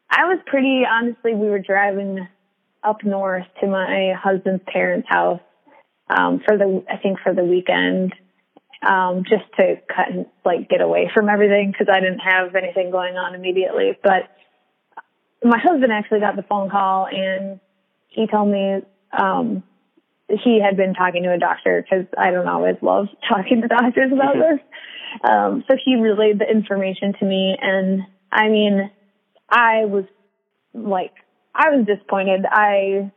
I 0.09 0.25
was 0.25 0.39
pretty 0.45 0.83
honestly. 0.89 1.33
We 1.33 1.49
were 1.49 1.59
driving 1.59 2.27
up 2.83 3.03
north 3.03 3.45
to 3.61 3.67
my 3.67 4.13
husband's 4.21 4.63
parents' 4.67 5.07
house 5.09 5.41
um, 6.09 6.41
for 6.45 6.57
the 6.57 6.83
I 6.89 6.97
think 6.97 7.19
for 7.19 7.33
the 7.33 7.43
weekend, 7.43 8.13
um, 8.87 9.23
just 9.23 9.45
to 9.57 9.75
kind 9.93 10.19
of 10.19 10.25
like 10.45 10.69
get 10.69 10.81
away 10.81 11.09
from 11.13 11.29
everything 11.29 11.71
because 11.71 11.87
I 11.91 11.99
didn't 11.99 12.19
have 12.19 12.55
anything 12.55 12.91
going 12.91 13.15
on 13.15 13.35
immediately. 13.35 13.97
But 14.03 14.29
my 15.43 15.59
husband 15.59 15.91
actually 15.91 16.19
got 16.19 16.35
the 16.35 16.43
phone 16.43 16.69
call 16.69 17.07
and 17.07 17.59
he 18.09 18.27
told 18.27 18.49
me 18.49 18.81
um, 19.17 19.63
he 20.29 20.61
had 20.61 20.77
been 20.77 20.93
talking 20.93 21.23
to 21.23 21.33
a 21.33 21.37
doctor 21.37 21.83
because 21.83 22.05
I 22.17 22.31
don't 22.31 22.47
always 22.47 22.75
love 22.81 23.07
talking 23.27 23.61
to 23.61 23.67
doctors 23.67 24.11
about 24.11 24.35
this. 24.35 24.59
Um, 25.23 25.63
so 25.67 25.75
he 25.83 25.95
relayed 25.95 26.39
the 26.39 26.49
information 26.49 27.13
to 27.19 27.25
me, 27.25 27.55
and 27.61 28.01
I 28.31 28.49
mean, 28.49 28.89
I 29.47 29.85
was 29.85 30.05
like, 30.73 31.13
I 31.55 31.69
was 31.69 31.85
disappointed. 31.85 32.45
I, 32.49 33.11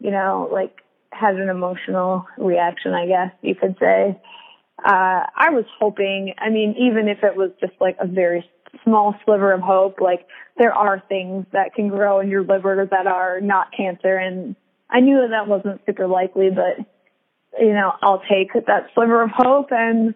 you 0.00 0.10
know, 0.10 0.48
like 0.52 0.78
had 1.10 1.36
an 1.36 1.48
emotional 1.48 2.26
reaction, 2.38 2.94
I 2.94 3.06
guess 3.06 3.32
you 3.42 3.54
could 3.54 3.76
say 3.78 4.18
uh, 4.84 5.26
I 5.36 5.50
was 5.50 5.64
hoping, 5.78 6.34
I 6.38 6.50
mean, 6.50 6.74
even 6.78 7.08
if 7.08 7.22
it 7.22 7.36
was 7.36 7.50
just 7.60 7.74
like 7.80 7.96
a 8.00 8.06
very 8.06 8.44
small 8.84 9.14
sliver 9.24 9.52
of 9.52 9.60
hope, 9.60 10.00
like 10.00 10.26
there 10.58 10.72
are 10.72 11.02
things 11.08 11.46
that 11.52 11.74
can 11.74 11.88
grow 11.88 12.20
in 12.20 12.28
your 12.28 12.42
liver 12.42 12.88
that 12.90 13.06
are 13.06 13.40
not 13.40 13.68
cancer. 13.76 14.16
And 14.16 14.56
I 14.90 15.00
knew 15.00 15.20
that 15.20 15.30
that 15.30 15.46
wasn't 15.46 15.82
super 15.86 16.06
likely, 16.06 16.50
but 16.50 16.84
you 17.60 17.72
know, 17.72 17.92
I'll 18.02 18.22
take 18.28 18.52
that 18.54 18.88
sliver 18.94 19.22
of 19.22 19.30
hope 19.32 19.68
and 19.70 20.14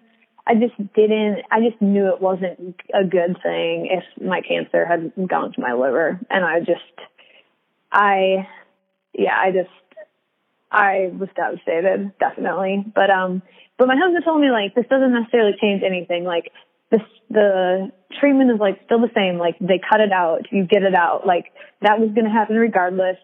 I 0.49 0.55
just 0.55 0.77
didn't, 0.95 1.43
I 1.51 1.61
just 1.61 1.81
knew 1.81 2.13
it 2.13 2.21
wasn't 2.21 2.77
a 2.95 3.05
good 3.05 3.37
thing 3.43 3.89
if 3.91 4.05
my 4.23 4.41
cancer 4.41 4.87
had 4.87 5.13
gone 5.29 5.53
to 5.53 5.61
my 5.61 5.75
liver. 5.75 6.19
And 6.31 6.45
I 6.45 6.61
just, 6.61 6.81
I, 7.97 8.47
yeah, 9.15 9.35
I 9.37 9.51
just, 9.51 9.71
I 10.71 11.11
was 11.19 11.29
devastated, 11.35 12.13
definitely. 12.21 12.85
But, 12.95 13.11
um, 13.11 13.43
but 13.79 13.89
my 13.89 13.97
husband 13.97 14.25
told 14.25 14.41
me 14.41 14.51
like 14.51 14.75
this 14.75 14.87
doesn't 14.91 15.13
necessarily 15.13 15.57
change 15.61 15.83
anything. 15.83 16.25
Like 16.25 16.53
this, 16.91 17.01
the 17.31 17.91
treatment 18.21 18.51
is 18.51 18.61
like 18.61 18.81
still 18.85 19.01
the 19.01 19.11
same. 19.15 19.39
Like 19.39 19.57
they 19.61 19.81
cut 19.81 20.01
it 20.01 20.13
out, 20.13 20.53
you 20.53 20.67
get 20.67 20.83
it 20.83 20.95
out. 20.95 21.27
Like 21.27 21.53
that 21.81 21.99
was 21.99 22.11
going 22.15 22.25
to 22.25 22.31
happen 22.31 22.57
regardless. 22.57 23.17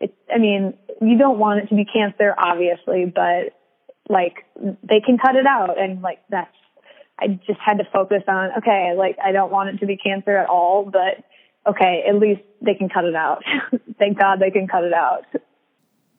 It's, 0.00 0.14
I 0.32 0.38
mean, 0.38 0.74
you 1.00 1.18
don't 1.18 1.38
want 1.38 1.60
it 1.60 1.66
to 1.68 1.74
be 1.74 1.84
cancer, 1.84 2.34
obviously, 2.36 3.06
but 3.12 3.56
like 4.08 4.44
they 4.56 5.00
can 5.04 5.18
cut 5.18 5.36
it 5.36 5.46
out, 5.46 5.80
and 5.80 6.02
like 6.02 6.20
that's. 6.30 6.54
I 7.20 7.26
just 7.48 7.58
had 7.58 7.78
to 7.78 7.84
focus 7.92 8.22
on 8.28 8.50
okay, 8.58 8.94
like 8.96 9.16
I 9.22 9.32
don't 9.32 9.50
want 9.50 9.70
it 9.70 9.78
to 9.78 9.86
be 9.86 9.96
cancer 9.96 10.36
at 10.36 10.48
all, 10.48 10.84
but 10.84 11.24
okay, 11.66 12.04
at 12.08 12.16
least 12.16 12.42
they 12.60 12.74
can 12.74 12.88
cut 12.88 13.04
it 13.04 13.14
out. 13.14 13.42
Thank 13.98 14.18
God 14.18 14.40
they 14.40 14.50
can 14.50 14.66
cut 14.66 14.84
it 14.84 14.92
out. 14.92 15.24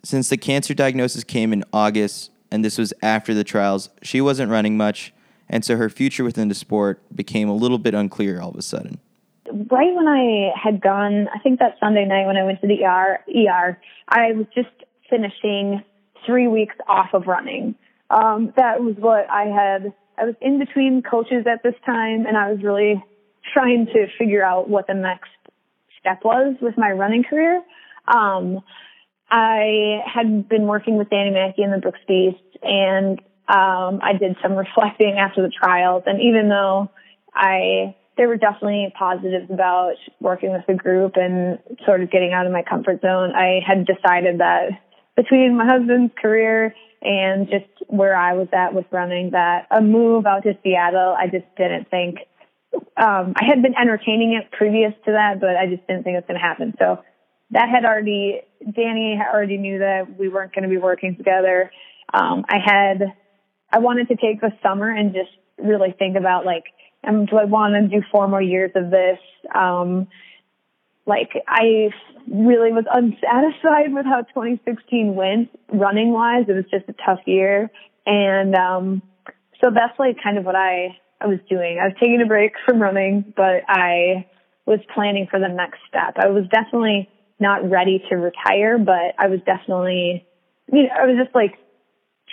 Since 0.03 0.29
the 0.29 0.37
cancer 0.37 0.73
diagnosis 0.73 1.23
came 1.23 1.51
in 1.51 1.63
August 1.73 2.31
and 2.51 2.63
this 2.63 2.77
was 2.77 2.93
after 3.01 3.33
the 3.33 3.43
trials, 3.43 3.89
she 4.01 4.21
wasn't 4.21 4.51
running 4.51 4.77
much, 4.77 5.13
and 5.49 5.63
so 5.63 5.77
her 5.77 5.89
future 5.89 6.23
within 6.23 6.47
the 6.47 6.55
sport 6.55 7.01
became 7.15 7.49
a 7.49 7.55
little 7.55 7.77
bit 7.77 7.93
unclear 7.93 8.41
all 8.41 8.49
of 8.49 8.55
a 8.55 8.61
sudden. 8.61 8.99
Right 9.51 9.93
when 9.93 10.07
I 10.07 10.51
had 10.55 10.81
gone, 10.81 11.27
I 11.33 11.39
think 11.39 11.59
that 11.59 11.75
Sunday 11.79 12.05
night 12.05 12.25
when 12.27 12.37
I 12.37 12.43
went 12.43 12.61
to 12.61 12.67
the 12.67 12.85
ER, 12.85 13.19
ER 13.35 13.79
I 14.07 14.33
was 14.33 14.45
just 14.53 14.69
finishing 15.09 15.83
three 16.25 16.47
weeks 16.47 16.75
off 16.87 17.13
of 17.13 17.27
running. 17.27 17.75
Um, 18.09 18.53
that 18.57 18.81
was 18.81 18.95
what 18.97 19.29
I 19.29 19.45
had. 19.45 19.93
I 20.17 20.25
was 20.25 20.35
in 20.41 20.59
between 20.59 21.01
coaches 21.01 21.45
at 21.47 21.63
this 21.63 21.75
time, 21.85 22.25
and 22.25 22.37
I 22.37 22.51
was 22.51 22.61
really 22.63 23.03
trying 23.53 23.87
to 23.87 24.07
figure 24.17 24.43
out 24.43 24.69
what 24.69 24.87
the 24.87 24.93
next 24.93 25.29
step 25.99 26.23
was 26.23 26.55
with 26.61 26.77
my 26.77 26.91
running 26.91 27.23
career. 27.23 27.63
Um, 28.07 28.61
I 29.29 30.01
had 30.05 30.49
been 30.49 30.63
working 30.63 30.97
with 30.97 31.09
Danny 31.09 31.31
Mackey 31.31 31.61
and 31.61 31.73
the 31.73 31.77
Brooks 31.77 31.99
Beast 32.07 32.37
and 32.63 33.19
um, 33.47 33.99
I 34.03 34.13
did 34.19 34.37
some 34.41 34.53
reflecting 34.55 35.17
after 35.17 35.41
the 35.41 35.49
trials. 35.49 36.03
And 36.05 36.21
even 36.21 36.49
though 36.49 36.89
I, 37.33 37.95
there 38.17 38.27
were 38.27 38.37
definitely 38.37 38.93
positives 38.97 39.49
about 39.49 39.95
working 40.19 40.51
with 40.51 40.65
the 40.67 40.75
group 40.75 41.13
and 41.15 41.59
sort 41.85 42.01
of 42.01 42.11
getting 42.11 42.33
out 42.33 42.45
of 42.45 42.51
my 42.51 42.63
comfort 42.63 43.01
zone, 43.01 43.33
I 43.35 43.59
had 43.65 43.85
decided 43.85 44.39
that 44.39 44.69
between 45.15 45.57
my 45.57 45.65
husband's 45.65 46.13
career 46.21 46.73
and 47.01 47.47
just 47.47 47.65
where 47.87 48.15
I 48.15 48.33
was 48.33 48.47
at 48.53 48.73
with 48.73 48.85
running, 48.91 49.31
that 49.31 49.67
a 49.71 49.81
move 49.81 50.25
out 50.25 50.43
to 50.43 50.57
Seattle, 50.63 51.15
I 51.17 51.27
just 51.27 51.45
didn't 51.57 51.89
think. 51.89 52.19
Um, 52.73 53.33
I 53.35 53.45
had 53.45 53.61
been 53.61 53.75
entertaining 53.79 54.33
it 54.33 54.51
previous 54.51 54.93
to 55.05 55.13
that, 55.13 55.39
but 55.39 55.55
I 55.55 55.67
just 55.67 55.85
didn't 55.87 56.03
think 56.03 56.15
it 56.15 56.17
was 56.17 56.25
going 56.27 56.39
to 56.39 56.45
happen. 56.45 56.73
So 56.77 56.99
that 57.51 57.69
had 57.69 57.85
already 57.85 58.41
Danny 58.61 59.19
already 59.19 59.57
knew 59.57 59.79
that 59.79 60.19
we 60.19 60.29
weren't 60.29 60.53
going 60.53 60.63
to 60.63 60.69
be 60.69 60.77
working 60.77 61.15
together. 61.15 61.71
Um, 62.13 62.45
I 62.47 62.57
had 62.63 63.13
I 63.71 63.79
wanted 63.79 64.07
to 64.09 64.15
take 64.15 64.41
the 64.41 64.51
summer 64.61 64.89
and 64.89 65.13
just 65.13 65.31
really 65.57 65.93
think 65.97 66.17
about 66.17 66.45
like, 66.45 66.63
um, 67.07 67.25
do 67.25 67.37
I 67.37 67.45
want 67.45 67.73
to 67.73 67.87
do 67.87 68.03
four 68.11 68.27
more 68.27 68.41
years 68.41 68.71
of 68.75 68.91
this? 68.91 69.19
Um, 69.53 70.07
like 71.05 71.31
I 71.47 71.89
really 72.27 72.71
was 72.71 72.85
unsatisfied 72.91 73.93
with 73.93 74.05
how 74.05 74.21
2016 74.21 75.15
went 75.15 75.49
running 75.73 76.11
wise. 76.11 76.45
It 76.47 76.53
was 76.53 76.65
just 76.69 76.87
a 76.87 76.95
tough 77.05 77.19
year, 77.25 77.71
and 78.05 78.55
um, 78.55 79.01
so 79.61 79.71
that's 79.73 79.97
like 79.97 80.17
kind 80.21 80.37
of 80.37 80.45
what 80.45 80.55
I 80.55 80.97
I 81.21 81.27
was 81.27 81.39
doing. 81.49 81.79
I 81.81 81.87
was 81.87 81.95
taking 81.99 82.21
a 82.21 82.25
break 82.27 82.53
from 82.65 82.81
running, 82.81 83.33
but 83.35 83.63
I 83.67 84.25
was 84.65 84.79
planning 84.93 85.27
for 85.29 85.39
the 85.39 85.47
next 85.47 85.79
step. 85.87 86.15
I 86.17 86.27
was 86.27 86.45
definitely 86.51 87.09
not 87.39 87.69
ready 87.69 88.03
to 88.09 88.15
retire, 88.15 88.77
but 88.77 89.15
I 89.17 89.27
was 89.27 89.39
definitely, 89.45 90.25
you 90.71 90.83
know, 90.83 90.89
I 90.97 91.05
was 91.05 91.17
just 91.21 91.33
like 91.33 91.55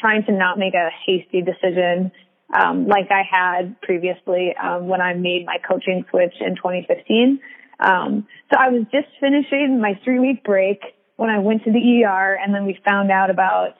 trying 0.00 0.24
to 0.26 0.32
not 0.32 0.58
make 0.58 0.74
a 0.74 0.90
hasty 1.06 1.42
decision, 1.42 2.12
um, 2.54 2.86
like 2.86 3.10
I 3.10 3.22
had 3.28 3.80
previously, 3.80 4.54
um, 4.62 4.88
when 4.88 5.00
I 5.00 5.14
made 5.14 5.46
my 5.46 5.56
coaching 5.66 6.04
switch 6.10 6.34
in 6.40 6.56
2015. 6.56 7.40
Um, 7.80 8.26
so 8.52 8.58
I 8.58 8.68
was 8.68 8.82
just 8.92 9.08
finishing 9.20 9.80
my 9.80 9.98
three 10.04 10.20
week 10.20 10.44
break 10.44 10.80
when 11.16 11.30
I 11.30 11.38
went 11.38 11.64
to 11.64 11.72
the 11.72 12.04
ER 12.04 12.38
and 12.40 12.54
then 12.54 12.66
we 12.66 12.78
found 12.84 13.10
out 13.10 13.30
about, 13.30 13.74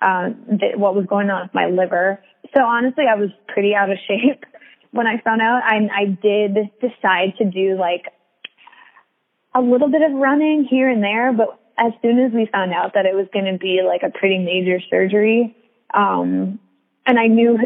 uh, 0.00 0.30
th- 0.60 0.76
what 0.76 0.94
was 0.94 1.06
going 1.06 1.30
on 1.30 1.44
with 1.44 1.54
my 1.54 1.66
liver. 1.66 2.20
So 2.54 2.62
honestly, 2.62 3.04
I 3.10 3.14
was 3.14 3.30
pretty 3.48 3.74
out 3.74 3.90
of 3.90 3.98
shape 4.06 4.44
when 4.90 5.06
I 5.06 5.20
found 5.22 5.40
out. 5.40 5.62
I, 5.64 5.76
I 5.92 6.04
did 6.06 6.56
decide 6.80 7.34
to 7.38 7.44
do 7.44 7.76
like 7.78 8.06
a 9.54 9.60
little 9.60 9.88
bit 9.88 10.02
of 10.02 10.12
running 10.12 10.66
here 10.68 10.88
and 10.88 11.02
there, 11.02 11.32
but 11.32 11.58
as 11.78 11.92
soon 12.02 12.18
as 12.18 12.32
we 12.32 12.48
found 12.50 12.72
out 12.72 12.94
that 12.94 13.06
it 13.06 13.14
was 13.14 13.26
going 13.32 13.46
to 13.46 13.58
be 13.58 13.80
like 13.86 14.02
a 14.02 14.16
pretty 14.16 14.38
major 14.38 14.80
surgery, 14.90 15.56
um, 15.94 16.58
and 17.06 17.18
I 17.18 17.26
knew 17.26 17.58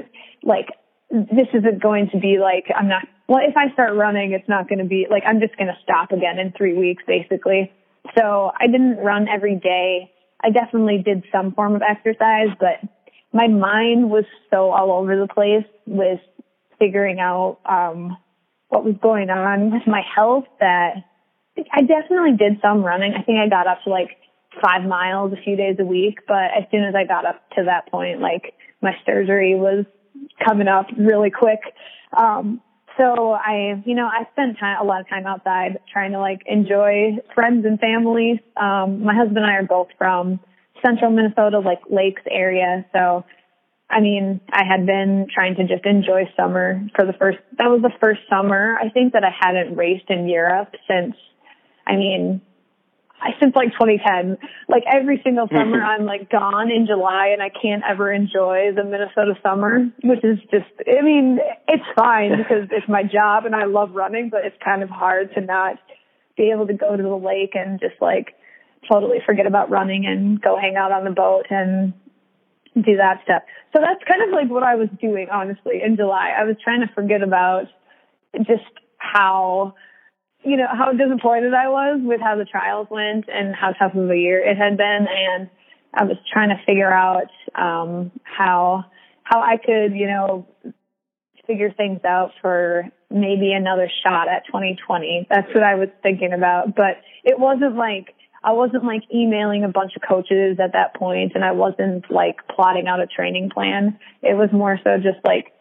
like 0.42 0.68
this 1.10 1.48
isn't 1.52 1.82
going 1.82 2.10
to 2.10 2.18
be 2.18 2.38
like 2.38 2.66
I'm 2.74 2.88
not. 2.88 3.06
Well, 3.28 3.40
if 3.46 3.56
I 3.56 3.72
start 3.72 3.94
running, 3.94 4.32
it's 4.32 4.48
not 4.48 4.68
going 4.68 4.80
to 4.80 4.84
be 4.84 5.06
like 5.10 5.22
I'm 5.26 5.40
just 5.40 5.56
going 5.56 5.68
to 5.68 5.78
stop 5.82 6.12
again 6.12 6.38
in 6.38 6.52
three 6.52 6.74
weeks, 6.74 7.02
basically. 7.06 7.72
So 8.16 8.50
I 8.58 8.66
didn't 8.66 8.98
run 8.98 9.28
every 9.28 9.56
day. 9.56 10.10
I 10.42 10.50
definitely 10.50 11.02
did 11.04 11.24
some 11.30 11.52
form 11.52 11.74
of 11.74 11.82
exercise, 11.82 12.48
but 12.58 12.80
my 13.32 13.46
mind 13.46 14.10
was 14.10 14.24
so 14.50 14.70
all 14.70 14.92
over 14.92 15.16
the 15.16 15.28
place 15.32 15.66
with 15.86 16.20
figuring 16.78 17.20
out 17.20 17.58
um, 17.68 18.16
what 18.68 18.84
was 18.84 18.94
going 19.02 19.30
on 19.30 19.70
with 19.70 19.86
my 19.86 20.02
health 20.14 20.44
that 20.58 21.04
I 21.72 21.82
definitely 21.82 22.36
did 22.36 22.60
some 22.62 22.82
running. 22.82 23.12
I 23.14 23.22
think 23.22 23.38
I 23.38 23.48
got 23.48 23.66
up 23.66 23.82
to 23.84 23.90
like 23.90 24.16
five 24.62 24.84
miles 24.84 25.32
a 25.32 25.42
few 25.42 25.56
days 25.56 25.76
a 25.78 25.84
week, 25.84 26.20
but 26.26 26.50
as 26.56 26.64
soon 26.70 26.84
as 26.84 26.94
I 26.94 27.04
got 27.04 27.26
up 27.26 27.48
to 27.56 27.64
that 27.64 27.90
point, 27.90 28.20
like 28.20 28.54
my 28.82 28.92
surgery 29.06 29.54
was 29.54 29.84
coming 30.44 30.68
up 30.68 30.86
really 30.98 31.30
quick. 31.30 31.60
Um, 32.16 32.60
so 32.96 33.32
I, 33.32 33.82
you 33.84 33.94
know, 33.94 34.06
I 34.06 34.26
spent 34.32 34.58
time, 34.58 34.78
a 34.80 34.84
lot 34.84 35.00
of 35.00 35.08
time 35.08 35.26
outside 35.26 35.78
trying 35.92 36.12
to 36.12 36.18
like 36.18 36.40
enjoy 36.46 37.18
friends 37.34 37.64
and 37.64 37.78
family. 37.78 38.40
Um, 38.56 39.04
my 39.04 39.14
husband 39.14 39.38
and 39.38 39.46
I 39.46 39.54
are 39.54 39.66
both 39.66 39.88
from 39.96 40.40
central 40.84 41.10
Minnesota, 41.10 41.58
like 41.58 41.80
lakes 41.90 42.22
area. 42.30 42.84
So, 42.92 43.24
I 43.88 44.00
mean, 44.00 44.40
I 44.52 44.62
had 44.64 44.86
been 44.86 45.26
trying 45.32 45.56
to 45.56 45.66
just 45.66 45.84
enjoy 45.84 46.30
summer 46.36 46.80
for 46.94 47.04
the 47.04 47.12
first, 47.12 47.38
that 47.58 47.68
was 47.68 47.82
the 47.82 47.92
first 48.00 48.20
summer 48.28 48.76
I 48.80 48.88
think 48.90 49.12
that 49.14 49.24
I 49.24 49.30
hadn't 49.38 49.76
raced 49.76 50.08
in 50.08 50.28
Europe 50.28 50.74
since, 50.88 51.14
I 51.86 51.96
mean, 51.96 52.40
I, 53.20 53.30
since 53.38 53.54
like 53.54 53.72
2010. 53.72 54.38
Like 54.68 54.84
every 54.90 55.20
single 55.22 55.46
summer, 55.52 55.82
I'm 55.82 56.06
like 56.06 56.30
gone 56.30 56.70
in 56.70 56.86
July, 56.86 57.30
and 57.32 57.42
I 57.42 57.50
can't 57.50 57.82
ever 57.88 58.12
enjoy 58.12 58.72
the 58.74 58.84
Minnesota 58.84 59.34
summer, 59.42 59.90
which 60.02 60.24
is 60.24 60.38
just. 60.50 60.70
I 60.88 61.02
mean, 61.02 61.38
it's 61.68 61.84
fine 61.94 62.32
because 62.36 62.68
it's 62.70 62.88
my 62.88 63.02
job 63.02 63.44
and 63.44 63.54
I 63.54 63.64
love 63.66 63.90
running, 63.92 64.30
but 64.30 64.44
it's 64.44 64.56
kind 64.64 64.82
of 64.82 64.88
hard 64.88 65.34
to 65.34 65.40
not 65.40 65.76
be 66.36 66.50
able 66.50 66.66
to 66.66 66.74
go 66.74 66.96
to 66.96 67.02
the 67.02 67.16
lake 67.16 67.52
and 67.54 67.78
just 67.80 68.00
like 68.00 68.34
totally 68.88 69.18
forget 69.24 69.46
about 69.46 69.70
running 69.70 70.06
and 70.06 70.40
go 70.40 70.56
hang 70.58 70.76
out 70.76 70.92
on 70.92 71.04
the 71.04 71.10
boat 71.10 71.46
and 71.50 71.92
do 72.74 72.96
that 72.96 73.20
stuff. 73.24 73.42
So 73.72 73.80
that's 73.80 74.02
kind 74.08 74.22
of 74.22 74.30
like 74.30 74.48
what 74.50 74.62
I 74.62 74.76
was 74.76 74.88
doing, 75.00 75.28
honestly, 75.30 75.82
in 75.84 75.96
July. 75.96 76.34
I 76.36 76.44
was 76.44 76.56
trying 76.62 76.80
to 76.80 76.92
forget 76.94 77.22
about 77.22 77.66
just 78.46 78.64
how 78.98 79.74
you 80.42 80.56
know, 80.56 80.66
how 80.70 80.92
disappointed 80.92 81.52
I 81.52 81.68
was 81.68 82.00
with 82.02 82.20
how 82.20 82.36
the 82.36 82.44
trials 82.44 82.88
went 82.90 83.26
and 83.28 83.54
how 83.54 83.72
tough 83.72 83.94
of 83.94 84.10
a 84.10 84.16
year 84.16 84.40
it 84.40 84.56
had 84.56 84.76
been. 84.76 85.06
And 85.08 85.50
I 85.92 86.04
was 86.04 86.16
trying 86.32 86.48
to 86.48 86.60
figure 86.66 86.90
out, 86.90 87.30
um, 87.54 88.10
how, 88.22 88.86
how 89.22 89.42
I 89.42 89.56
could, 89.58 89.92
you 89.94 90.06
know, 90.06 90.46
figure 91.46 91.72
things 91.72 92.00
out 92.04 92.30
for 92.40 92.88
maybe 93.10 93.52
another 93.52 93.90
shot 94.06 94.28
at 94.28 94.46
2020. 94.46 95.26
That's 95.28 95.48
what 95.54 95.62
I 95.62 95.74
was 95.74 95.88
thinking 96.02 96.32
about. 96.32 96.74
But 96.74 97.02
it 97.24 97.38
wasn't 97.38 97.76
like, 97.76 98.14
I 98.42 98.52
wasn't 98.52 98.84
like 98.84 99.02
emailing 99.14 99.64
a 99.64 99.68
bunch 99.68 99.92
of 99.96 100.02
coaches 100.06 100.58
at 100.62 100.72
that 100.72 100.94
point 100.94 101.32
and 101.34 101.44
I 101.44 101.52
wasn't 101.52 102.10
like 102.10 102.36
plotting 102.48 102.86
out 102.86 103.00
a 103.00 103.06
training 103.06 103.50
plan. 103.50 103.98
It 104.22 104.34
was 104.36 104.48
more 104.52 104.78
so 104.82 104.96
just 104.96 105.24
like 105.24 105.52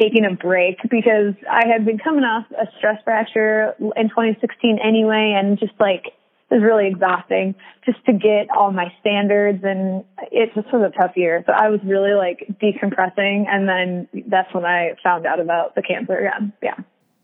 taking 0.00 0.24
a 0.24 0.34
break 0.34 0.78
because 0.90 1.34
I 1.50 1.66
had 1.66 1.84
been 1.84 1.98
coming 1.98 2.24
off 2.24 2.46
a 2.50 2.66
stress 2.78 3.00
fracture 3.04 3.74
in 3.78 4.08
2016 4.08 4.78
anyway, 4.82 5.34
and 5.36 5.58
just 5.58 5.72
like 5.78 6.06
it 6.06 6.54
was 6.54 6.62
really 6.62 6.88
exhausting 6.88 7.54
just 7.86 8.04
to 8.06 8.12
get 8.12 8.48
all 8.56 8.72
my 8.72 8.92
standards, 9.00 9.62
and 9.64 10.04
it 10.32 10.50
just 10.54 10.72
was 10.72 10.90
a 10.92 10.98
tough 10.98 11.16
year. 11.16 11.42
So 11.46 11.52
I 11.52 11.68
was 11.68 11.80
really 11.84 12.12
like 12.12 12.46
decompressing, 12.60 13.46
and 13.48 13.68
then 13.68 14.08
that's 14.26 14.52
when 14.52 14.64
I 14.64 14.94
found 15.02 15.26
out 15.26 15.40
about 15.40 15.74
the 15.74 15.82
cancer 15.82 16.18
again. 16.18 16.52
Yeah. 16.62 16.76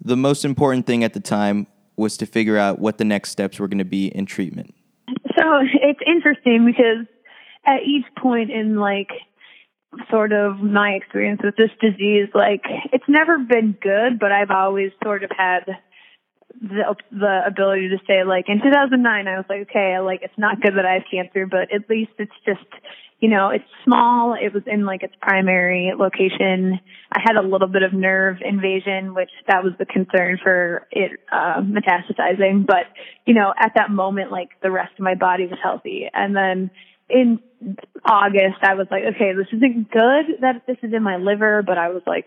The 0.02 0.16
most 0.16 0.44
important 0.44 0.86
thing 0.86 1.04
at 1.04 1.12
the 1.12 1.20
time 1.20 1.66
was 2.00 2.16
to 2.16 2.26
figure 2.26 2.56
out 2.56 2.78
what 2.78 2.98
the 2.98 3.04
next 3.04 3.30
steps 3.30 3.60
were 3.60 3.68
going 3.68 3.78
to 3.78 3.84
be 3.84 4.06
in 4.08 4.26
treatment. 4.26 4.74
So 5.38 5.60
it's 5.82 6.00
interesting 6.06 6.66
because 6.66 7.06
at 7.66 7.82
each 7.84 8.06
point 8.16 8.50
in 8.50 8.76
like 8.76 9.10
sort 10.10 10.32
of 10.32 10.58
my 10.60 10.90
experience 10.90 11.40
with 11.42 11.56
this 11.56 11.70
disease. 11.80 12.28
Like, 12.34 12.62
it's 12.92 13.04
never 13.08 13.38
been 13.38 13.76
good, 13.80 14.18
but 14.18 14.32
I've 14.32 14.50
always 14.50 14.92
sort 15.02 15.24
of 15.24 15.30
had 15.36 15.64
the 16.60 16.94
the 17.10 17.40
ability 17.46 17.88
to 17.88 17.98
say 18.06 18.24
like 18.24 18.46
in 18.48 18.60
2009 18.62 19.28
I 19.28 19.36
was 19.36 19.44
like 19.48 19.68
okay 19.70 19.98
like 20.00 20.20
it's 20.22 20.38
not 20.38 20.60
good 20.60 20.74
that 20.76 20.84
I 20.84 20.94
have 20.94 21.04
cancer 21.10 21.46
but 21.46 21.72
at 21.72 21.88
least 21.88 22.12
it's 22.18 22.32
just 22.44 22.66
you 23.20 23.28
know 23.28 23.50
it's 23.50 23.64
small. 23.84 24.34
It 24.34 24.52
was 24.52 24.62
in 24.66 24.86
like 24.86 25.02
its 25.02 25.14
primary 25.20 25.92
location. 25.96 26.80
I 27.12 27.20
had 27.22 27.36
a 27.36 27.46
little 27.46 27.68
bit 27.68 27.82
of 27.82 27.92
nerve 27.92 28.38
invasion 28.44 29.14
which 29.14 29.30
that 29.46 29.62
was 29.62 29.72
the 29.78 29.86
concern 29.86 30.38
for 30.42 30.86
it 30.90 31.12
uh 31.30 31.62
metastasizing. 31.62 32.66
But 32.66 32.86
you 33.26 33.34
know 33.34 33.52
at 33.58 33.72
that 33.76 33.90
moment 33.90 34.32
like 34.32 34.50
the 34.62 34.70
rest 34.70 34.92
of 34.98 35.04
my 35.04 35.14
body 35.14 35.46
was 35.46 35.58
healthy. 35.62 36.08
And 36.12 36.34
then 36.34 36.70
in 37.08 37.40
August, 38.04 38.62
I 38.62 38.74
was 38.74 38.86
like, 38.90 39.02
okay, 39.16 39.32
this 39.36 39.48
isn't 39.52 39.90
good 39.90 40.40
that 40.40 40.62
this 40.66 40.76
is 40.82 40.92
in 40.94 41.02
my 41.02 41.16
liver, 41.16 41.62
but 41.66 41.76
I 41.76 41.88
was 41.88 42.02
like, 42.06 42.26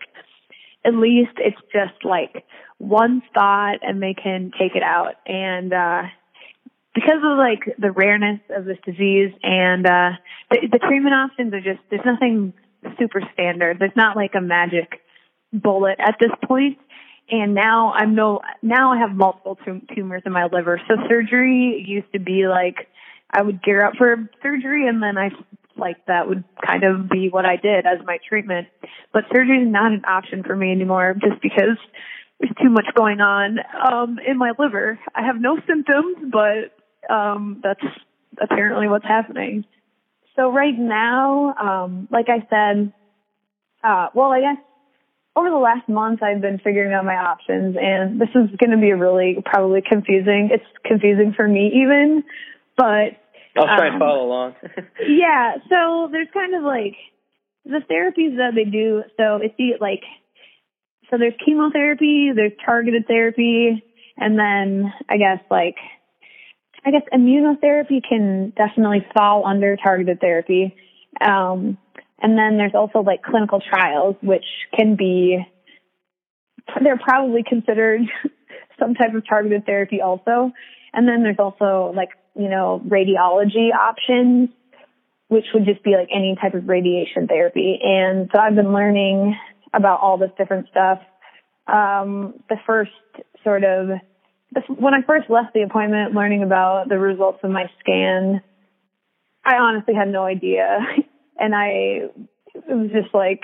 at 0.84 0.94
least 0.94 1.32
it's 1.38 1.60
just 1.72 2.04
like 2.04 2.44
one 2.78 3.22
spot 3.30 3.78
and 3.82 4.02
they 4.02 4.14
can 4.14 4.50
take 4.58 4.74
it 4.74 4.82
out. 4.82 5.14
And, 5.26 5.72
uh, 5.72 6.02
because 6.94 7.22
of 7.24 7.38
like 7.38 7.74
the 7.78 7.90
rareness 7.90 8.40
of 8.50 8.64
this 8.64 8.78
disease 8.84 9.32
and, 9.42 9.86
uh, 9.86 10.10
the, 10.50 10.68
the 10.70 10.78
treatment 10.78 11.14
options 11.14 11.52
are 11.52 11.60
just, 11.60 11.80
there's 11.90 12.04
nothing 12.04 12.52
super 12.98 13.20
standard. 13.32 13.78
There's 13.78 13.96
not 13.96 14.16
like 14.16 14.34
a 14.36 14.40
magic 14.40 15.00
bullet 15.52 15.96
at 15.98 16.16
this 16.20 16.30
point. 16.44 16.78
And 17.30 17.54
now 17.54 17.92
I'm 17.94 18.14
no, 18.14 18.40
now 18.62 18.92
I 18.92 18.98
have 18.98 19.10
multiple 19.10 19.58
tum- 19.64 19.86
tumors 19.94 20.22
in 20.26 20.32
my 20.32 20.44
liver. 20.52 20.80
So 20.86 20.96
surgery 21.08 21.82
used 21.86 22.12
to 22.12 22.20
be 22.20 22.46
like, 22.46 22.88
I 23.30 23.42
would 23.42 23.62
gear 23.62 23.84
up 23.84 23.94
for 23.96 24.28
surgery 24.42 24.86
and 24.86 25.02
then 25.02 25.16
I 25.16 25.30
like 25.76 26.04
that 26.06 26.28
would 26.28 26.44
kind 26.64 26.84
of 26.84 27.08
be 27.08 27.28
what 27.30 27.44
I 27.44 27.56
did 27.56 27.86
as 27.86 28.04
my 28.04 28.18
treatment. 28.28 28.68
But 29.12 29.24
surgery 29.32 29.62
is 29.62 29.68
not 29.68 29.92
an 29.92 30.04
option 30.06 30.42
for 30.42 30.54
me 30.54 30.70
anymore 30.70 31.14
just 31.14 31.40
because 31.42 31.78
there's 32.40 32.54
too 32.62 32.70
much 32.70 32.86
going 32.94 33.20
on 33.20 33.58
um 33.84 34.18
in 34.26 34.38
my 34.38 34.52
liver. 34.58 34.98
I 35.14 35.26
have 35.26 35.40
no 35.40 35.58
symptoms, 35.66 36.32
but 36.32 37.12
um 37.12 37.60
that's 37.62 37.84
apparently 38.40 38.88
what's 38.88 39.04
happening. 39.06 39.64
So 40.36 40.50
right 40.50 40.76
now, 40.76 41.54
um 41.54 42.08
like 42.10 42.26
I 42.28 42.46
said, 42.50 42.92
uh 43.82 44.08
well 44.14 44.30
I 44.30 44.40
guess 44.40 44.58
over 45.36 45.50
the 45.50 45.56
last 45.56 45.88
month 45.88 46.22
I've 46.22 46.40
been 46.40 46.58
figuring 46.58 46.92
out 46.92 47.04
my 47.04 47.16
options 47.16 47.76
and 47.80 48.20
this 48.20 48.28
is 48.30 48.56
going 48.58 48.70
to 48.70 48.76
be 48.76 48.92
really 48.92 49.38
probably 49.44 49.82
confusing. 49.82 50.50
It's 50.52 50.64
confusing 50.84 51.32
for 51.34 51.46
me 51.48 51.72
even, 51.82 52.22
but 52.76 53.18
I'll 53.56 53.66
try 53.66 53.88
um, 53.88 53.92
and 53.94 54.00
follow 54.00 54.24
along. 54.26 54.54
yeah, 55.08 55.54
so 55.68 56.08
there's 56.10 56.28
kind 56.32 56.54
of 56.54 56.62
like 56.62 56.96
the 57.64 57.80
therapies 57.90 58.36
that 58.36 58.52
they 58.54 58.64
do. 58.64 59.02
So 59.16 59.36
it's 59.36 59.54
the 59.56 59.74
like, 59.80 60.02
so 61.10 61.18
there's 61.18 61.34
chemotherapy, 61.44 62.30
there's 62.34 62.52
targeted 62.64 63.06
therapy, 63.06 63.82
and 64.16 64.38
then 64.38 64.92
I 65.08 65.16
guess 65.16 65.38
like, 65.50 65.76
I 66.84 66.90
guess 66.90 67.02
immunotherapy 67.12 68.02
can 68.06 68.52
definitely 68.56 69.06
fall 69.16 69.46
under 69.46 69.76
targeted 69.76 70.20
therapy. 70.20 70.74
Um, 71.24 71.78
and 72.20 72.38
then 72.38 72.58
there's 72.58 72.74
also 72.74 73.00
like 73.00 73.22
clinical 73.22 73.60
trials, 73.60 74.16
which 74.22 74.44
can 74.76 74.96
be, 74.96 75.38
they're 76.82 76.98
probably 76.98 77.42
considered 77.46 78.00
some 78.78 78.94
type 78.94 79.14
of 79.14 79.26
targeted 79.26 79.64
therapy 79.64 80.00
also. 80.00 80.52
And 80.92 81.08
then 81.08 81.22
there's 81.22 81.38
also 81.38 81.92
like 81.94 82.10
you 82.34 82.48
know, 82.48 82.82
radiology 82.86 83.72
options, 83.72 84.50
which 85.28 85.44
would 85.54 85.64
just 85.64 85.82
be 85.82 85.96
like 85.96 86.08
any 86.14 86.36
type 86.40 86.54
of 86.54 86.68
radiation 86.68 87.26
therapy. 87.26 87.78
And 87.82 88.28
so 88.32 88.40
I've 88.40 88.54
been 88.54 88.72
learning 88.72 89.36
about 89.72 90.00
all 90.00 90.18
this 90.18 90.30
different 90.36 90.68
stuff. 90.68 91.00
Um, 91.66 92.34
the 92.48 92.56
first 92.66 92.90
sort 93.42 93.64
of, 93.64 93.88
when 94.68 94.94
I 94.94 95.02
first 95.02 95.30
left 95.30 95.54
the 95.54 95.62
appointment 95.62 96.14
learning 96.14 96.42
about 96.42 96.88
the 96.88 96.98
results 96.98 97.40
of 97.42 97.50
my 97.50 97.70
scan, 97.80 98.42
I 99.44 99.56
honestly 99.56 99.94
had 99.94 100.08
no 100.08 100.24
idea. 100.24 100.78
And 101.36 101.52
I, 101.52 101.66
it 102.54 102.68
was 102.68 102.90
just 102.92 103.12
like, 103.12 103.40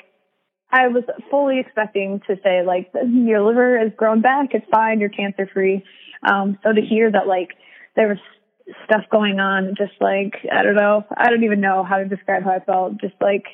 I 0.71 0.87
was 0.87 1.03
fully 1.29 1.59
expecting 1.59 2.21
to 2.29 2.37
say 2.45 2.63
like, 2.65 2.93
your 3.05 3.43
liver 3.43 3.79
has 3.81 3.91
grown 3.97 4.21
back, 4.21 4.51
it's 4.53 4.65
fine, 4.71 5.01
you're 5.01 5.09
cancer 5.09 5.51
free. 5.53 5.85
Um, 6.23 6.57
so 6.63 6.73
to 6.73 6.81
hear 6.81 7.11
that 7.11 7.27
like, 7.27 7.49
there 7.97 8.07
was 8.07 8.19
stuff 8.85 9.05
going 9.11 9.41
on. 9.41 9.75
Just 9.77 9.93
like, 10.01 10.35
I 10.53 10.63
don't 10.63 10.77
know. 10.77 11.05
I 11.17 11.31
don't 11.31 11.45
even 11.45 11.61
know 11.61 11.85
how 11.85 11.99
to 11.99 12.05
describe 12.05 12.45
how 12.45 12.53
I 12.53 12.61
felt. 12.61 13.01
Just 13.01 13.15
like, 13.21 13.45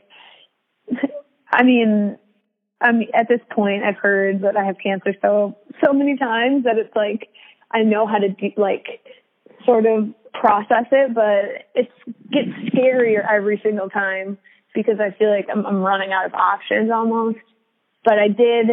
I 1.52 1.62
mean, 1.62 2.18
I 2.80 2.92
mean, 2.92 3.08
at 3.14 3.28
this 3.28 3.40
point, 3.50 3.84
I've 3.84 3.96
heard 3.96 4.42
that 4.42 4.56
I 4.56 4.64
have 4.64 4.76
cancer 4.82 5.14
so, 5.22 5.56
so 5.84 5.92
many 5.92 6.16
times 6.16 6.64
that 6.64 6.76
it's 6.78 6.94
like, 6.94 7.28
I 7.70 7.82
know 7.82 8.06
how 8.06 8.18
to 8.18 8.28
de- 8.28 8.54
like, 8.56 8.86
sort 9.64 9.86
of 9.86 10.08
process 10.32 10.86
it, 10.92 11.14
but 11.14 11.66
it 11.74 11.90
gets 12.30 12.48
scarier 12.72 13.24
every 13.28 13.60
single 13.62 13.88
time 13.88 14.38
because 14.74 15.00
I 15.00 15.16
feel 15.18 15.30
like 15.30 15.46
I'm, 15.50 15.64
I'm 15.66 15.80
running 15.80 16.12
out 16.12 16.26
of 16.26 16.34
options 16.34 16.90
almost. 16.90 17.38
But 18.04 18.18
I 18.18 18.28
did, 18.28 18.68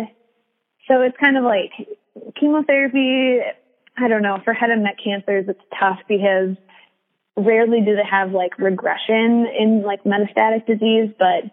so 0.87 1.01
it's 1.01 1.17
kind 1.17 1.37
of 1.37 1.43
like 1.43 1.71
chemotherapy 2.39 3.39
I 3.97 4.07
don't 4.07 4.23
know, 4.23 4.39
for 4.43 4.53
head 4.53 4.69
and 4.69 4.83
neck 4.83 4.97
cancers, 5.03 5.45
it's 5.47 5.61
tough 5.79 5.99
because 6.07 6.55
rarely 7.35 7.81
do 7.81 7.95
they 7.95 8.07
have 8.09 8.31
like 8.31 8.57
regression 8.57 9.45
in 9.57 9.83
like 9.85 10.03
metastatic 10.03 10.65
disease, 10.65 11.13
but 11.17 11.51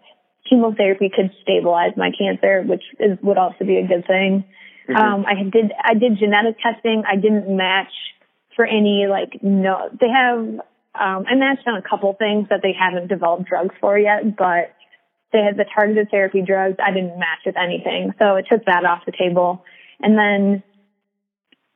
chemotherapy 0.49 1.11
could 1.15 1.31
stabilize 1.41 1.91
my 1.95 2.11
cancer, 2.17 2.63
which 2.63 2.83
is, 2.99 3.17
would 3.21 3.37
also 3.37 3.63
be 3.65 3.77
a 3.77 3.87
good 3.87 4.05
thing. 4.07 4.43
Mm-hmm. 4.89 4.95
Um, 4.95 5.25
I 5.25 5.43
did, 5.43 5.71
I 5.83 5.93
did 5.93 6.17
genetic 6.17 6.57
testing. 6.61 7.03
I 7.07 7.15
didn't 7.15 7.55
match 7.55 7.93
for 8.55 8.65
any 8.65 9.05
like, 9.09 9.41
no, 9.41 9.89
they 9.99 10.09
have, 10.09 10.39
um, 10.39 11.25
I 11.29 11.35
matched 11.35 11.67
on 11.67 11.77
a 11.77 11.87
couple 11.87 12.13
things 12.13 12.47
that 12.49 12.61
they 12.61 12.73
haven't 12.77 13.07
developed 13.07 13.45
drugs 13.47 13.73
for 13.79 13.97
yet, 13.97 14.35
but 14.35 14.73
they 15.31 15.39
had 15.39 15.57
the 15.57 15.65
targeted 15.73 16.09
therapy 16.11 16.41
drugs. 16.41 16.75
I 16.83 16.91
didn't 16.91 17.17
match 17.17 17.45
with 17.45 17.55
anything. 17.55 18.13
So 18.19 18.35
it 18.35 18.45
took 18.51 18.65
that 18.65 18.83
off 18.83 19.05
the 19.05 19.13
table. 19.13 19.63
And 20.01 20.17
then 20.17 20.63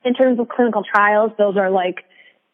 in 0.06 0.14
terms 0.14 0.38
of 0.38 0.48
clinical 0.48 0.84
trials, 0.84 1.32
those 1.36 1.56
are 1.56 1.68
like, 1.70 2.04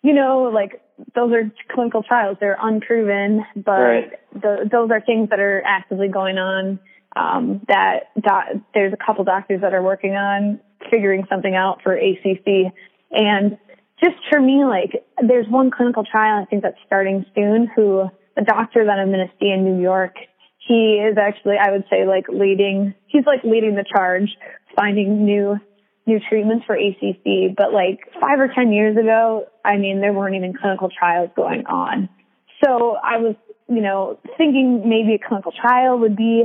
you 0.02 0.14
know, 0.14 0.50
like 0.52 0.80
those 1.14 1.32
are 1.32 1.52
clinical 1.72 2.02
trials. 2.02 2.38
They're 2.40 2.56
unproven, 2.60 3.44
but 3.54 3.70
Right. 3.80 4.12
the, 4.32 4.68
those 4.70 4.90
are 4.90 5.00
things 5.02 5.28
that 5.30 5.38
are 5.38 5.62
actively 5.66 6.08
going 6.08 6.38
on. 6.38 6.80
Um, 7.14 7.60
that 7.68 8.04
do- 8.18 8.62
there's 8.72 8.94
a 8.94 8.96
couple 8.96 9.22
doctors 9.24 9.60
that 9.60 9.74
are 9.74 9.82
working 9.82 10.14
on 10.16 10.60
figuring 10.90 11.26
something 11.28 11.54
out 11.54 11.82
for 11.82 11.94
ACC, 11.94 12.72
and 13.10 13.58
just 14.02 14.16
for 14.30 14.40
me, 14.40 14.64
like 14.64 15.04
there's 15.22 15.46
one 15.46 15.70
clinical 15.70 16.04
trial 16.04 16.40
I 16.42 16.46
think 16.46 16.62
that's 16.62 16.78
starting 16.86 17.26
soon. 17.34 17.70
Who 17.76 18.08
the 18.34 18.42
doctor 18.42 18.86
that 18.86 18.98
I'm 18.98 19.08
going 19.12 19.28
to 19.28 19.32
see 19.38 19.50
in 19.50 19.62
New 19.62 19.82
York, 19.82 20.14
he 20.66 20.94
is 20.94 21.18
actually 21.18 21.56
I 21.60 21.70
would 21.70 21.84
say 21.90 22.06
like 22.06 22.24
leading. 22.30 22.94
He's 23.08 23.26
like 23.26 23.44
leading 23.44 23.74
the 23.74 23.84
charge, 23.84 24.30
finding 24.74 25.26
new 25.26 25.60
new 26.06 26.18
treatments 26.28 26.64
for 26.66 26.74
ACC. 26.74 27.56
But 27.56 27.72
like 27.72 28.00
five 28.20 28.38
or 28.38 28.48
ten 28.54 28.72
years 28.72 28.96
ago, 28.96 29.46
I 29.64 29.76
mean, 29.76 30.00
there 30.00 30.12
weren't 30.12 30.36
even 30.36 30.54
clinical 30.54 30.88
trials 30.90 31.30
going 31.36 31.66
on. 31.66 32.08
So 32.64 32.96
I 33.02 33.18
was, 33.18 33.34
you 33.68 33.80
know, 33.80 34.18
thinking 34.36 34.88
maybe 34.88 35.14
a 35.14 35.28
clinical 35.28 35.52
trial 35.52 35.98
would 35.98 36.16
be 36.16 36.44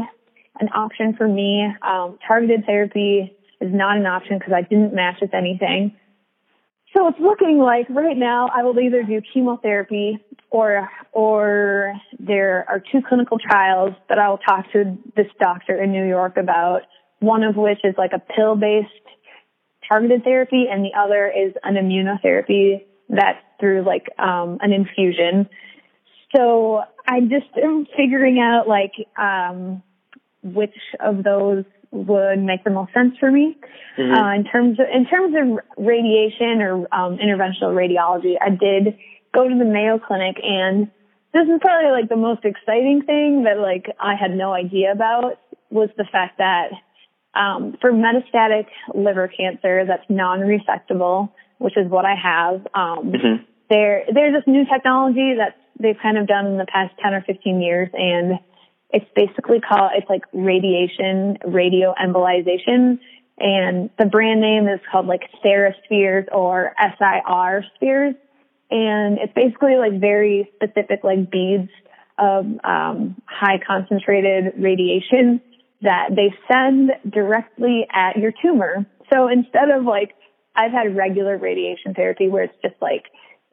an 0.60 0.70
option 0.70 1.16
for 1.18 1.28
me. 1.28 1.68
Um, 1.82 2.18
targeted 2.28 2.66
therapy 2.66 3.36
is 3.62 3.74
not 3.74 3.98
an 3.98 4.06
option 4.06 4.38
because 4.38 4.54
I 4.54 4.62
didn't 4.62 4.94
match 4.94 5.18
with 5.22 5.34
anything. 5.34 5.96
So 6.96 7.08
it's 7.08 7.20
looking 7.20 7.60
like 7.60 7.88
right 7.90 8.18
now 8.18 8.50
I 8.54 8.64
will 8.64 8.80
either 8.80 9.04
do 9.04 9.22
chemotherapy 9.34 10.20
or 10.50 10.90
or 11.12 11.94
there 12.18 12.66
are 12.68 12.80
two 12.80 13.02
clinical 13.08 13.38
trials 13.38 13.94
that 14.10 14.18
I 14.18 14.30
will 14.30 14.38
talk 14.38 14.72
to 14.72 14.98
this 15.16 15.28
doctor 15.40 15.82
in 15.82 15.92
New 15.92 16.06
York 16.08 16.38
about. 16.38 16.82
One 17.20 17.44
of 17.44 17.56
which 17.56 17.80
is 17.84 17.96
like 17.98 18.12
a 18.14 18.20
pill 18.20 18.56
based 18.56 18.90
targeted 19.88 20.24
therapy 20.24 20.66
and 20.70 20.84
the 20.84 20.98
other 20.98 21.28
is 21.28 21.54
an 21.64 21.76
immunotherapy 21.76 22.86
that's 23.10 23.40
through 23.60 23.84
like 23.86 24.08
um, 24.20 24.58
an 24.62 24.72
infusion. 24.74 25.50
So 26.36 26.82
I 27.08 27.22
just 27.22 27.56
am 27.62 27.86
figuring 27.96 28.40
out 28.40 28.68
like 28.68 28.94
um, 29.18 29.82
which 30.44 30.76
of 31.00 31.24
those 31.24 31.64
would 31.92 32.40
make 32.40 32.64
the 32.64 32.70
most 32.70 32.94
sense 32.94 33.16
for 33.20 33.32
me. 33.32 33.58
Uh, 33.98 34.36
in 34.36 34.44
terms 34.44 34.80
of 34.80 34.86
in 34.94 35.06
terms 35.06 35.34
of 35.36 35.84
radiation 35.84 36.62
or 36.62 36.94
um, 36.94 37.18
interventional 37.18 37.74
radiology, 37.74 38.36
I 38.40 38.50
did 38.50 38.98
go 39.34 39.48
to 39.48 39.56
the 39.58 39.66
Mayo 39.66 39.98
Clinic, 39.98 40.38
and 40.44 40.92
this 41.34 41.44
is 41.44 41.60
probably 41.62 41.92
like 41.92 42.10
the 42.10 42.18
most 42.18 42.46
exciting 42.46 43.04
thing 43.06 43.44
that 43.46 43.60
like 43.60 43.88
I 44.00 44.16
had 44.16 44.32
no 44.32 44.54
idea 44.54 44.92
about 44.92 45.40
was 45.70 45.90
the 45.98 46.06
fact 46.12 46.38
that 46.38 46.70
um, 47.38 47.76
for 47.80 47.92
metastatic 47.92 48.66
liver 48.96 49.28
cancer 49.28 49.86
that's 49.86 50.04
non-resectable, 50.10 51.30
which 51.60 51.78
is 51.78 51.90
what 51.90 52.06
I 52.06 52.16
have, 52.16 52.68
um, 52.74 53.12
Mhm. 53.12 53.46
there 53.70 54.06
there's 54.12 54.34
this 54.34 54.48
new 54.48 54.66
technology 54.66 55.36
that 55.36 55.56
they've 55.80 55.98
kind 56.00 56.18
of 56.18 56.28
done 56.28 56.48
in 56.48 56.58
the 56.58 56.66
past 56.66 56.98
10 57.00 57.14
or 57.14 57.22
15 57.22 57.62
years, 57.62 57.90
and 57.94 58.40
it's 58.90 59.06
basically 59.16 59.60
called 59.60 59.92
it's 59.96 60.10
like 60.10 60.24
radiation 60.34 61.38
radio 61.46 61.94
embolization 62.02 63.00
and 63.40 63.90
the 64.00 64.06
brand 64.06 64.42
name 64.42 64.68
is 64.68 64.80
called 64.92 65.06
like 65.06 65.30
Theraspheres 65.44 66.28
or 66.32 66.74
SIR 66.80 67.66
spheres 67.76 68.16
and 68.72 69.18
it's 69.20 69.34
basically 69.34 69.76
like 69.76 70.00
very 70.00 70.50
specific 70.56 71.04
like 71.04 71.30
beads 71.30 71.70
of 72.18 72.46
um, 72.64 73.22
high 73.26 73.60
concentrated 73.66 74.54
radiation 74.58 75.42
that 75.82 76.10
they 76.16 76.34
send 76.52 76.92
directly 77.10 77.88
at 77.94 78.18
your 78.18 78.32
tumor 78.42 78.86
so 79.14 79.28
instead 79.28 79.70
of 79.70 79.86
like 79.86 80.14
I've 80.56 80.72
had 80.72 80.96
regular 80.96 81.38
radiation 81.38 81.94
therapy 81.94 82.30
where 82.30 82.44
it's 82.44 82.58
just 82.62 82.76
like 82.82 83.04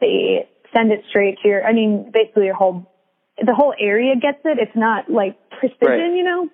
they 0.01 0.49
send 0.75 0.91
it 0.91 1.03
straight 1.11 1.39
to 1.43 1.49
your 1.49 1.65
I 1.65 1.73
mean 1.73 2.11
basically 2.13 2.47
your 2.47 2.55
whole 2.55 2.91
the 3.39 3.55
whole 3.55 3.75
area 3.79 4.15
gets 4.15 4.39
it. 4.45 4.59
It's 4.61 4.77
not 4.77 5.11
like 5.11 5.37
precision, 5.59 5.79
Right. 5.83 6.15
you 6.15 6.23
know. 6.25 6.49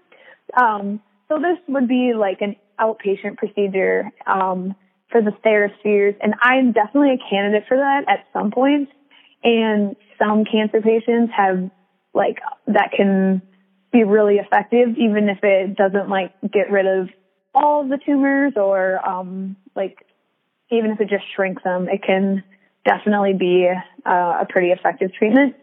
Um, 0.60 1.00
so 1.28 1.36
this 1.38 1.58
would 1.68 1.88
be 1.88 2.12
like 2.18 2.40
an 2.40 2.56
outpatient 2.80 3.36
procedure 3.36 4.10
um, 4.26 4.74
for 5.10 5.20
the 5.20 5.32
Theraspheres, 5.44 6.16
and 6.22 6.34
I'm 6.40 6.72
definitely 6.72 7.14
a 7.14 7.30
candidate 7.30 7.64
for 7.68 7.76
that 7.76 8.04
at 8.08 8.26
some 8.32 8.50
point. 8.50 8.88
And 9.42 9.96
some 10.18 10.44
cancer 10.44 10.80
patients 10.80 11.32
have 11.36 11.70
like 12.14 12.38
that 12.66 12.90
can 12.96 13.42
be 13.92 14.04
really 14.04 14.36
effective, 14.36 14.90
even 14.96 15.28
if 15.28 15.38
it 15.42 15.76
doesn't 15.76 16.08
like 16.08 16.32
get 16.52 16.70
rid 16.70 16.86
of 16.86 17.08
all 17.54 17.82
of 17.82 17.88
the 17.88 17.98
tumors 18.04 18.52
or 18.56 19.06
um, 19.06 19.56
like 19.74 19.96
even 20.70 20.90
if 20.92 21.00
it 21.00 21.08
just 21.08 21.24
shrinks 21.34 21.62
them, 21.64 21.88
it 21.88 22.02
can 22.02 22.44
definitely 22.84 23.32
be 23.34 23.68
uh, 24.06 24.10
a 24.40 24.46
pretty 24.48 24.68
effective 24.68 25.10
treatment. 25.18 25.54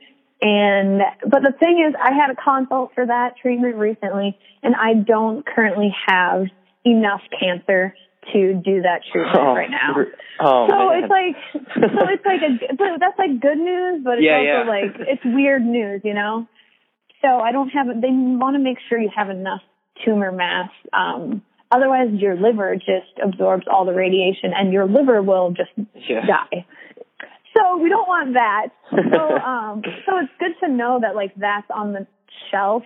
And, 0.42 1.02
but 1.22 1.42
the 1.42 1.54
thing 1.60 1.84
is, 1.88 1.96
I 2.00 2.14
had 2.14 2.30
a 2.30 2.36
consult 2.36 2.92
for 2.94 3.06
that 3.06 3.38
treatment 3.42 3.76
recently, 3.76 4.38
and 4.62 4.76
I 4.76 4.94
don't 4.94 5.46
currently 5.46 5.96
have 6.08 6.46
enough 6.86 7.22
cancer 7.40 7.96
to 8.34 8.54
do 8.54 8.82
that 8.84 9.02
treatment 9.12 9.36
Oh, 9.40 9.56
right 9.56 9.70
now. 9.72 9.96
Oh, 10.40 10.68
so 10.70 10.76
man. 10.90 11.04
it's 11.04 11.10
like, 11.10 11.36
so 11.76 12.08
it's 12.10 12.26
like 12.26 12.42
a, 12.42 12.76
but 12.78 13.00
that's 13.00 13.18
like 13.18 13.40
good 13.42 13.58
news, 13.58 14.02
but 14.04 14.20
it's 14.20 14.26
Yeah, 14.26 14.38
also 14.38 14.46
yeah. 14.46 14.70
like, 14.70 15.08
it's 15.08 15.24
weird 15.26 15.66
news, 15.66 16.02
you 16.04 16.14
know? 16.14 16.48
So 17.22 17.28
I 17.28 17.52
don't 17.52 17.70
have, 17.70 17.88
they 17.88 18.10
want 18.12 18.56
to 18.56 18.60
make 18.60 18.78
sure 18.90 19.00
you 19.00 19.10
have 19.16 19.30
enough 19.30 19.62
tumor 20.06 20.32
mass, 20.32 20.70
um, 20.94 21.42
otherwise 21.72 22.08
your 22.14 22.36
liver 22.36 22.76
just 22.76 23.18
absorbs 23.24 23.66
all 23.72 23.86
the 23.86 23.94
radiation 23.94 24.52
and 24.56 24.72
your 24.72 24.86
liver 24.86 25.22
will 25.22 25.52
just 25.52 25.72
Yeah. 26.08 26.26
die. 26.26 26.66
So 27.56 27.78
we 27.78 27.90
don't 27.90 28.08
want 28.08 28.34
that. 28.36 28.68
So 28.92 29.38
um 29.52 29.82
so 30.06 30.20
it's 30.20 30.32
good 30.40 30.54
to 30.66 30.72
know 30.72 31.00
that 31.02 31.16
like 31.16 31.34
that's 31.36 31.68
on 31.74 31.94
the 31.94 32.06
shelf 32.52 32.84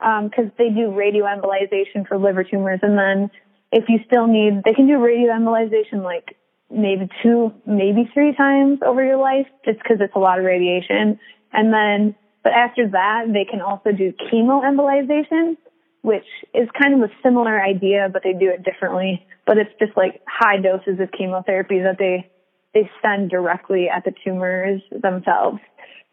because 0.00 0.50
they 0.58 0.68
do 0.70 0.88
radioembolization 0.90 2.08
for 2.08 2.18
liver 2.18 2.42
tumors 2.42 2.80
and 2.82 2.98
then 2.98 3.30
if 3.72 3.84
you 3.88 3.98
still 4.06 4.26
need 4.26 4.62
they 4.64 4.72
can 4.72 4.86
do 4.86 4.94
radioembolization 4.94 6.02
like 6.02 6.36
maybe 6.70 7.08
two 7.22 7.52
maybe 7.66 8.10
three 8.12 8.34
times 8.34 8.78
over 8.84 9.04
your 9.04 9.16
life 9.18 9.46
just 9.64 9.78
because 9.78 9.98
it's 10.00 10.14
a 10.16 10.18
lot 10.18 10.38
of 10.38 10.44
radiation 10.44 11.18
and 11.52 11.72
then 11.72 12.14
but 12.42 12.52
after 12.52 12.88
that 12.88 13.26
they 13.32 13.44
can 13.44 13.60
also 13.60 13.92
do 13.92 14.12
chemoembolization 14.32 15.56
which 16.02 16.24
is 16.54 16.68
kind 16.80 16.94
of 16.94 17.08
a 17.08 17.12
similar 17.22 17.60
idea 17.62 18.08
but 18.12 18.22
they 18.22 18.32
do 18.32 18.48
it 18.48 18.64
differently 18.64 19.26
but 19.46 19.58
it's 19.58 19.70
just 19.78 19.96
like 19.96 20.20
high 20.26 20.56
doses 20.56 21.00
of 21.00 21.10
chemotherapy 21.12 21.80
that 21.80 21.96
they 21.98 22.30
they 22.74 22.90
send 23.02 23.30
directly 23.30 23.88
at 23.88 24.04
the 24.04 24.12
tumors 24.24 24.80
themselves. 24.90 25.58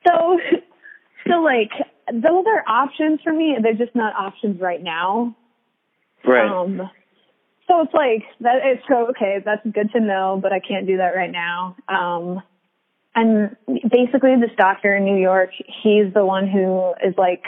So, 0.07 0.39
so 1.27 1.33
like 1.41 1.71
those 2.11 2.45
are 2.47 2.63
options 2.67 3.19
for 3.23 3.33
me. 3.33 3.55
They're 3.61 3.73
just 3.73 3.95
not 3.95 4.15
options 4.15 4.59
right 4.59 4.81
now. 4.81 5.35
right. 6.25 6.49
Um, 6.49 6.89
so 7.67 7.81
it's 7.81 7.93
like 7.93 8.23
that. 8.39 8.61
It's 8.63 8.83
so 8.87 9.07
okay. 9.09 9.37
That's 9.43 9.61
good 9.63 9.91
to 9.91 9.99
know, 9.99 10.39
but 10.41 10.53
I 10.53 10.59
can't 10.59 10.87
do 10.87 10.97
that 10.97 11.15
right 11.15 11.31
now. 11.31 11.75
Um, 11.89 12.41
and 13.17 13.55
basically, 13.89 14.35
this 14.39 14.55
doctor 14.57 14.95
in 14.95 15.03
New 15.03 15.17
York, 15.19 15.49
he's 15.81 16.13
the 16.13 16.23
one 16.23 16.47
who 16.47 16.93
is 17.03 17.15
like, 17.17 17.43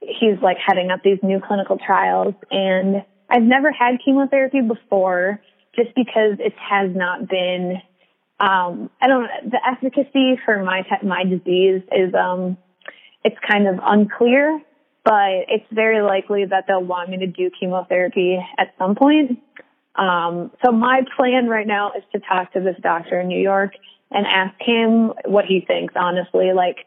he's 0.00 0.40
like 0.42 0.56
heading 0.64 0.90
up 0.90 1.02
these 1.04 1.18
new 1.22 1.38
clinical 1.46 1.76
trials. 1.78 2.34
And 2.50 3.04
I've 3.28 3.42
never 3.42 3.70
had 3.70 3.98
chemotherapy 4.02 4.62
before, 4.62 5.42
just 5.74 5.94
because 5.94 6.38
it 6.38 6.54
has 6.58 6.96
not 6.96 7.28
been 7.28 7.82
um, 8.38 8.90
I 9.00 9.06
don't 9.06 9.28
the 9.50 9.58
efficacy 9.66 10.38
for 10.44 10.62
my 10.62 10.82
my 11.02 11.24
disease 11.24 11.82
is 11.92 12.14
um, 12.14 12.58
it's 13.24 13.36
kind 13.48 13.66
of 13.66 13.76
unclear, 13.82 14.60
but 15.04 15.44
it's 15.48 15.64
very 15.72 16.02
likely 16.02 16.44
that 16.44 16.64
they'll 16.68 16.84
want 16.84 17.10
me 17.10 17.18
to 17.18 17.26
do 17.26 17.50
chemotherapy 17.58 18.38
at 18.58 18.74
some 18.78 18.94
point. 18.94 19.38
Um, 19.94 20.50
so 20.62 20.70
my 20.70 21.00
plan 21.16 21.48
right 21.48 21.66
now 21.66 21.92
is 21.96 22.02
to 22.12 22.20
talk 22.20 22.52
to 22.52 22.60
this 22.60 22.76
doctor 22.82 23.20
in 23.20 23.28
New 23.28 23.40
York 23.40 23.72
and 24.10 24.26
ask 24.26 24.54
him 24.60 25.12
what 25.24 25.44
he 25.44 25.64
thinks. 25.66 25.94
Honestly, 25.96 26.52
like 26.54 26.78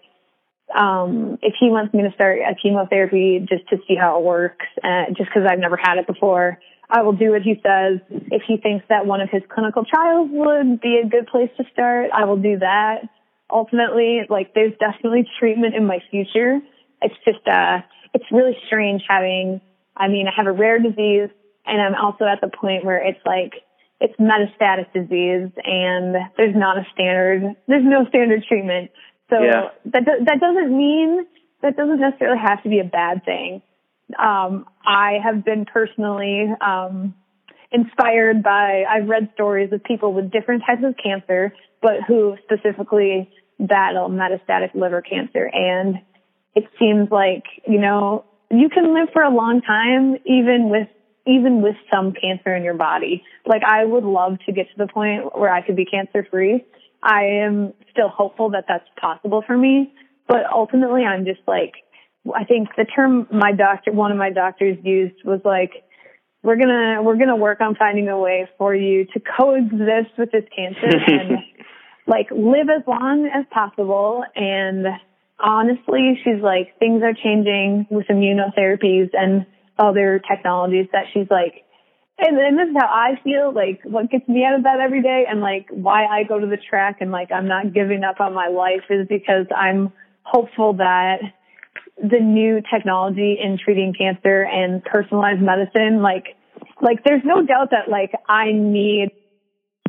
um, 0.76 1.38
if 1.42 1.56
he 1.60 1.70
wants 1.70 1.94
me 1.94 2.04
to 2.04 2.12
start 2.14 2.40
a 2.40 2.56
chemotherapy 2.56 3.46
just 3.48 3.68
to 3.70 3.78
see 3.88 3.96
how 3.96 4.20
it 4.20 4.24
works, 4.24 4.66
uh, 4.84 5.06
just 5.10 5.30
because 5.30 5.48
I've 5.50 5.60
never 5.60 5.78
had 5.78 5.98
it 5.98 6.08
before, 6.08 6.60
I 6.90 7.02
will 7.02 7.14
do 7.14 7.32
what 7.32 7.42
he 7.42 7.56
says. 7.64 8.00
If 8.10 8.44
he 8.48 8.58
thinks 8.58 8.86
that 8.90 9.06
one 9.06 9.22
of 9.22 9.30
his 9.30 9.44
clinical 9.54 9.86
trials 9.86 10.30
would 10.32 10.82
be 10.82 11.02
a 11.04 11.08
good 11.08 11.28
place 11.28 11.50
to 11.58 11.64
start, 11.72 12.10
I 12.14 12.26
will 12.26 12.38
do 12.38 12.60
that. 12.60 13.02
Ultimately, 13.52 14.22
like 14.30 14.54
there's 14.54 14.74
definitely 14.80 15.28
treatment 15.40 15.76
in 15.76 15.86
my 15.86 16.00
future. 16.10 16.60
It's 17.02 17.16
just, 17.26 17.48
uh, 17.48 17.80
it's 18.14 18.26
really 18.32 18.58
strange 18.68 19.04
having, 19.08 19.62
I 19.96 20.08
mean, 20.08 20.28
I 20.28 20.32
have 20.36 20.48
a 20.48 20.52
rare 20.52 20.80
disease 20.80 21.30
and 21.66 21.82
I'm 21.82 21.96
also 21.96 22.26
at 22.26 22.42
the 22.42 22.50
point 22.50 22.86
where 22.86 22.98
it's 22.98 23.20
like, 23.26 23.54
it's 24.02 24.16
metastatic 24.20 24.92
disease 24.94 25.52
and 25.64 26.16
there's 26.38 26.56
not 26.56 26.78
a 26.78 26.86
standard, 26.94 27.56
there's 27.68 27.86
no 27.86 28.06
standard 28.10 28.44
treatment. 28.48 28.92
So 29.30 29.44
Yeah. 29.44 29.70
that, 29.86 30.06
do- 30.06 30.26
that 30.26 30.40
doesn't 30.40 30.76
mean, 30.76 31.26
that 31.62 31.76
doesn't 31.76 32.00
necessarily 32.00 32.40
have 32.40 32.64
to 32.64 32.70
be 32.70 32.80
a 32.80 32.86
bad 32.86 33.24
thing 33.26 33.62
um, 34.18 34.66
I 34.86 35.18
have 35.24 35.46
been 35.46 35.66
personally 35.66 36.48
um, 36.62 37.14
inspired 37.72 38.42
by. 38.42 38.84
I've 38.90 39.08
read 39.08 39.30
stories 39.34 39.72
of 39.72 39.84
people 39.84 40.14
with 40.14 40.32
different 40.32 40.64
types 40.66 40.82
of 40.84 40.96
cancer, 41.02 41.54
but 41.82 42.04
who 42.08 42.36
specifically 42.44 43.30
battle 43.60 44.10
metastatic 44.10 44.74
liver 44.74 45.02
cancer, 45.02 45.50
and 45.52 45.98
it 46.56 46.66
seems 46.80 47.10
like 47.12 47.44
you 47.68 47.80
know 47.80 48.26
you 48.50 48.70
can 48.70 48.94
live 48.94 49.10
for 49.14 49.22
a 49.22 49.30
long 49.30 49.62
time 49.62 50.16
even 50.26 50.70
with 50.70 50.88
even 51.30 51.62
with 51.62 51.76
some 51.92 52.14
cancer 52.14 52.56
in 52.56 52.64
your 52.64 52.74
body. 52.74 53.24
Like 53.46 53.62
I 53.64 53.86
would 53.86 54.04
love 54.04 54.38
to 54.46 54.52
get 54.52 54.68
to 54.72 54.78
the 54.78 54.88
point 54.92 55.38
where 55.38 55.54
I 55.54 55.62
could 55.62 55.76
be 55.76 55.86
cancer 55.86 56.28
free. 56.30 56.66
I 57.04 57.24
am 57.44 57.74
still 57.92 58.10
hopeful 58.10 58.50
that 58.52 58.66
that's 58.68 58.88
possible 59.00 59.44
for 59.46 59.58
me, 59.58 59.94
but 60.28 60.40
ultimately 60.54 61.04
I'm 61.04 61.26
just 61.26 61.42
like 61.48 61.74
I 62.36 62.44
think 62.44 62.70
the 62.76 62.86
term 62.86 63.28
my 63.32 63.52
doctor, 63.54 63.92
one 63.92 64.12
of 64.12 64.18
my 64.18 64.32
doctors 64.32 64.78
used 64.84 65.16
was 65.24 65.42
like, 65.46 65.72
we're 66.44 66.58
gonna, 66.58 67.02
we're 67.02 67.18
gonna 67.18 67.36
work 67.36 67.62
on 67.62 67.76
finding 67.76 68.08
a 68.10 68.18
way 68.18 68.48
for 68.58 68.76
you 68.76 69.06
to 69.06 69.20
coexist 69.38 70.18
with 70.18 70.32
this 70.32 70.44
cancer 70.56 70.98
and 71.08 71.38
like 72.08 72.28
live 72.32 72.70
as 72.70 72.84
long 72.88 73.30
as 73.34 73.46
possible. 73.52 74.24
And 74.36 74.86
honestly, 75.40 76.20
she's 76.24 76.42
like, 76.42 76.78
things 76.80 77.04
are 77.04 77.14
changing 77.14 77.88
with 77.90 78.08
immunotherapies 78.08 79.10
and 79.14 79.46
other 79.80 80.22
technologies 80.30 80.88
that 80.92 81.06
she's 81.14 81.28
like, 81.32 81.64
and, 82.20 82.38
and 82.38 82.60
this 82.60 82.68
is 82.68 82.76
how 82.78 82.88
I 82.88 83.20
feel, 83.24 83.54
like 83.54 83.80
what 83.84 84.12
gets 84.12 84.28
me 84.28 84.44
out 84.44 84.56
of 84.56 84.64
bed 84.64 84.80
every 84.82 85.02
day 85.02 85.24
and 85.30 85.40
like 85.40 85.68
why 85.72 86.06
I 86.06 86.24
go 86.24 86.38
to 86.38 86.46
the 86.46 86.58
track 86.58 86.98
and 87.00 87.12
like 87.12 87.32
I'm 87.32 87.48
not 87.48 87.74
giving 87.74 88.04
up 88.04 88.20
on 88.20 88.34
my 88.34 88.48
life 88.48 88.84
is 88.90 89.08
because 89.08 89.48
I'm 89.56 89.94
hopeful 90.24 90.74
that 90.74 91.20
the 91.98 92.20
new 92.20 92.62
technology 92.74 93.38
in 93.42 93.58
treating 93.58 93.94
cancer 93.98 94.44
and 94.44 94.84
personalized 94.84 95.42
medicine, 95.42 96.02
like, 96.02 96.36
like 96.82 97.04
there's 97.06 97.24
no 97.24 97.42
doubt 97.46 97.72
that 97.72 97.90
like 97.90 98.12
I 98.28 98.52
need 98.52 99.12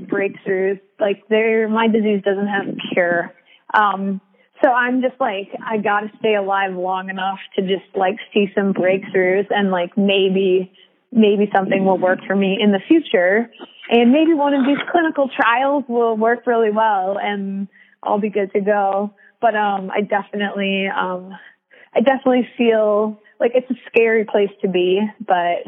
breakthroughs. 0.00 0.80
Like 0.98 1.24
there, 1.28 1.68
my 1.68 1.88
disease 1.88 2.22
doesn't 2.24 2.48
have 2.48 2.68
a 2.68 2.94
cure. 2.94 3.34
Um, 3.74 4.20
so 4.62 4.68
I'm 4.68 5.02
just 5.02 5.18
like, 5.20 5.48
I 5.64 5.78
gotta 5.78 6.10
stay 6.18 6.34
alive 6.34 6.74
long 6.74 7.08
enough 7.08 7.38
to 7.56 7.62
just 7.62 7.94
like 7.94 8.16
see 8.32 8.46
some 8.54 8.72
breakthroughs 8.74 9.46
and 9.50 9.70
like 9.70 9.96
maybe, 9.96 10.72
maybe 11.12 11.50
something 11.54 11.84
will 11.84 11.98
work 11.98 12.20
for 12.26 12.36
me 12.36 12.58
in 12.60 12.72
the 12.72 12.80
future. 12.86 13.50
And 13.90 14.12
maybe 14.12 14.34
one 14.34 14.54
of 14.54 14.64
these 14.66 14.78
clinical 14.90 15.28
trials 15.34 15.84
will 15.88 16.16
work 16.16 16.46
really 16.46 16.70
well 16.70 17.18
and 17.20 17.68
I'll 18.02 18.20
be 18.20 18.30
good 18.30 18.52
to 18.52 18.60
go. 18.60 19.12
But, 19.40 19.56
um, 19.56 19.90
I 19.90 20.02
definitely, 20.02 20.86
um, 20.88 21.32
I 21.94 22.00
definitely 22.00 22.48
feel 22.56 23.18
like 23.40 23.52
it's 23.54 23.70
a 23.70 23.74
scary 23.88 24.24
place 24.24 24.50
to 24.62 24.68
be, 24.68 25.00
but 25.26 25.64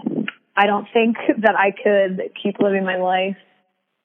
I 0.56 0.66
don't 0.66 0.86
think 0.92 1.16
that 1.38 1.54
I 1.56 1.70
could 1.70 2.30
keep 2.40 2.60
living 2.60 2.84
my 2.84 2.98
life 2.98 3.36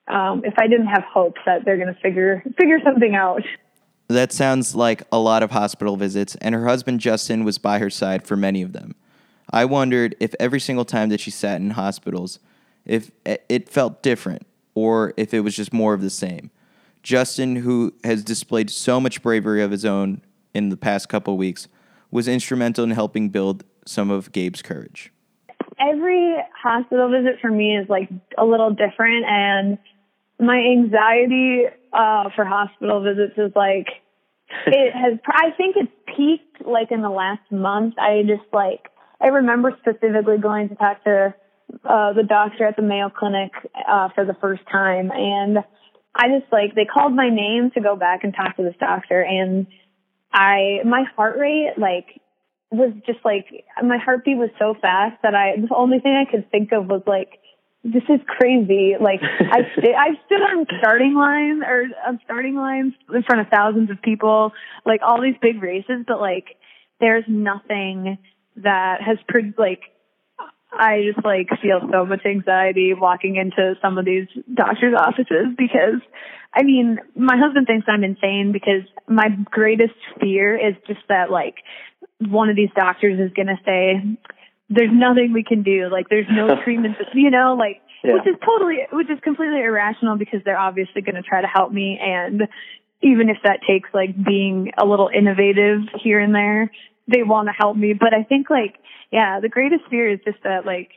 um, 0.07 0.43
if 0.45 0.53
I 0.57 0.67
didn't 0.67 0.87
have 0.87 1.03
hope 1.03 1.35
that 1.45 1.65
they're 1.65 1.77
going 1.77 1.93
to 1.93 1.99
figure 2.01 2.41
figure 2.57 2.79
something 2.83 3.13
out. 3.15 3.41
That 4.07 4.31
sounds 4.31 4.73
like 4.73 5.03
a 5.11 5.19
lot 5.19 5.43
of 5.43 5.51
hospital 5.51 5.97
visits, 5.97 6.35
and 6.35 6.55
her 6.55 6.65
husband 6.65 7.01
Justin 7.01 7.43
was 7.43 7.57
by 7.57 7.79
her 7.79 7.89
side 7.89 8.25
for 8.25 8.37
many 8.37 8.61
of 8.61 8.71
them. 8.73 8.95
I 9.51 9.65
wondered 9.65 10.15
if 10.19 10.33
every 10.39 10.59
single 10.59 10.85
time 10.85 11.09
that 11.09 11.19
she 11.19 11.31
sat 11.31 11.59
in 11.59 11.71
hospitals, 11.71 12.39
if 12.85 13.11
it 13.25 13.69
felt 13.69 14.01
different 14.01 14.47
or 14.75 15.13
if 15.17 15.33
it 15.33 15.41
was 15.41 15.55
just 15.55 15.73
more 15.73 15.93
of 15.93 16.01
the 16.01 16.09
same. 16.09 16.51
Justin, 17.03 17.57
who 17.57 17.93
has 18.03 18.23
displayed 18.23 18.69
so 18.69 18.99
much 18.99 19.21
bravery 19.21 19.61
of 19.61 19.71
his 19.71 19.85
own 19.85 20.21
in 20.53 20.69
the 20.69 20.77
past 20.77 21.09
couple 21.09 21.35
weeks, 21.37 21.67
was 22.11 22.27
instrumental 22.27 22.83
in 22.83 22.91
helping 22.91 23.29
build 23.29 23.63
some 23.85 24.09
of 24.09 24.31
Gabe's 24.31 24.61
courage. 24.61 25.11
Every 25.79 26.35
hospital 26.61 27.09
visit 27.09 27.39
for 27.41 27.49
me 27.49 27.77
is 27.77 27.87
like 27.89 28.09
a 28.37 28.45
little 28.45 28.71
different, 28.71 29.25
and 29.25 29.77
my 30.39 30.57
anxiety 30.57 31.63
uh, 31.93 32.29
for 32.35 32.45
hospital 32.45 33.01
visits 33.01 33.33
is 33.37 33.51
like 33.55 33.87
it 34.65 34.93
has. 34.93 35.19
I 35.25 35.51
think 35.57 35.75
it's 35.77 35.91
peaked 36.15 36.65
like 36.65 36.91
in 36.91 37.01
the 37.01 37.09
last 37.09 37.51
month. 37.51 37.95
I 37.97 38.21
just 38.21 38.47
like 38.53 38.89
I 39.19 39.27
remember 39.27 39.77
specifically 39.79 40.37
going 40.37 40.69
to 40.69 40.75
talk 40.75 41.03
to 41.03 41.33
uh, 41.83 42.13
the 42.13 42.23
doctor 42.23 42.65
at 42.65 42.75
the 42.75 42.81
Mayo 42.81 43.09
Clinic 43.09 43.51
uh, 43.87 44.09
for 44.15 44.25
the 44.25 44.35
first 44.39 44.61
time, 44.71 45.11
and 45.11 45.59
I 46.15 46.27
just 46.39 46.51
like 46.51 46.75
they 46.75 46.85
called 46.85 47.15
my 47.15 47.29
name 47.29 47.71
to 47.73 47.81
go 47.81 47.95
back 47.95 48.23
and 48.23 48.33
talk 48.33 48.57
to 48.57 48.63
this 48.63 48.75
doctor, 48.79 49.21
and 49.21 49.67
I 50.31 50.79
my 50.85 51.03
heart 51.15 51.37
rate 51.37 51.73
like 51.77 52.21
was 52.71 52.93
just 53.05 53.19
like 53.23 53.45
my 53.83 53.97
heartbeat 53.97 54.37
was 54.37 54.49
so 54.59 54.75
fast 54.79 55.21
that 55.23 55.35
I 55.35 55.55
the 55.59 55.75
only 55.75 55.99
thing 55.99 56.13
I 56.13 56.29
could 56.29 56.49
think 56.51 56.71
of 56.71 56.87
was 56.87 57.01
like 57.07 57.39
this 57.93 58.03
is 58.09 58.19
crazy. 58.27 58.95
Like 58.99 59.21
I 59.39 59.61
st- 59.75 59.95
I 59.95 60.09
stood 60.25 60.41
on 60.41 60.65
starting 60.79 61.15
line 61.15 61.63
or 61.63 61.85
on 62.05 62.19
starting 62.25 62.55
lines 62.55 62.93
in 63.13 63.23
front 63.23 63.41
of 63.41 63.47
thousands 63.47 63.89
of 63.89 64.01
people, 64.01 64.51
like 64.85 65.01
all 65.03 65.21
these 65.21 65.35
big 65.41 65.61
races, 65.61 66.03
but 66.07 66.19
like 66.19 66.57
there's 66.99 67.25
nothing 67.27 68.17
that 68.57 69.01
has 69.01 69.17
pre- 69.27 69.53
like 69.57 69.81
I 70.71 71.03
just 71.11 71.23
like 71.25 71.47
feel 71.61 71.79
so 71.91 72.05
much 72.05 72.25
anxiety 72.25 72.93
walking 72.93 73.37
into 73.37 73.75
some 73.81 73.97
of 73.97 74.05
these 74.05 74.27
doctors' 74.53 74.95
offices 74.97 75.55
because 75.57 76.01
I 76.53 76.63
mean, 76.63 76.97
my 77.15 77.37
husband 77.37 77.67
thinks 77.67 77.87
I'm 77.87 78.03
insane 78.03 78.51
because 78.51 78.83
my 79.07 79.29
greatest 79.45 79.95
fear 80.19 80.55
is 80.55 80.75
just 80.87 81.01
that 81.07 81.31
like 81.31 81.55
one 82.19 82.49
of 82.49 82.55
these 82.55 82.69
doctors 82.75 83.19
is 83.19 83.31
going 83.33 83.47
to 83.47 83.59
say 83.63 84.17
there's 84.69 84.91
nothing 84.91 85.33
we 85.33 85.43
can 85.43 85.63
do, 85.63 85.89
like 85.91 86.09
there's 86.09 86.27
no 86.29 86.55
treatment, 86.63 86.95
you 87.13 87.29
know, 87.29 87.55
like 87.57 87.81
yeah. 88.03 88.13
which 88.13 88.27
is 88.27 88.35
totally 88.45 88.79
which 88.91 89.09
is 89.09 89.19
completely 89.23 89.61
irrational 89.61 90.17
because 90.17 90.39
they're 90.43 90.59
obviously 90.59 91.01
going 91.01 91.15
to 91.15 91.21
try 91.21 91.41
to 91.41 91.47
help 91.47 91.71
me. 91.71 91.99
And 92.01 92.43
even 93.01 93.29
if 93.29 93.37
that 93.43 93.59
takes 93.67 93.89
like 93.93 94.11
being 94.23 94.71
a 94.77 94.85
little 94.85 95.09
innovative 95.13 95.81
here 96.03 96.19
and 96.19 96.33
there, 96.33 96.71
they 97.07 97.23
want 97.23 97.47
to 97.47 97.53
help 97.57 97.77
me, 97.77 97.93
but 97.93 98.13
I 98.13 98.23
think 98.23 98.49
like 98.49 98.75
yeah, 99.11 99.39
the 99.39 99.49
greatest 99.49 99.83
fear 99.89 100.11
is 100.11 100.19
just 100.25 100.43
that 100.43 100.65
like 100.65 100.91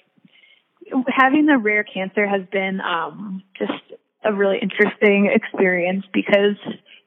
having 1.07 1.47
the 1.47 1.59
rare 1.59 1.85
cancer 1.85 2.27
has 2.27 2.43
been 2.51 2.81
um 2.81 3.43
just 3.59 3.73
a 4.25 4.33
really 4.33 4.59
interesting 4.61 5.31
experience 5.33 6.05
because 6.13 6.57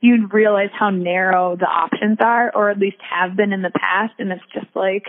you 0.02 0.28
realize 0.34 0.70
how 0.78 0.90
narrow 0.90 1.56
the 1.56 1.66
options 1.66 2.18
are 2.20 2.52
or 2.54 2.70
at 2.70 2.78
least 2.78 2.98
have 3.10 3.38
been 3.38 3.54
in 3.54 3.62
the 3.62 3.72
past. 3.72 4.14
And 4.20 4.32
it's 4.32 4.44
just 4.54 4.68
like 4.76 5.04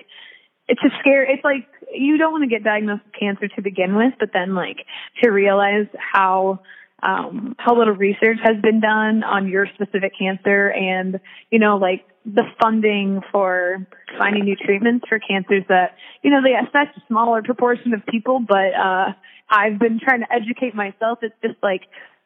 it's 0.68 0.80
a 0.84 0.90
scare 1.00 1.30
it's 1.30 1.44
like 1.44 1.66
you 1.94 2.16
don't 2.18 2.32
want 2.32 2.42
to 2.42 2.48
get 2.48 2.64
diagnosed 2.64 3.02
with 3.04 3.14
cancer 3.18 3.48
to 3.48 3.62
begin 3.62 3.94
with 3.96 4.14
but 4.18 4.30
then 4.32 4.54
like 4.54 4.78
to 5.22 5.30
realize 5.30 5.86
how 5.96 6.60
um 7.02 7.54
how 7.58 7.76
little 7.76 7.94
research 7.94 8.38
has 8.42 8.60
been 8.62 8.80
done 8.80 9.22
on 9.22 9.48
your 9.48 9.66
specific 9.74 10.12
cancer 10.18 10.70
and 10.70 11.20
you 11.50 11.58
know 11.58 11.76
like 11.76 12.04
the 12.24 12.44
funding 12.60 13.20
for 13.30 13.86
finding 14.18 14.44
new 14.44 14.56
treatments 14.56 15.04
for 15.08 15.18
cancers 15.18 15.62
that, 15.68 15.96
you 16.22 16.30
know, 16.30 16.40
they 16.42 16.54
affect 16.54 16.96
a 16.96 17.02
smaller 17.06 17.42
proportion 17.42 17.92
of 17.92 18.04
people, 18.06 18.40
but, 18.40 18.74
uh, 18.74 19.12
I've 19.50 19.78
been 19.78 20.00
trying 20.00 20.20
to 20.20 20.32
educate 20.32 20.74
myself. 20.74 21.18
It's 21.20 21.34
just 21.42 21.62
like 21.62 21.82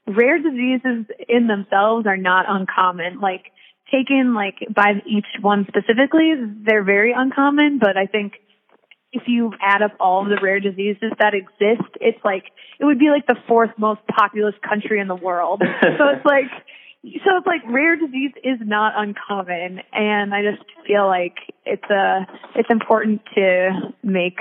rare 0.07 0.39
diseases 0.39 1.07
in 1.29 1.49
themselves 1.49 2.07
are 2.07 2.17
not 2.17 2.47
uncommon. 2.49 3.19
Like 3.19 3.51
taken 3.91 4.35
like 4.35 4.57
by 4.75 5.03
each 5.07 5.27
one 5.41 5.67
specifically, 5.69 6.33
they're 6.65 6.85
very 6.85 7.13
uncommon, 7.17 7.79
but 7.79 7.97
I 7.97 8.07
think 8.07 8.35
if 9.13 9.23
you 9.27 9.53
add 9.61 9.83
up 9.83 9.93
all 9.99 10.23
of 10.23 10.29
the 10.29 10.39
rare 10.43 10.61
diseases 10.61 11.13
that 11.19 11.33
exist, 11.35 11.89
it's 12.01 12.23
like, 12.25 12.45
it 12.79 12.85
would 12.85 12.99
be 12.99 13.09
like 13.11 13.27
the 13.27 13.37
fourth 13.47 13.71
most 13.79 14.01
populous 14.07 14.55
country 14.69 15.01
in 15.01 15.09
the 15.09 15.17
world. 15.17 15.63
so 15.83 16.09
it's 16.09 16.25
like, 16.27 16.51
so 17.05 17.39
it's 17.39 17.47
like 17.47 17.63
rare 17.69 17.97
disease 17.97 18.33
is 18.45 18.59
not 18.61 18.93
uncommon 18.97 19.81
and 19.93 20.35
I 20.35 20.43
just 20.43 20.65
feel 20.87 21.07
like 21.07 21.37
it's 21.65 21.89
a 21.91 22.27
it's 22.57 22.69
important 22.71 23.23
to 23.37 23.71
make 24.03 24.39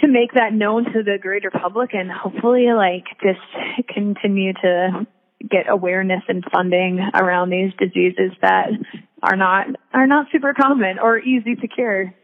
to 0.00 0.08
make 0.08 0.32
that 0.34 0.52
known 0.52 0.84
to 0.86 1.02
the 1.04 1.18
greater 1.20 1.50
public 1.50 1.90
and 1.94 2.10
hopefully 2.10 2.66
like 2.74 3.04
just 3.22 3.88
continue 3.94 4.52
to 4.54 5.06
get 5.48 5.68
awareness 5.68 6.22
and 6.28 6.44
funding 6.52 7.00
around 7.14 7.50
these 7.50 7.72
diseases 7.78 8.32
that 8.42 8.68
are 9.22 9.36
not 9.36 9.66
are 9.92 10.06
not 10.06 10.26
super 10.32 10.54
common 10.54 10.98
or 10.98 11.18
easy 11.18 11.54
to 11.56 11.68
cure. 11.68 12.14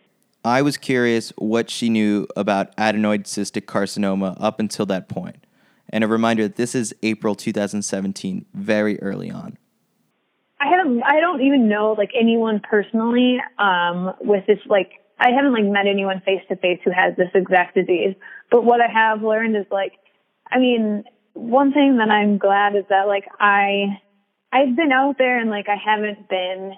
I 0.45 0.63
was 0.63 0.77
curious 0.77 1.33
what 1.37 1.71
she 1.71 1.89
knew 1.89 2.29
about 2.37 2.77
adenoid 2.77 3.25
cystic 3.25 3.63
carcinoma 3.63 4.37
up 4.39 4.61
until 4.61 4.87
that 4.87 5.09
point. 5.09 5.45
And 5.89 6.05
a 6.05 6.07
reminder 6.07 6.45
that 6.45 6.55
this 6.57 6.75
is 6.75 6.95
April 7.03 7.35
2017, 7.35 8.47
very 8.55 9.01
early 9.03 9.31
on. 9.31 9.59
I 10.61 10.69
haven't, 10.69 11.03
I 11.03 11.21
don't 11.21 11.43
even 11.43 11.69
know 11.69 11.97
like 11.99 12.11
anyone 12.19 12.61
personally, 12.61 13.39
um, 13.59 14.15
with 14.21 14.47
this, 14.47 14.59
like, 14.67 14.93
I 15.19 15.31
haven't 15.31 15.53
like 15.53 15.65
met 15.65 15.87
anyone 15.87 16.23
face 16.25 16.43
to 16.49 16.57
face 16.57 16.79
who 16.85 16.91
has 16.91 17.17
this 17.17 17.31
exact 17.35 17.75
disease. 17.75 18.15
But 18.51 18.65
what 18.65 18.81
I 18.81 18.89
have 18.89 19.23
learned 19.23 19.57
is 19.57 19.67
like, 19.71 19.93
I 20.51 20.59
mean, 20.59 21.05
one 21.37 21.73
thing 21.73 21.99
that 21.99 22.11
I'm 22.11 22.39
glad 22.39 22.75
is 22.77 22.85
that 22.89 23.07
like 23.07 23.25
I, 23.39 24.01
I've 24.53 24.75
been 24.75 24.93
out 24.93 25.17
there 25.19 25.39
and 25.39 25.51
like 25.51 25.67
I 25.69 25.77
haven't 25.77 26.29
been 26.29 26.73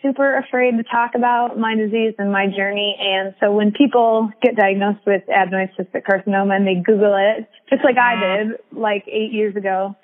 super 0.00 0.36
afraid 0.38 0.76
to 0.76 0.84
talk 0.84 1.12
about 1.14 1.58
my 1.58 1.74
disease 1.74 2.14
and 2.18 2.30
my 2.30 2.46
journey. 2.46 2.96
And 3.00 3.34
so 3.40 3.52
when 3.52 3.72
people 3.72 4.30
get 4.42 4.54
diagnosed 4.54 5.00
with 5.06 5.22
adenoid 5.28 5.70
cystic 5.78 6.02
carcinoma 6.04 6.56
and 6.56 6.66
they 6.66 6.74
Google 6.74 7.16
it, 7.16 7.48
just 7.70 7.82
like 7.82 7.96
I 7.96 8.14
uh-huh. 8.14 8.36
did 8.36 8.78
like 8.78 9.04
eight 9.08 9.32
years 9.32 9.56
ago, 9.56 9.96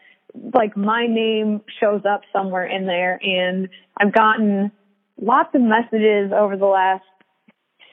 like 0.54 0.76
my 0.76 1.06
name 1.06 1.60
shows 1.80 2.02
up 2.10 2.22
somewhere 2.32 2.66
in 2.66 2.86
there 2.86 3.20
and 3.22 3.68
I've 3.96 4.12
gotten 4.12 4.72
lots 5.20 5.50
of 5.54 5.60
messages 5.60 6.32
over 6.32 6.56
the 6.56 6.66
last 6.66 7.04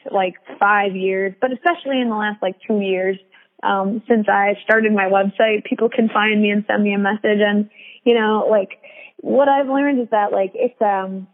like 0.09 0.35
five 0.59 0.95
years, 0.95 1.33
but 1.41 1.51
especially 1.51 1.99
in 1.99 2.09
the 2.09 2.15
last 2.15 2.41
like 2.41 2.55
two 2.65 2.79
years, 2.79 3.17
um, 3.63 4.03
since 4.07 4.27
I 4.29 4.53
started 4.63 4.93
my 4.93 5.05
website, 5.05 5.65
people 5.65 5.89
can 5.89 6.09
find 6.09 6.41
me 6.41 6.51
and 6.51 6.63
send 6.67 6.83
me 6.83 6.93
a 6.93 6.99
message. 6.99 7.41
And, 7.41 7.69
you 8.03 8.13
know, 8.13 8.47
like 8.49 8.79
what 9.17 9.49
I've 9.49 9.67
learned 9.67 10.01
is 10.01 10.09
that 10.11 10.31
like 10.31 10.51
it's, 10.53 10.79
um, 10.81 11.27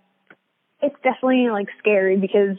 it's 0.82 0.96
definitely 1.04 1.50
like 1.50 1.68
scary 1.80 2.18
because 2.18 2.58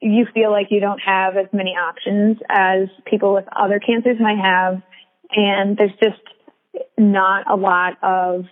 you 0.00 0.26
feel 0.34 0.50
like 0.50 0.68
you 0.70 0.80
don't 0.80 1.00
have 1.04 1.36
as 1.36 1.46
many 1.52 1.70
options 1.70 2.38
as 2.48 2.88
people 3.06 3.34
with 3.34 3.44
other 3.54 3.80
cancers 3.80 4.16
might 4.20 4.38
have. 4.42 4.82
And 5.30 5.76
there's 5.76 5.96
just 6.02 6.22
not 6.98 7.50
a 7.50 7.56
lot 7.56 7.94
of 8.02 8.44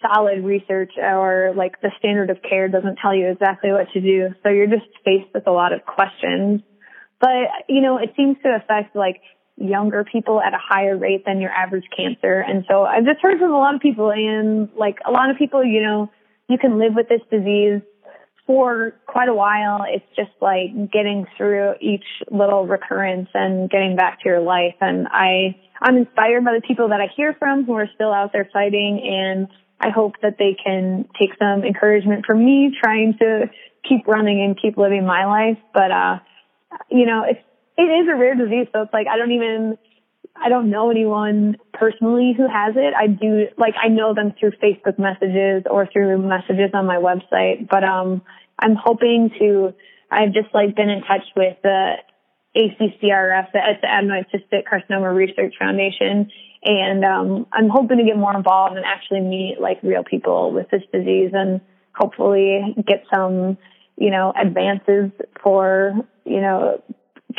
solid 0.00 0.44
research 0.44 0.92
or 0.96 1.52
like 1.56 1.80
the 1.82 1.90
standard 1.98 2.30
of 2.30 2.38
care 2.48 2.68
doesn't 2.68 2.98
tell 3.02 3.14
you 3.14 3.28
exactly 3.28 3.70
what 3.70 3.86
to 3.92 4.00
do. 4.00 4.28
So 4.42 4.48
you're 4.48 4.66
just 4.66 4.86
faced 5.04 5.32
with 5.34 5.46
a 5.46 5.52
lot 5.52 5.72
of 5.72 5.84
questions. 5.84 6.62
But, 7.20 7.68
you 7.68 7.82
know, 7.82 7.98
it 7.98 8.14
seems 8.16 8.36
to 8.42 8.56
affect 8.56 8.96
like 8.96 9.20
younger 9.60 10.04
people 10.04 10.40
at 10.40 10.54
a 10.54 10.58
higher 10.58 10.96
rate 10.96 11.24
than 11.26 11.40
your 11.40 11.50
average 11.50 11.84
cancer. 11.94 12.40
And 12.40 12.64
so 12.68 12.84
I've 12.84 13.04
just 13.04 13.20
heard 13.20 13.38
from 13.38 13.52
a 13.52 13.58
lot 13.58 13.74
of 13.74 13.80
people 13.80 14.10
and 14.10 14.68
like 14.76 14.98
a 15.06 15.10
lot 15.10 15.30
of 15.30 15.36
people, 15.36 15.62
you 15.62 15.82
know, 15.82 16.10
you 16.48 16.58
can 16.58 16.78
live 16.78 16.94
with 16.96 17.08
this 17.08 17.20
disease 17.30 17.82
for 18.46 18.94
quite 19.06 19.28
a 19.28 19.34
while. 19.34 19.84
It's 19.86 20.04
just 20.16 20.32
like 20.40 20.90
getting 20.90 21.26
through 21.36 21.74
each 21.80 22.04
little 22.30 22.66
recurrence 22.66 23.28
and 23.34 23.70
getting 23.70 23.96
back 23.96 24.22
to 24.22 24.28
your 24.28 24.40
life. 24.40 24.74
And 24.80 25.06
I, 25.08 25.56
I'm 25.80 25.98
inspired 25.98 26.44
by 26.44 26.54
the 26.54 26.62
people 26.66 26.88
that 26.88 27.00
I 27.00 27.06
hear 27.14 27.36
from 27.38 27.64
who 27.64 27.74
are 27.74 27.88
still 27.94 28.12
out 28.12 28.32
there 28.32 28.48
fighting 28.52 29.00
and 29.04 29.46
I 29.80 29.90
hope 29.90 30.14
that 30.22 30.36
they 30.38 30.56
can 30.62 31.08
take 31.18 31.30
some 31.38 31.64
encouragement 31.64 32.26
from 32.26 32.44
me 32.44 32.74
trying 32.82 33.16
to 33.18 33.50
keep 33.88 34.06
running 34.06 34.42
and 34.42 34.60
keep 34.60 34.76
living 34.76 35.06
my 35.06 35.24
life. 35.26 35.58
But, 35.72 35.90
uh, 35.90 36.18
you 36.90 37.06
know, 37.06 37.24
it's, 37.28 37.40
it 37.80 37.90
is 38.02 38.08
a 38.12 38.16
rare 38.16 38.34
disease. 38.34 38.68
So 38.72 38.82
it's 38.82 38.92
like, 38.92 39.06
I 39.06 39.16
don't 39.16 39.32
even, 39.32 39.78
I 40.36 40.48
don't 40.48 40.70
know 40.70 40.90
anyone 40.90 41.56
personally 41.72 42.34
who 42.36 42.46
has 42.46 42.74
it. 42.76 42.94
I 42.94 43.06
do, 43.06 43.46
like, 43.56 43.74
I 43.82 43.88
know 43.88 44.14
them 44.14 44.34
through 44.38 44.52
Facebook 44.62 44.98
messages 44.98 45.64
or 45.70 45.88
through 45.92 46.18
messages 46.18 46.70
on 46.74 46.86
my 46.86 46.96
website, 46.96 47.68
but, 47.68 47.84
um, 47.84 48.22
I'm 48.58 48.76
hoping 48.76 49.30
to, 49.38 49.72
I've 50.10 50.32
just 50.32 50.52
like 50.52 50.76
been 50.76 50.90
in 50.90 51.02
touch 51.02 51.24
with 51.34 51.56
the 51.62 51.94
ACCRF, 52.54 53.48
it's 53.54 53.80
the 53.80 53.86
Adenoid 53.86 54.26
Cystic 54.34 54.64
Carcinoma 54.70 55.14
Research 55.14 55.54
Foundation, 55.58 56.30
and 56.62 57.04
um, 57.04 57.46
I'm 57.52 57.68
hoping 57.68 57.98
to 57.98 58.04
get 58.04 58.16
more 58.16 58.36
involved 58.36 58.76
and 58.76 58.84
actually 58.84 59.20
meet 59.20 59.56
like 59.60 59.78
real 59.82 60.04
people 60.04 60.52
with 60.52 60.68
this 60.70 60.82
disease 60.92 61.30
and 61.32 61.60
hopefully 61.94 62.74
get 62.86 63.04
some, 63.14 63.56
you 63.96 64.10
know, 64.10 64.32
advances 64.38 65.10
for, 65.42 65.94
you 66.24 66.40
know, 66.40 66.82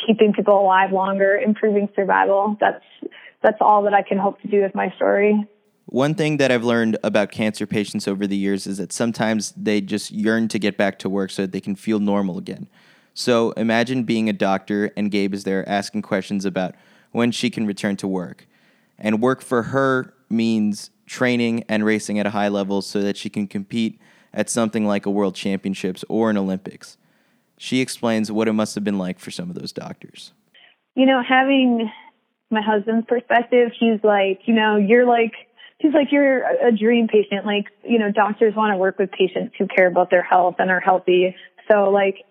keeping 0.06 0.34
people 0.34 0.60
alive 0.60 0.92
longer, 0.92 1.38
improving 1.38 1.90
survival. 1.96 2.58
That's 2.60 2.84
that's 3.44 3.58
all 3.60 3.84
that 3.84 3.94
I 3.94 4.04
can 4.04 4.18
hope 4.18 4.40
to 4.42 4.48
do 4.48 4.62
with 4.62 4.76
my 4.76 4.94
story. 4.96 5.48
One 5.88 6.14
thing 6.14 6.38
that 6.38 6.52
I've 6.52 6.64
learned 6.64 6.98
about 7.04 7.32
cancer 7.32 7.66
patients 7.66 8.08
over 8.08 8.28
the 8.28 8.38
years 8.38 8.68
is 8.68 8.78
that 8.78 8.94
sometimes 8.94 9.52
they 9.58 9.82
just 9.82 10.12
yearn 10.12 10.48
to 10.50 10.60
get 10.60 10.78
back 10.78 11.00
to 11.00 11.10
work 11.10 11.32
so 11.32 11.42
that 11.42 11.52
they 11.52 11.60
can 11.60 11.76
feel 11.76 12.00
normal 12.00 12.38
again. 12.38 12.70
So 13.14 13.52
imagine 13.52 14.04
being 14.04 14.30
a 14.30 14.34
doctor 14.34 14.92
and 14.96 15.12
Gabe 15.12 15.34
is 15.34 15.44
there 15.44 15.68
asking 15.68 16.04
questions 16.04 16.46
about 16.46 16.76
when 17.12 17.32
she 17.32 17.50
can 17.50 17.66
return 17.66 17.98
to 17.98 18.08
work. 18.08 18.48
And 18.98 19.22
work 19.22 19.42
for 19.42 19.64
her 19.64 20.14
means 20.30 20.92
training 21.08 21.66
and 21.68 21.84
racing 21.84 22.20
at 22.20 22.26
a 22.26 22.30
high 22.30 22.48
level 22.48 22.82
so 22.82 23.02
that 23.02 23.18
she 23.18 23.30
can 23.30 23.48
compete 23.48 24.00
at 24.34 24.50
something 24.50 24.86
like 24.86 25.06
a 25.06 25.12
world 25.12 25.36
championships 25.36 26.06
or 26.08 26.30
an 26.30 26.38
Olympics. 26.38 26.98
She 27.62 27.80
explains 27.80 28.32
what 28.32 28.48
it 28.48 28.54
must 28.54 28.74
have 28.74 28.84
been 28.84 28.98
like 28.98 29.20
for 29.20 29.30
some 29.30 29.52
of 29.52 29.56
those 29.56 29.72
doctors. 29.72 30.34
You 30.96 31.06
know, 31.06 31.22
having 31.22 31.92
my 32.50 32.60
husband's 32.60 33.06
perspective, 33.06 33.70
he's 33.80 34.04
like, 34.04 34.40
you 34.48 34.56
know, 34.56 34.78
you're 34.78 35.06
like, 35.06 35.34
he's 35.78 35.94
like, 35.94 36.08
you're 36.12 36.42
a 36.44 36.76
dream 36.76 37.08
patient. 37.08 37.46
Like, 37.46 37.66
you 37.88 38.00
know, 38.00 38.12
doctors 38.12 38.56
want 38.56 38.74
to 38.74 38.78
work 38.78 38.98
with 38.98 39.12
patients 39.12 39.54
who 39.60 39.68
care 39.68 39.86
about 39.86 40.10
their 40.10 40.24
health 40.24 40.56
and 40.58 40.72
are 40.72 40.80
healthy. 40.80 41.36
So 41.72 41.92
like, 41.92 42.26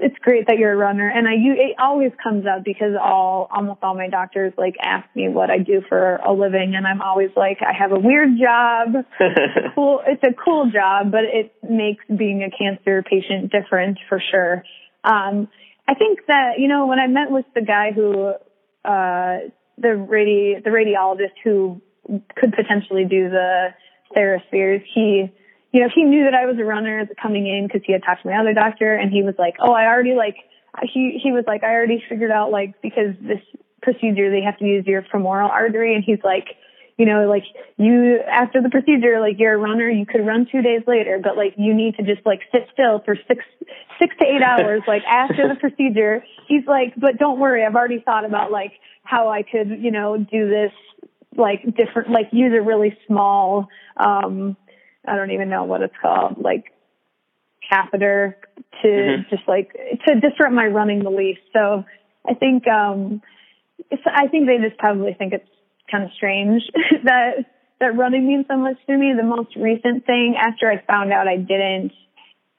it's 0.00 0.16
great 0.20 0.46
that 0.46 0.58
you're 0.58 0.72
a 0.72 0.76
runner 0.76 1.08
and 1.08 1.26
I 1.26 1.34
you 1.34 1.52
it 1.52 1.76
always 1.78 2.12
comes 2.22 2.46
up 2.46 2.64
because 2.64 2.92
all 3.00 3.48
almost 3.50 3.80
all 3.82 3.94
my 3.94 4.08
doctors 4.08 4.52
like 4.56 4.76
ask 4.80 5.04
me 5.14 5.28
what 5.28 5.50
I 5.50 5.58
do 5.58 5.82
for 5.88 6.16
a 6.16 6.32
living 6.32 6.74
and 6.76 6.86
I'm 6.86 7.02
always 7.02 7.30
like 7.36 7.58
I 7.60 7.72
have 7.72 7.92
a 7.92 7.98
weird 7.98 8.38
job. 8.40 9.04
cool 9.74 10.00
it's 10.06 10.22
a 10.22 10.32
cool 10.32 10.70
job, 10.70 11.10
but 11.10 11.24
it 11.24 11.52
makes 11.68 12.04
being 12.06 12.42
a 12.42 12.50
cancer 12.50 13.02
patient 13.02 13.50
different 13.50 13.98
for 14.08 14.22
sure. 14.30 14.62
Um 15.02 15.48
I 15.88 15.94
think 15.94 16.20
that, 16.28 16.58
you 16.58 16.68
know, 16.68 16.86
when 16.86 16.98
I 16.98 17.06
met 17.06 17.30
with 17.30 17.46
the 17.54 17.62
guy 17.62 17.90
who 17.92 18.34
uh 18.84 19.48
the 19.78 19.88
radi 19.88 20.62
the 20.62 20.70
radiologist 20.70 21.34
who 21.42 21.80
could 22.36 22.52
potentially 22.52 23.04
do 23.04 23.28
the 23.28 23.68
TheraSpheres, 24.16 24.82
he 24.94 25.32
you 25.72 25.80
know, 25.80 25.88
he 25.94 26.02
knew 26.04 26.24
that 26.24 26.34
I 26.34 26.46
was 26.46 26.56
a 26.58 26.64
runner 26.64 27.06
coming 27.20 27.46
in 27.46 27.66
because 27.66 27.82
he 27.84 27.92
had 27.92 28.02
talked 28.02 28.22
to 28.22 28.28
my 28.28 28.38
other 28.38 28.54
doctor 28.54 28.94
and 28.94 29.12
he 29.12 29.22
was 29.22 29.34
like, 29.38 29.56
oh, 29.60 29.72
I 29.72 29.86
already 29.86 30.14
like, 30.14 30.36
he, 30.82 31.20
he 31.22 31.32
was 31.32 31.44
like, 31.46 31.62
I 31.62 31.74
already 31.74 32.02
figured 32.08 32.30
out 32.30 32.50
like, 32.50 32.80
because 32.80 33.14
this 33.20 33.40
procedure, 33.82 34.30
they 34.30 34.42
have 34.42 34.58
to 34.58 34.64
use 34.64 34.86
your 34.86 35.04
femoral 35.10 35.50
artery. 35.50 35.94
And 35.94 36.02
he's 36.02 36.20
like, 36.24 36.46
you 36.96 37.04
know, 37.04 37.28
like 37.28 37.44
you, 37.76 38.18
after 38.20 38.62
the 38.62 38.70
procedure, 38.70 39.20
like 39.20 39.38
you're 39.38 39.54
a 39.54 39.58
runner, 39.58 39.88
you 39.88 40.06
could 40.06 40.26
run 40.26 40.48
two 40.50 40.62
days 40.62 40.82
later, 40.86 41.20
but 41.22 41.36
like 41.36 41.54
you 41.56 41.74
need 41.74 41.96
to 41.96 42.02
just 42.02 42.24
like 42.26 42.40
sit 42.50 42.66
still 42.72 43.00
for 43.04 43.14
six, 43.28 43.44
six 43.98 44.16
to 44.20 44.26
eight 44.26 44.42
hours, 44.42 44.82
like 44.88 45.02
after 45.04 45.48
the 45.48 45.54
procedure. 45.54 46.24
He's 46.48 46.66
like, 46.66 46.94
but 46.96 47.18
don't 47.18 47.38
worry, 47.38 47.64
I've 47.64 47.76
already 47.76 48.00
thought 48.00 48.24
about 48.24 48.50
like 48.50 48.72
how 49.04 49.28
I 49.28 49.42
could, 49.42 49.68
you 49.68 49.90
know, 49.90 50.16
do 50.16 50.48
this 50.48 50.72
like 51.36 51.62
different, 51.76 52.10
like 52.10 52.30
use 52.32 52.52
a 52.52 52.62
really 52.62 52.96
small, 53.06 53.68
um, 53.96 54.56
I 55.06 55.16
don't 55.16 55.30
even 55.30 55.48
know 55.48 55.64
what 55.64 55.82
it's 55.82 55.94
called, 56.00 56.36
like 56.38 56.72
catheter 57.68 58.36
to 58.82 58.88
mm-hmm. 58.88 59.22
just 59.30 59.46
like 59.46 59.72
to 60.06 60.20
disrupt 60.20 60.52
my 60.52 60.66
running 60.66 61.04
least. 61.04 61.40
So 61.52 61.84
I 62.28 62.34
think 62.34 62.66
um 62.66 63.22
it's, 63.90 64.02
I 64.06 64.28
think 64.28 64.46
they 64.46 64.58
just 64.58 64.78
probably 64.78 65.14
think 65.14 65.32
it's 65.32 65.48
kind 65.90 66.04
of 66.04 66.10
strange 66.16 66.62
that 67.04 67.44
that 67.80 67.96
running 67.96 68.26
means 68.26 68.46
so 68.48 68.56
much 68.56 68.76
to 68.86 68.96
me. 68.96 69.12
The 69.16 69.22
most 69.22 69.54
recent 69.56 70.04
thing 70.06 70.34
after 70.38 70.70
I 70.70 70.82
found 70.86 71.12
out 71.12 71.28
I 71.28 71.36
didn't 71.36 71.92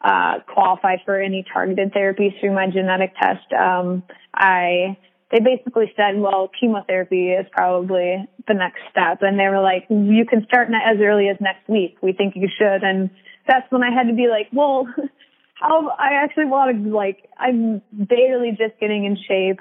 uh 0.01 0.39
qualify 0.47 0.97
for 1.05 1.19
any 1.19 1.45
targeted 1.51 1.93
therapies 1.93 2.39
through 2.39 2.53
my 2.53 2.67
genetic 2.69 3.13
test, 3.19 3.51
um 3.53 4.03
I 4.33 4.97
they 5.31 5.39
basically 5.39 5.91
said, 5.95 6.19
well, 6.19 6.49
chemotherapy 6.59 7.29
is 7.29 7.45
probably 7.51 8.27
the 8.47 8.53
next 8.53 8.79
step. 8.89 9.19
And 9.21 9.39
they 9.39 9.47
were 9.47 9.61
like, 9.61 9.85
you 9.89 10.25
can 10.25 10.43
start 10.45 10.69
as 10.69 10.97
early 11.01 11.29
as 11.29 11.37
next 11.39 11.69
week. 11.69 11.97
We 12.01 12.13
think 12.13 12.35
you 12.35 12.49
should. 12.57 12.83
And 12.83 13.11
that's 13.47 13.71
when 13.71 13.83
I 13.83 13.93
had 13.93 14.07
to 14.07 14.15
be 14.15 14.27
like, 14.27 14.47
well, 14.51 14.87
how, 15.53 15.89
I 15.89 16.23
actually 16.23 16.45
want 16.45 16.83
to 16.83 16.95
like, 16.95 17.29
I'm 17.37 17.81
barely 17.91 18.51
just 18.51 18.79
getting 18.79 19.05
in 19.05 19.17
shape. 19.27 19.59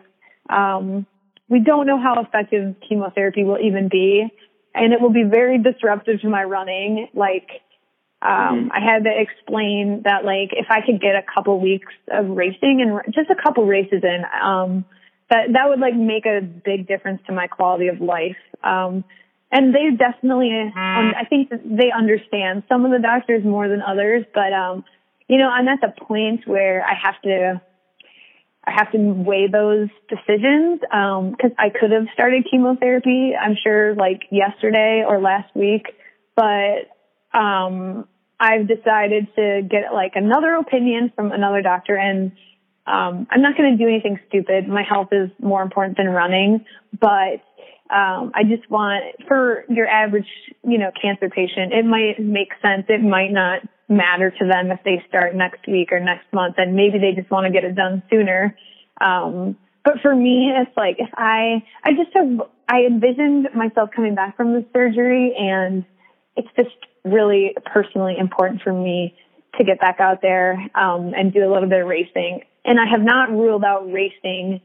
Um, 0.48 1.06
we 1.50 1.60
don't 1.60 1.86
know 1.86 2.00
how 2.00 2.22
effective 2.22 2.76
chemotherapy 2.88 3.44
will 3.44 3.58
even 3.58 3.88
be. 3.90 4.26
And 4.74 4.92
it 4.94 5.00
will 5.00 5.12
be 5.12 5.24
very 5.24 5.58
disruptive 5.58 6.22
to 6.22 6.28
my 6.28 6.44
running. 6.44 7.08
Like, 7.12 7.48
um, 8.22 8.30
mm-hmm. 8.30 8.68
I 8.72 8.80
had 8.80 9.04
to 9.04 9.10
explain 9.10 10.02
that 10.04 10.24
like 10.24 10.50
if 10.52 10.66
I 10.70 10.80
could 10.84 11.00
get 11.00 11.14
a 11.14 11.22
couple 11.22 11.60
weeks 11.60 11.92
of 12.10 12.28
racing 12.28 12.80
and 12.82 13.14
just 13.14 13.30
a 13.30 13.40
couple 13.40 13.66
races 13.66 14.02
in, 14.02 14.22
um, 14.42 14.84
that 15.30 15.52
that 15.52 15.68
would 15.68 15.80
like 15.80 15.94
make 15.94 16.26
a 16.26 16.40
big 16.40 16.86
difference 16.86 17.20
to 17.26 17.32
my 17.32 17.46
quality 17.46 17.88
of 17.88 18.00
life. 18.00 18.36
Um, 18.62 19.04
and 19.50 19.74
they 19.74 19.90
definitely, 19.96 20.52
um, 20.52 21.14
I 21.16 21.24
think 21.28 21.50
they 21.50 21.90
understand 21.90 22.64
some 22.68 22.84
of 22.84 22.90
the 22.90 22.98
doctors 22.98 23.44
more 23.44 23.68
than 23.68 23.80
others, 23.80 24.24
but 24.34 24.52
um, 24.52 24.84
you 25.26 25.38
know, 25.38 25.48
I'm 25.48 25.68
at 25.68 25.80
the 25.80 25.92
point 26.04 26.46
where 26.46 26.84
I 26.84 26.94
have 26.94 27.20
to, 27.22 27.60
I 28.64 28.70
have 28.70 28.92
to 28.92 28.98
weigh 28.98 29.48
those 29.50 29.88
decisions 30.08 30.80
because 30.80 31.50
um, 31.50 31.56
I 31.58 31.70
could 31.70 31.92
have 31.92 32.06
started 32.12 32.46
chemotherapy. 32.50 33.32
I'm 33.34 33.56
sure 33.62 33.94
like 33.94 34.22
yesterday 34.30 35.04
or 35.06 35.18
last 35.20 35.54
week, 35.54 35.86
but 36.36 36.88
um, 37.32 38.06
I've 38.38 38.68
decided 38.68 39.28
to 39.36 39.62
get 39.68 39.92
like 39.94 40.12
another 40.14 40.54
opinion 40.56 41.12
from 41.14 41.32
another 41.32 41.62
doctor 41.62 41.96
and 41.96 42.32
um, 42.88 43.26
I'm 43.30 43.42
not 43.42 43.56
going 43.56 43.76
to 43.76 43.82
do 43.82 43.88
anything 43.88 44.18
stupid. 44.28 44.66
My 44.66 44.82
health 44.82 45.08
is 45.12 45.30
more 45.40 45.62
important 45.62 45.98
than 45.98 46.08
running, 46.08 46.64
but 46.98 47.44
um, 47.90 48.32
I 48.34 48.44
just 48.48 48.68
want 48.70 49.04
for 49.26 49.64
your 49.68 49.86
average, 49.86 50.28
you 50.64 50.78
know, 50.78 50.90
cancer 51.00 51.28
patient, 51.28 51.72
it 51.72 51.84
might 51.84 52.18
make 52.18 52.48
sense. 52.62 52.86
It 52.88 53.02
might 53.02 53.30
not 53.30 53.60
matter 53.88 54.30
to 54.30 54.46
them 54.46 54.70
if 54.70 54.80
they 54.84 55.02
start 55.08 55.34
next 55.34 55.66
week 55.66 55.92
or 55.92 56.00
next 56.00 56.30
month 56.32 56.56
and 56.58 56.74
maybe 56.74 56.98
they 56.98 57.12
just 57.12 57.30
want 57.30 57.46
to 57.46 57.52
get 57.52 57.64
it 57.64 57.74
done 57.74 58.02
sooner. 58.10 58.56
Um, 59.00 59.56
but 59.84 60.00
for 60.02 60.14
me, 60.14 60.52
it's 60.54 60.76
like 60.76 60.96
if 60.98 61.08
I, 61.14 61.62
I 61.84 61.92
just 61.92 62.10
have, 62.14 62.42
I 62.68 62.84
envisioned 62.84 63.48
myself 63.54 63.90
coming 63.94 64.14
back 64.14 64.36
from 64.36 64.52
the 64.52 64.64
surgery 64.72 65.34
and 65.38 65.84
it's 66.36 66.48
just 66.56 66.76
really 67.04 67.54
personally 67.64 68.16
important 68.18 68.62
for 68.62 68.72
me 68.72 69.14
to 69.56 69.64
get 69.64 69.80
back 69.80 69.96
out 70.00 70.20
there 70.22 70.52
um, 70.74 71.12
and 71.16 71.32
do 71.32 71.40
a 71.40 71.50
little 71.52 71.68
bit 71.68 71.80
of 71.80 71.86
racing. 71.86 72.42
And 72.64 72.78
I 72.78 72.84
have 72.90 73.00
not 73.00 73.30
ruled 73.30 73.64
out 73.64 73.90
racing 73.90 74.60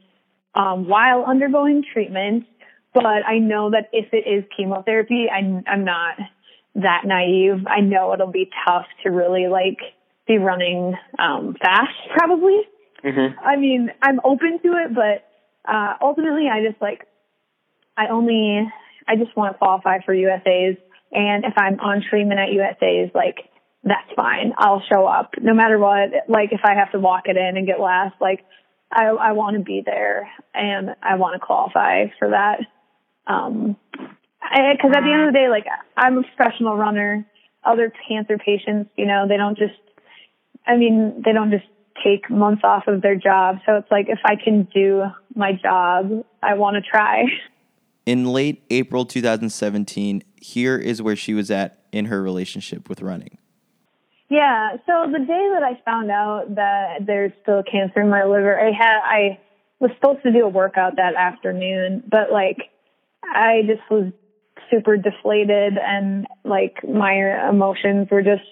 um, 0.54 0.88
while 0.88 1.24
undergoing 1.24 1.84
treatment, 1.92 2.44
but 2.92 3.04
I 3.04 3.38
know 3.38 3.70
that 3.70 3.88
if 3.92 4.12
it 4.12 4.28
is 4.28 4.44
chemotherapy, 4.56 5.26
I'm, 5.34 5.64
I'm 5.66 5.84
not 5.84 6.16
that 6.76 7.02
naive. 7.04 7.66
I 7.66 7.80
know 7.80 8.12
it'll 8.12 8.30
be 8.30 8.50
tough 8.66 8.86
to 9.02 9.10
really 9.10 9.46
like 9.48 9.78
be 10.26 10.38
running 10.38 10.94
um, 11.18 11.56
fast, 11.60 11.94
probably. 12.16 12.60
Mm-hmm. 13.04 13.38
I 13.38 13.56
mean, 13.56 13.90
I'm 14.02 14.20
open 14.24 14.58
to 14.62 14.68
it, 14.84 14.94
but 14.94 15.24
uh, 15.70 15.94
ultimately, 16.00 16.46
I 16.50 16.66
just 16.66 16.80
like 16.80 17.06
I 17.96 18.08
only 18.08 18.66
I 19.06 19.16
just 19.16 19.36
want 19.36 19.54
to 19.54 19.58
qualify 19.58 19.98
for 20.04 20.14
USA's, 20.14 20.76
and 21.12 21.44
if 21.44 21.54
I'm 21.56 21.78
on 21.80 22.02
treatment 22.08 22.40
at 22.40 22.52
USA's, 22.52 23.10
like 23.14 23.48
that's 23.84 24.10
fine. 24.16 24.52
I'll 24.56 24.82
show 24.92 25.06
up 25.06 25.34
no 25.40 25.54
matter 25.54 25.78
what. 25.78 26.10
Like 26.28 26.52
if 26.52 26.60
I 26.64 26.74
have 26.74 26.90
to 26.92 26.98
walk 26.98 27.24
it 27.26 27.36
in 27.36 27.56
and 27.56 27.66
get 27.66 27.80
last, 27.80 28.14
like 28.20 28.44
I 28.90 29.04
I 29.04 29.32
want 29.32 29.56
to 29.56 29.62
be 29.62 29.82
there 29.84 30.28
and 30.54 30.90
I 31.02 31.16
want 31.16 31.40
to 31.40 31.44
qualify 31.44 32.06
for 32.18 32.30
that. 32.30 32.60
Um, 33.26 33.76
because 34.40 34.90
at 34.94 35.00
the 35.00 35.12
end 35.12 35.28
of 35.28 35.32
the 35.32 35.38
day, 35.38 35.48
like 35.48 35.66
I'm 35.96 36.18
a 36.18 36.22
professional 36.22 36.76
runner. 36.76 37.26
Other 37.64 37.90
cancer 38.06 38.36
patients, 38.36 38.90
you 38.96 39.06
know, 39.06 39.26
they 39.28 39.38
don't 39.38 39.56
just. 39.56 39.72
I 40.66 40.76
mean, 40.76 41.22
they 41.24 41.32
don't 41.32 41.50
just 41.50 41.64
take 42.02 42.28
months 42.30 42.62
off 42.64 42.86
of 42.86 43.02
their 43.02 43.16
job. 43.16 43.58
So 43.64 43.76
it's 43.76 43.90
like 43.90 44.06
if 44.08 44.18
I 44.24 44.36
can 44.36 44.68
do 44.74 45.04
my 45.34 45.52
job, 45.52 46.24
I 46.42 46.54
want 46.54 46.76
to 46.76 46.82
try. 46.82 47.24
In 48.06 48.26
late 48.26 48.62
April 48.68 49.06
2017, 49.06 50.22
here 50.36 50.76
is 50.76 51.00
where 51.00 51.16
she 51.16 51.32
was 51.32 51.50
at 51.50 51.84
in 51.90 52.06
her 52.06 52.22
relationship 52.22 52.88
with 52.88 53.00
running. 53.00 53.38
Yeah, 54.34 54.78
so 54.84 55.06
the 55.12 55.20
day 55.20 55.46
that 55.54 55.62
I 55.62 55.80
found 55.84 56.10
out 56.10 56.56
that 56.56 57.06
there's 57.06 57.30
still 57.42 57.62
cancer 57.62 58.00
in 58.00 58.10
my 58.10 58.24
liver, 58.24 58.58
I 58.58 58.72
had 58.72 58.98
I 59.04 59.38
was 59.78 59.92
supposed 59.94 60.24
to 60.24 60.32
do 60.32 60.44
a 60.44 60.48
workout 60.48 60.96
that 60.96 61.14
afternoon, 61.14 62.02
but 62.10 62.32
like 62.32 62.58
I 63.22 63.62
just 63.64 63.88
was 63.88 64.12
super 64.72 64.96
deflated 64.96 65.78
and 65.78 66.26
like 66.42 66.78
my 66.82 67.48
emotions 67.48 68.08
were 68.10 68.22
just 68.22 68.42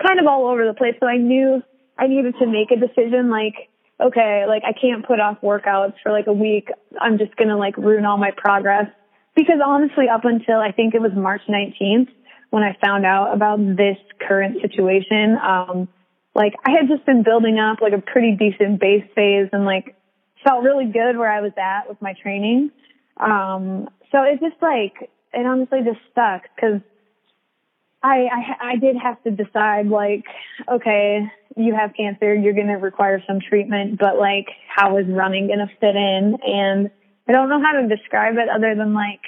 kind 0.00 0.20
of 0.20 0.28
all 0.28 0.46
over 0.46 0.64
the 0.64 0.74
place. 0.74 0.94
So 1.00 1.08
I 1.08 1.16
knew 1.16 1.60
I 1.98 2.06
needed 2.06 2.36
to 2.38 2.46
make 2.46 2.70
a 2.70 2.78
decision 2.78 3.28
like, 3.28 3.66
okay, 4.00 4.44
like 4.46 4.62
I 4.62 4.78
can't 4.80 5.04
put 5.04 5.18
off 5.18 5.38
workouts 5.42 5.94
for 6.04 6.12
like 6.12 6.28
a 6.28 6.32
week. 6.32 6.68
I'm 7.00 7.18
just 7.18 7.34
going 7.34 7.48
to 7.48 7.56
like 7.56 7.76
ruin 7.76 8.04
all 8.04 8.16
my 8.16 8.30
progress. 8.36 8.86
Because 9.34 9.58
honestly, 9.58 10.04
up 10.08 10.24
until 10.24 10.60
I 10.60 10.70
think 10.70 10.94
it 10.94 11.00
was 11.00 11.10
March 11.16 11.42
19th 11.48 12.10
when 12.50 12.62
I 12.62 12.76
found 12.84 13.04
out 13.04 13.34
about 13.34 13.58
this 13.58 13.96
current 14.26 14.60
situation, 14.62 15.36
um, 15.36 15.88
like 16.34 16.54
I 16.64 16.70
had 16.70 16.88
just 16.88 17.04
been 17.06 17.22
building 17.22 17.58
up 17.58 17.80
like 17.80 17.92
a 17.92 18.00
pretty 18.00 18.36
decent 18.36 18.80
base 18.80 19.04
phase 19.14 19.48
and 19.52 19.64
like 19.64 19.96
felt 20.44 20.62
really 20.62 20.86
good 20.86 21.16
where 21.16 21.30
I 21.30 21.40
was 21.40 21.52
at 21.56 21.88
with 21.88 22.00
my 22.00 22.14
training. 22.22 22.70
Um, 23.16 23.88
so 24.12 24.22
it 24.22 24.40
just 24.40 24.60
like, 24.62 25.10
it 25.32 25.46
honestly 25.46 25.80
just 25.84 25.98
stuck 26.12 26.42
because 26.54 26.80
I, 28.02 28.28
I 28.30 28.72
I 28.72 28.76
did 28.76 28.96
have 28.96 29.22
to 29.24 29.30
decide 29.30 29.88
like, 29.88 30.24
okay, 30.70 31.26
you 31.56 31.74
have 31.74 31.92
cancer, 31.96 32.34
you're 32.34 32.52
going 32.52 32.68
to 32.68 32.74
require 32.74 33.22
some 33.26 33.40
treatment, 33.40 33.98
but 33.98 34.18
like, 34.18 34.46
how 34.68 34.98
is 34.98 35.06
running 35.08 35.48
going 35.48 35.58
to 35.58 35.70
fit 35.80 35.96
in? 35.96 36.36
And 36.46 36.90
I 37.26 37.32
don't 37.32 37.48
know 37.48 37.60
how 37.60 37.72
to 37.80 37.88
describe 37.88 38.34
it 38.36 38.48
other 38.48 38.74
than 38.76 38.94
like, 38.94 39.20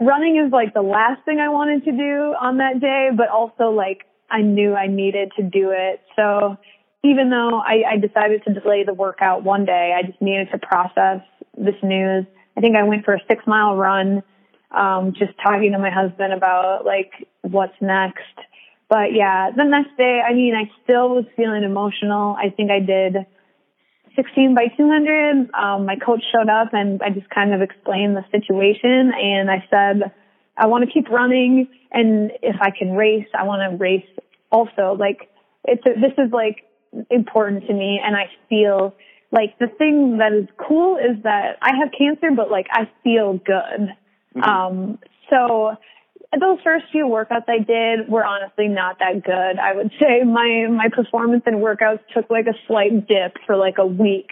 running 0.00 0.42
is 0.44 0.52
like 0.52 0.74
the 0.74 0.82
last 0.82 1.24
thing 1.24 1.38
I 1.40 1.48
wanted 1.48 1.84
to 1.84 1.92
do 1.92 2.34
on 2.40 2.58
that 2.58 2.80
day, 2.80 3.10
but 3.16 3.28
also 3.28 3.70
like, 3.70 4.04
I 4.30 4.42
knew 4.42 4.74
I 4.74 4.86
needed 4.86 5.32
to 5.36 5.42
do 5.42 5.70
it. 5.70 6.02
So 6.14 6.56
even 7.02 7.30
though 7.30 7.60
I, 7.60 7.82
I 7.92 7.96
decided 7.96 8.44
to 8.44 8.54
delay 8.54 8.84
the 8.84 8.94
workout 8.94 9.42
one 9.42 9.64
day, 9.64 9.96
I 9.96 10.06
just 10.06 10.20
needed 10.20 10.48
to 10.52 10.58
process 10.58 11.20
this 11.56 11.76
news. 11.82 12.26
I 12.56 12.60
think 12.60 12.76
I 12.76 12.82
went 12.82 13.04
for 13.04 13.14
a 13.14 13.20
six 13.28 13.46
mile 13.46 13.76
run, 13.76 14.22
um, 14.70 15.14
just 15.18 15.32
talking 15.42 15.72
to 15.72 15.78
my 15.78 15.90
husband 15.90 16.32
about 16.32 16.84
like 16.84 17.12
what's 17.42 17.74
next 17.80 18.22
but 18.88 19.12
yeah, 19.12 19.50
the 19.54 19.64
next 19.64 19.96
day, 19.96 20.20
I 20.26 20.32
mean, 20.32 20.54
I 20.54 20.70
still 20.82 21.10
was 21.10 21.24
feeling 21.36 21.62
emotional. 21.62 22.36
I 22.38 22.50
think 22.50 22.70
I 22.70 22.80
did 22.80 23.26
16 24.18 24.54
by 24.54 24.66
200. 24.76 25.50
Um, 25.54 25.86
my 25.86 25.94
coach 25.96 26.22
showed 26.34 26.48
up 26.48 26.70
and 26.72 27.00
I 27.02 27.10
just 27.10 27.30
kind 27.30 27.54
of 27.54 27.62
explained 27.62 28.16
the 28.16 28.24
situation 28.32 29.12
and 29.14 29.48
I 29.48 29.64
said, 29.70 30.12
I 30.56 30.66
want 30.66 30.84
to 30.84 30.90
keep 30.92 31.08
running 31.08 31.68
and 31.92 32.32
if 32.42 32.56
I 32.60 32.70
can 32.76 32.92
race, 32.92 33.28
I 33.38 33.44
want 33.44 33.62
to 33.70 33.76
race 33.76 34.06
also. 34.50 34.96
Like 34.98 35.30
it's, 35.64 35.82
a, 35.86 36.00
this 36.00 36.12
is 36.18 36.32
like 36.32 36.64
important 37.10 37.68
to 37.68 37.72
me 37.72 38.00
and 38.04 38.16
I 38.16 38.24
feel 38.48 38.96
like 39.30 39.56
the 39.60 39.68
thing 39.68 40.18
that 40.18 40.32
is 40.32 40.48
cool 40.66 40.96
is 40.96 41.22
that 41.22 41.58
I 41.62 41.76
have 41.76 41.92
cancer, 41.96 42.30
but 42.34 42.50
like 42.50 42.66
I 42.72 42.90
feel 43.04 43.34
good. 43.34 43.94
Mm-hmm. 44.34 44.42
Um, 44.42 44.98
so 45.30 45.76
those 46.32 46.58
first 46.62 46.84
few 46.92 47.06
workouts 47.06 47.48
I 47.48 47.58
did 47.58 48.08
were 48.08 48.24
honestly 48.24 48.68
not 48.68 48.98
that 48.98 49.24
good. 49.24 49.58
I 49.58 49.74
would 49.74 49.90
say 49.98 50.24
my 50.24 50.66
my 50.68 50.88
performance 50.92 51.44
in 51.46 51.54
workouts 51.54 52.00
took 52.14 52.28
like 52.28 52.46
a 52.46 52.54
slight 52.66 53.08
dip 53.08 53.36
for 53.46 53.56
like 53.56 53.78
a 53.78 53.86
week, 53.86 54.28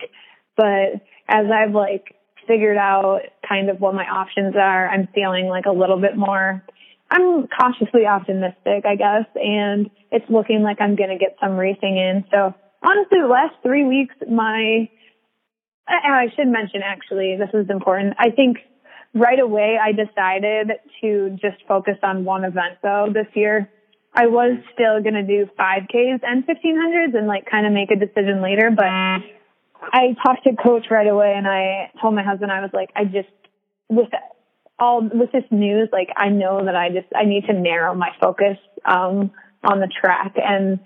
but 0.56 1.00
as 1.28 1.46
I've 1.50 1.74
like 1.74 2.14
figured 2.46 2.76
out 2.76 3.20
kind 3.48 3.70
of 3.70 3.80
what 3.80 3.94
my 3.94 4.04
options 4.04 4.54
are, 4.56 4.88
I'm 4.88 5.08
feeling 5.14 5.46
like 5.46 5.64
a 5.66 5.72
little 5.72 6.00
bit 6.00 6.16
more 6.16 6.62
I'm 7.10 7.46
cautiously 7.46 8.04
optimistic, 8.04 8.84
I 8.84 8.96
guess, 8.96 9.26
and 9.36 9.90
it's 10.10 10.28
looking 10.28 10.62
like 10.62 10.80
I'm 10.80 10.96
going 10.96 11.10
to 11.10 11.18
get 11.18 11.36
some 11.40 11.56
racing 11.56 11.96
in. 11.96 12.24
So 12.30 12.52
honestly, 12.82 13.18
the 13.22 13.28
last 13.28 13.54
3 13.62 13.84
weeks 13.84 14.14
my 14.28 14.90
I 15.88 16.26
should 16.34 16.48
mention 16.48 16.82
actually, 16.84 17.36
this 17.38 17.50
is 17.54 17.70
important. 17.70 18.14
I 18.18 18.30
think 18.30 18.58
right 19.16 19.40
away 19.40 19.78
I 19.82 19.92
decided 19.92 20.72
to 21.00 21.30
just 21.40 21.66
focus 21.66 21.96
on 22.02 22.24
one 22.24 22.44
event 22.44 22.78
though 22.82 23.08
this 23.12 23.26
year. 23.34 23.70
I 24.14 24.26
was 24.26 24.58
still 24.72 25.02
going 25.02 25.14
to 25.14 25.22
do 25.22 25.48
5Ks 25.58 26.20
and 26.22 26.46
1500s 26.46 27.16
and 27.16 27.26
like 27.26 27.46
kind 27.50 27.66
of 27.66 27.72
make 27.72 27.90
a 27.90 27.96
decision 27.96 28.40
later, 28.42 28.70
but 28.74 28.86
I 28.86 30.16
talked 30.24 30.44
to 30.44 30.56
coach 30.56 30.86
right 30.90 31.06
away 31.06 31.34
and 31.36 31.46
I 31.46 31.90
told 32.00 32.14
my 32.14 32.22
husband, 32.22 32.50
I 32.50 32.60
was 32.60 32.70
like, 32.72 32.90
I 32.96 33.04
just, 33.04 33.28
with 33.90 34.08
all, 34.78 35.02
with 35.02 35.32
this 35.32 35.44
news, 35.50 35.90
like 35.92 36.08
I 36.16 36.30
know 36.30 36.64
that 36.64 36.74
I 36.74 36.88
just, 36.88 37.08
I 37.14 37.24
need 37.24 37.44
to 37.46 37.52
narrow 37.52 37.94
my 37.94 38.10
focus, 38.18 38.56
um, 38.86 39.32
on 39.64 39.80
the 39.80 39.88
track 40.00 40.34
and 40.36 40.78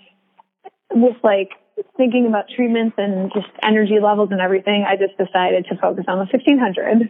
with 0.93 1.17
like 1.23 1.51
thinking 1.97 2.27
about 2.27 2.47
treatments 2.55 2.97
and 2.99 3.31
just 3.33 3.49
energy 3.63 3.99
levels 4.03 4.31
and 4.33 4.41
everything, 4.41 4.85
I 4.89 4.97
just 4.97 5.17
decided 5.17 5.67
to 5.71 5.77
focus 5.77 6.05
on 6.09 6.19
the 6.19 6.27
1500. 6.33 7.09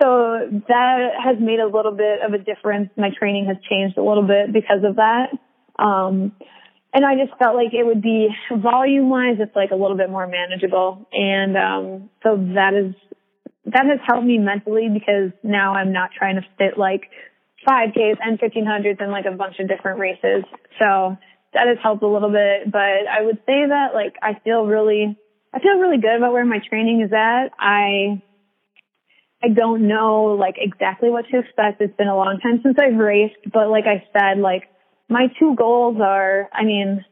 So 0.00 0.60
that 0.68 1.10
has 1.22 1.36
made 1.40 1.60
a 1.60 1.66
little 1.66 1.92
bit 1.92 2.20
of 2.20 2.34
a 2.34 2.38
difference. 2.38 2.90
My 2.96 3.10
training 3.18 3.46
has 3.46 3.56
changed 3.68 3.96
a 3.96 4.02
little 4.02 4.26
bit 4.26 4.52
because 4.52 4.84
of 4.84 4.96
that. 4.96 5.30
Um, 5.78 6.32
and 6.92 7.04
I 7.04 7.14
just 7.16 7.36
felt 7.38 7.56
like 7.56 7.72
it 7.72 7.84
would 7.84 8.02
be 8.02 8.28
volume 8.50 9.10
wise, 9.10 9.36
it's 9.38 9.54
like 9.56 9.70
a 9.70 9.76
little 9.76 9.96
bit 9.96 10.10
more 10.10 10.26
manageable. 10.26 11.06
And, 11.12 11.56
um, 11.56 12.10
so 12.22 12.36
that 12.54 12.72
is, 12.74 12.94
that 13.66 13.84
has 13.86 13.98
helped 14.06 14.26
me 14.26 14.38
mentally 14.38 14.88
because 14.92 15.32
now 15.42 15.74
I'm 15.74 15.92
not 15.92 16.10
trying 16.16 16.36
to 16.36 16.42
fit 16.56 16.78
like 16.78 17.02
5Ks 17.68 18.16
and 18.22 18.38
1500s 18.38 19.00
and 19.00 19.10
like 19.10 19.26
a 19.26 19.36
bunch 19.36 19.56
of 19.58 19.68
different 19.68 19.98
races. 19.98 20.44
So 20.78 21.16
that 21.52 21.66
has 21.66 21.78
helped 21.82 22.02
a 22.02 22.08
little 22.08 22.30
bit, 22.30 22.70
but 22.70 22.80
I 22.80 23.22
would 23.22 23.38
say 23.46 23.66
that 23.68 23.94
like 23.94 24.14
I 24.22 24.38
feel 24.44 24.66
really, 24.66 25.18
I 25.52 25.58
feel 25.58 25.78
really 25.78 25.98
good 25.98 26.16
about 26.16 26.32
where 26.32 26.44
my 26.44 26.60
training 26.68 27.02
is 27.02 27.12
at. 27.12 27.48
I, 27.58 28.22
I 29.46 29.48
don't 29.48 29.86
know 29.86 30.36
like 30.38 30.56
exactly 30.58 31.08
what 31.08 31.24
to 31.30 31.38
expect. 31.38 31.80
It's 31.80 31.96
been 31.96 32.08
a 32.08 32.16
long 32.16 32.40
time 32.40 32.58
since 32.64 32.76
I've 32.80 32.96
raced, 32.98 33.36
but 33.52 33.68
like 33.68 33.84
I 33.86 34.04
said, 34.12 34.40
like 34.40 34.64
my 35.08 35.28
two 35.38 35.54
goals 35.54 35.98
are, 36.00 36.48
I 36.52 36.64
mean, 36.64 37.04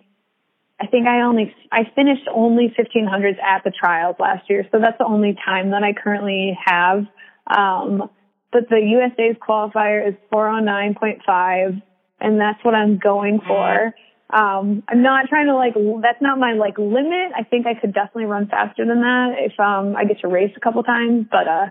I 0.80 0.88
think 0.88 1.06
I 1.06 1.20
only, 1.20 1.54
I 1.70 1.82
finished 1.94 2.26
only 2.34 2.74
1500s 2.76 3.40
at 3.40 3.62
the 3.62 3.70
trials 3.70 4.16
last 4.18 4.50
year. 4.50 4.66
So 4.72 4.80
that's 4.80 4.98
the 4.98 5.06
only 5.06 5.36
time 5.44 5.70
that 5.70 5.84
I 5.84 5.92
currently 5.92 6.58
have. 6.64 7.06
Um, 7.46 8.10
but 8.52 8.68
the 8.68 8.80
USA's 8.80 9.36
qualifier 9.36 10.08
is 10.08 10.14
409.5 10.32 11.82
and 12.20 12.40
that's 12.40 12.64
what 12.64 12.74
I'm 12.74 12.98
going 12.98 13.40
for. 13.46 13.94
Um, 14.30 14.82
I'm 14.88 15.02
not 15.02 15.28
trying 15.28 15.46
to 15.46 15.54
like, 15.54 15.74
that's 16.02 16.20
not 16.20 16.40
my 16.40 16.54
like 16.54 16.78
limit. 16.78 17.30
I 17.36 17.44
think 17.44 17.68
I 17.68 17.74
could 17.74 17.94
definitely 17.94 18.24
run 18.24 18.48
faster 18.48 18.84
than 18.84 19.02
that 19.02 19.34
if, 19.38 19.60
um, 19.60 19.94
I 19.94 20.04
get 20.04 20.18
to 20.22 20.28
race 20.28 20.52
a 20.56 20.60
couple 20.60 20.82
times, 20.82 21.26
but, 21.30 21.46
uh, 21.46 21.66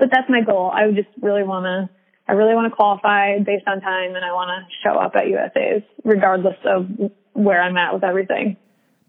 but 0.00 0.10
that's 0.10 0.28
my 0.28 0.40
goal. 0.40 0.72
I 0.74 0.90
just 0.90 1.08
really 1.20 1.44
want 1.44 1.64
to, 1.64 1.88
I 2.26 2.32
really 2.32 2.54
want 2.54 2.72
to 2.72 2.74
qualify 2.74 3.38
based 3.38 3.68
on 3.68 3.80
time 3.80 4.16
and 4.16 4.24
I 4.24 4.32
want 4.32 4.48
to 4.48 4.76
show 4.82 4.98
up 4.98 5.14
at 5.14 5.28
USA's 5.28 5.82
regardless 6.02 6.56
of 6.64 6.88
where 7.34 7.62
I'm 7.62 7.76
at 7.76 7.94
with 7.94 8.02
everything. 8.02 8.56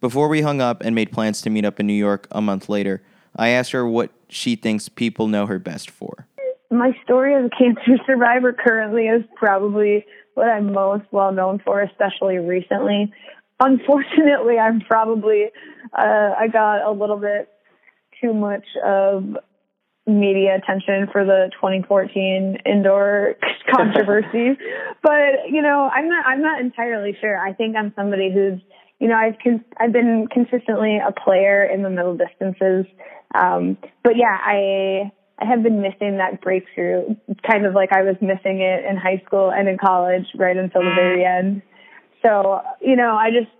Before 0.01 0.27
we 0.27 0.41
hung 0.41 0.61
up 0.61 0.81
and 0.81 0.93
made 0.93 1.11
plans 1.11 1.41
to 1.43 1.49
meet 1.49 1.65
up 1.65 1.79
in 1.79 1.87
New 1.87 1.93
York 1.93 2.27
a 2.31 2.41
month 2.41 2.69
later, 2.69 3.01
I 3.35 3.49
asked 3.49 3.71
her 3.71 3.87
what 3.87 4.11
she 4.27 4.55
thinks 4.55 4.89
people 4.89 5.27
know 5.27 5.45
her 5.45 5.59
best 5.59 5.89
for. 5.89 6.27
My 6.69 6.91
story 7.03 7.33
as 7.35 7.45
a 7.45 7.49
cancer 7.49 8.03
survivor 8.05 8.53
currently 8.53 9.07
is 9.07 9.23
probably 9.35 10.05
what 10.33 10.47
I'm 10.47 10.73
most 10.73 11.05
well 11.11 11.31
known 11.31 11.61
for, 11.63 11.81
especially 11.81 12.37
recently. 12.37 13.13
Unfortunately, 13.59 14.57
I'm 14.57 14.81
probably, 14.81 15.51
uh, 15.97 16.31
I 16.37 16.47
got 16.51 16.81
a 16.81 16.91
little 16.91 17.17
bit 17.17 17.49
too 18.19 18.33
much 18.33 18.65
of 18.83 19.37
media 20.07 20.55
attention 20.55 21.07
for 21.11 21.23
the 21.23 21.49
2014 21.53 22.57
indoor 22.65 23.35
controversy. 23.75 24.57
but, 25.03 25.49
you 25.49 25.61
know, 25.61 25.89
I'm 25.93 26.09
not, 26.09 26.25
I'm 26.25 26.41
not 26.41 26.59
entirely 26.59 27.15
sure. 27.21 27.37
I 27.37 27.53
think 27.53 27.75
I'm 27.75 27.93
somebody 27.95 28.31
who's, 28.33 28.59
you 28.99 29.07
know, 29.07 29.15
I've, 29.15 29.35
con- 29.43 29.65
I've 29.77 29.93
been 29.93 30.27
consistently 30.31 30.97
a 30.97 31.11
player 31.11 31.63
in 31.63 31.83
the 31.83 31.89
middle 31.89 32.17
distances. 32.17 32.85
Um, 33.35 33.77
but 34.03 34.13
yeah, 34.17 34.37
I, 34.43 35.11
I 35.39 35.45
have 35.45 35.63
been 35.63 35.81
missing 35.81 36.17
that 36.17 36.41
breakthrough, 36.41 37.15
kind 37.49 37.65
of 37.65 37.73
like 37.73 37.91
I 37.91 38.03
was 38.03 38.15
missing 38.21 38.61
it 38.61 38.85
in 38.85 38.95
high 38.97 39.21
school 39.25 39.51
and 39.51 39.67
in 39.67 39.77
college 39.77 40.25
right 40.35 40.55
until 40.55 40.81
the 40.81 40.93
very 40.95 41.25
end. 41.25 41.63
So, 42.21 42.61
you 42.79 42.95
know, 42.95 43.15
I 43.15 43.29
just, 43.31 43.51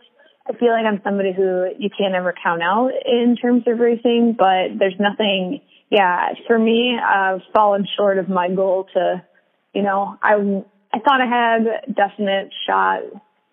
I 0.48 0.58
feel 0.58 0.72
like 0.72 0.86
I'm 0.86 1.02
somebody 1.04 1.34
who 1.34 1.70
you 1.80 1.90
can't 1.90 2.14
ever 2.14 2.34
count 2.44 2.62
out 2.62 2.92
in 3.06 3.36
terms 3.36 3.64
of 3.66 3.80
racing, 3.80 4.36
but 4.38 4.78
there's 4.78 5.00
nothing, 5.00 5.62
yeah, 5.92 6.30
for 6.48 6.58
me, 6.58 6.98
I've 6.98 7.42
fallen 7.54 7.86
short 7.98 8.18
of 8.18 8.30
my 8.30 8.50
goal 8.50 8.88
to, 8.94 9.22
you 9.74 9.84
know, 9.84 10.18
I, 10.24 10.36
I 10.94 11.00
thought 11.00 11.20
I 11.20 11.26
had 11.26 11.94
definite 11.94 12.50
shot 12.66 13.02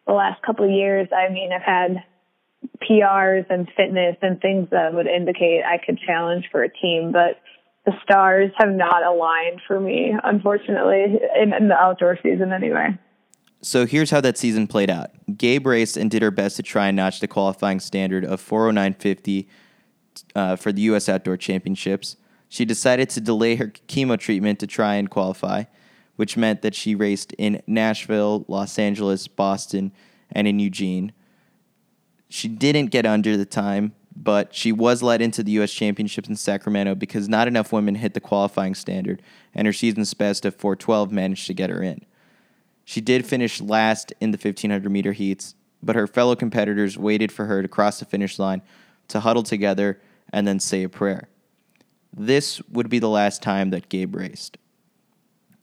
the 0.06 0.12
last 0.12 0.40
couple 0.42 0.64
of 0.64 0.70
years. 0.70 1.08
I 1.12 1.32
mean, 1.32 1.50
I've 1.52 1.62
had 1.62 2.04
PRs 2.88 3.44
and 3.50 3.68
fitness 3.76 4.16
and 4.22 4.40
things 4.40 4.68
that 4.70 4.94
would 4.94 5.08
indicate 5.08 5.62
I 5.64 5.78
could 5.84 5.98
challenge 5.98 6.44
for 6.52 6.62
a 6.62 6.68
team, 6.68 7.10
but 7.10 7.40
the 7.84 7.92
stars 8.04 8.52
have 8.56 8.70
not 8.70 9.02
aligned 9.02 9.60
for 9.66 9.80
me, 9.80 10.14
unfortunately, 10.22 11.18
in, 11.40 11.52
in 11.52 11.68
the 11.68 11.74
outdoor 11.74 12.18
season 12.22 12.52
anyway. 12.52 12.96
So 13.62 13.84
here's 13.84 14.12
how 14.12 14.20
that 14.20 14.38
season 14.38 14.68
played 14.68 14.90
out. 14.90 15.10
Gabe 15.36 15.66
raced 15.66 15.96
and 15.96 16.08
did 16.08 16.22
her 16.22 16.30
best 16.30 16.54
to 16.56 16.62
try 16.62 16.86
and 16.86 16.96
notch 16.96 17.18
the 17.18 17.26
qualifying 17.26 17.80
standard 17.80 18.24
of 18.24 18.40
409.50 18.40 19.46
uh, 20.36 20.54
for 20.54 20.70
the 20.70 20.82
U.S. 20.82 21.08
Outdoor 21.08 21.36
Championships. 21.36 22.16
She 22.48 22.64
decided 22.64 23.10
to 23.10 23.20
delay 23.20 23.56
her 23.56 23.68
chemo 23.88 24.18
treatment 24.18 24.58
to 24.60 24.66
try 24.66 24.94
and 24.94 25.10
qualify, 25.10 25.64
which 26.16 26.36
meant 26.36 26.62
that 26.62 26.74
she 26.74 26.94
raced 26.94 27.32
in 27.34 27.62
Nashville, 27.66 28.44
Los 28.48 28.78
Angeles, 28.78 29.28
Boston, 29.28 29.92
and 30.32 30.48
in 30.48 30.58
Eugene. 30.58 31.12
She 32.28 32.48
didn't 32.48 32.86
get 32.86 33.06
under 33.06 33.36
the 33.36 33.44
time, 33.44 33.94
but 34.16 34.54
she 34.54 34.72
was 34.72 35.02
let 35.02 35.22
into 35.22 35.42
the 35.42 35.52
U.S. 35.52 35.72
Championships 35.72 36.28
in 36.28 36.36
Sacramento 36.36 36.94
because 36.94 37.28
not 37.28 37.48
enough 37.48 37.72
women 37.72 37.94
hit 37.94 38.14
the 38.14 38.20
qualifying 38.20 38.74
standard, 38.74 39.22
and 39.54 39.66
her 39.66 39.72
season's 39.72 40.12
best 40.14 40.44
of 40.44 40.56
412 40.56 41.12
managed 41.12 41.46
to 41.46 41.54
get 41.54 41.70
her 41.70 41.82
in. 41.82 42.04
She 42.84 43.00
did 43.00 43.26
finish 43.26 43.60
last 43.60 44.12
in 44.20 44.30
the 44.30 44.38
1500 44.38 44.90
meter 44.90 45.12
heats, 45.12 45.54
but 45.82 45.94
her 45.94 46.06
fellow 46.06 46.34
competitors 46.34 46.98
waited 46.98 47.30
for 47.30 47.44
her 47.44 47.62
to 47.62 47.68
cross 47.68 47.98
the 47.98 48.06
finish 48.06 48.38
line 48.38 48.62
to 49.08 49.20
huddle 49.20 49.42
together 49.42 50.00
and 50.32 50.48
then 50.48 50.58
say 50.58 50.82
a 50.82 50.88
prayer. 50.88 51.28
This 52.12 52.60
would 52.70 52.88
be 52.88 52.98
the 52.98 53.08
last 53.08 53.42
time 53.42 53.70
that 53.70 53.88
Gabe 53.88 54.14
raced. 54.14 54.58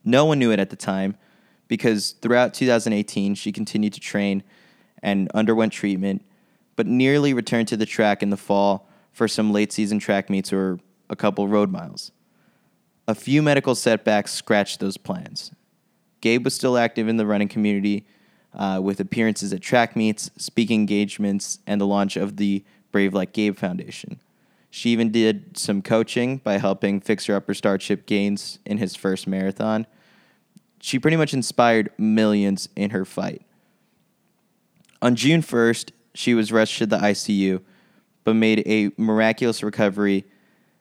No 0.04 0.24
one 0.24 0.38
knew 0.38 0.52
it 0.52 0.60
at 0.60 0.70
the 0.70 0.76
time 0.76 1.16
because 1.68 2.12
throughout 2.22 2.54
2018 2.54 3.34
she 3.34 3.52
continued 3.52 3.92
to 3.94 4.00
train 4.00 4.42
and 5.02 5.30
underwent 5.32 5.72
treatment, 5.72 6.24
but 6.76 6.86
nearly 6.86 7.34
returned 7.34 7.68
to 7.68 7.76
the 7.76 7.86
track 7.86 8.22
in 8.22 8.30
the 8.30 8.36
fall 8.36 8.88
for 9.12 9.26
some 9.26 9.52
late 9.52 9.72
season 9.72 9.98
track 9.98 10.30
meets 10.30 10.52
or 10.52 10.78
a 11.10 11.16
couple 11.16 11.48
road 11.48 11.70
miles. 11.70 12.12
A 13.08 13.14
few 13.14 13.42
medical 13.42 13.74
setbacks 13.74 14.32
scratched 14.32 14.80
those 14.80 14.96
plans, 14.96 15.52
Gabe 16.20 16.44
was 16.44 16.54
still 16.54 16.76
active 16.76 17.08
in 17.08 17.18
the 17.18 17.24
running 17.24 17.46
community 17.46 18.04
uh, 18.52 18.80
with 18.82 18.98
appearances 19.00 19.52
at 19.52 19.60
track 19.60 19.94
meets, 19.94 20.30
speaking 20.36 20.80
engagements, 20.80 21.60
and 21.66 21.80
the 21.80 21.86
launch 21.86 22.16
of 22.16 22.36
the 22.36 22.64
Brave 22.90 23.14
Like 23.14 23.32
Gabe 23.32 23.56
Foundation. 23.56 24.18
She 24.70 24.90
even 24.90 25.10
did 25.10 25.56
some 25.56 25.82
coaching 25.82 26.38
by 26.38 26.58
helping 26.58 27.00
Fixer 27.00 27.34
Upper 27.34 27.54
start 27.54 27.80
Chip 27.80 28.06
Gaines 28.06 28.58
in 28.66 28.78
his 28.78 28.94
first 28.94 29.26
marathon. 29.26 29.86
She 30.80 30.98
pretty 30.98 31.16
much 31.16 31.32
inspired 31.32 31.90
millions 31.98 32.68
in 32.76 32.90
her 32.90 33.04
fight. 33.04 33.42
On 35.00 35.14
June 35.14 35.42
1st, 35.42 35.92
she 36.14 36.34
was 36.34 36.52
rushed 36.52 36.78
to 36.78 36.86
the 36.86 36.98
ICU, 36.98 37.62
but 38.24 38.34
made 38.34 38.62
a 38.66 38.90
miraculous 39.00 39.62
recovery 39.62 40.24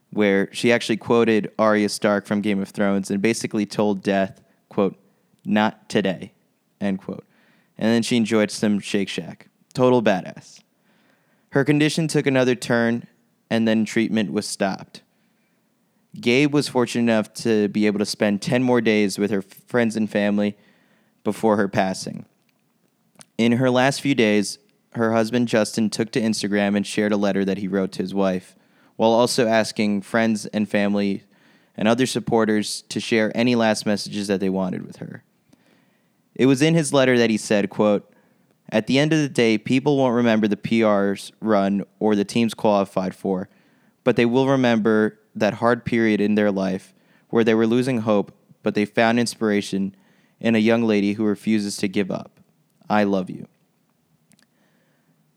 where 0.09 0.49
she 0.53 0.71
actually 0.71 0.97
quoted 0.97 1.51
Arya 1.59 1.89
Stark 1.89 2.25
from 2.25 2.41
Game 2.41 2.61
of 2.61 2.69
Thrones 2.69 3.11
and 3.11 3.21
basically 3.21 3.65
told 3.65 4.01
death, 4.01 4.41
quote, 4.69 4.97
not 5.45 5.89
today, 5.89 6.31
end 6.79 6.99
quote. 6.99 7.25
And 7.77 7.89
then 7.91 8.01
she 8.01 8.15
enjoyed 8.15 8.49
some 8.49 8.79
Shake 8.79 9.09
Shack. 9.09 9.49
Total 9.73 10.01
badass. 10.01 10.61
Her 11.49 11.65
condition 11.65 12.07
took 12.07 12.25
another 12.25 12.55
turn, 12.55 13.07
and 13.49 13.67
then 13.67 13.85
treatment 13.85 14.31
was 14.31 14.47
stopped. 14.47 15.01
Gabe 16.19 16.53
was 16.53 16.67
fortunate 16.67 17.11
enough 17.11 17.33
to 17.33 17.67
be 17.67 17.87
able 17.87 17.99
to 17.99 18.05
spend 18.05 18.41
10 18.41 18.63
more 18.63 18.81
days 18.81 19.17
with 19.17 19.31
her 19.31 19.41
friends 19.41 19.95
and 19.95 20.09
family 20.09 20.57
before 21.23 21.57
her 21.57 21.67
passing. 21.67 22.25
In 23.37 23.53
her 23.53 23.69
last 23.69 24.01
few 24.01 24.15
days, 24.15 24.59
her 24.91 25.11
husband 25.11 25.49
Justin 25.49 25.89
took 25.89 26.11
to 26.11 26.21
Instagram 26.21 26.77
and 26.77 26.87
shared 26.87 27.11
a 27.11 27.17
letter 27.17 27.43
that 27.43 27.57
he 27.57 27.67
wrote 27.67 27.91
to 27.93 28.01
his 28.01 28.13
wife, 28.13 28.55
while 28.95 29.11
also 29.11 29.47
asking 29.47 30.01
friends 30.01 30.45
and 30.47 30.69
family 30.69 31.23
and 31.75 31.87
other 31.87 32.05
supporters 32.05 32.83
to 32.83 33.01
share 33.01 33.35
any 33.35 33.55
last 33.55 33.85
messages 33.85 34.27
that 34.27 34.39
they 34.39 34.49
wanted 34.49 34.87
with 34.87 34.97
her. 34.97 35.23
It 36.33 36.45
was 36.45 36.61
in 36.61 36.75
his 36.75 36.93
letter 36.93 37.17
that 37.17 37.29
he 37.29 37.37
said, 37.37 37.69
quote, 37.69 38.09
At 38.69 38.87
the 38.87 38.99
end 38.99 39.13
of 39.13 39.19
the 39.19 39.29
day, 39.29 39.57
people 39.57 39.97
won't 39.97 40.15
remember 40.15 40.47
the 40.47 40.55
PRs 40.55 41.31
run 41.39 41.83
or 41.99 42.15
the 42.15 42.25
teams 42.25 42.53
qualified 42.53 43.15
for, 43.15 43.49
but 44.03 44.15
they 44.15 44.25
will 44.25 44.47
remember 44.47 45.19
that 45.35 45.55
hard 45.55 45.85
period 45.85 46.21
in 46.21 46.35
their 46.35 46.51
life 46.51 46.93
where 47.29 47.43
they 47.43 47.53
were 47.53 47.67
losing 47.67 47.99
hope, 47.99 48.33
but 48.63 48.75
they 48.75 48.85
found 48.85 49.19
inspiration 49.19 49.95
in 50.39 50.55
a 50.55 50.59
young 50.59 50.83
lady 50.83 51.13
who 51.13 51.23
refuses 51.23 51.77
to 51.77 51.87
give 51.87 52.09
up. 52.09 52.39
I 52.89 53.03
love 53.03 53.29
you. 53.29 53.47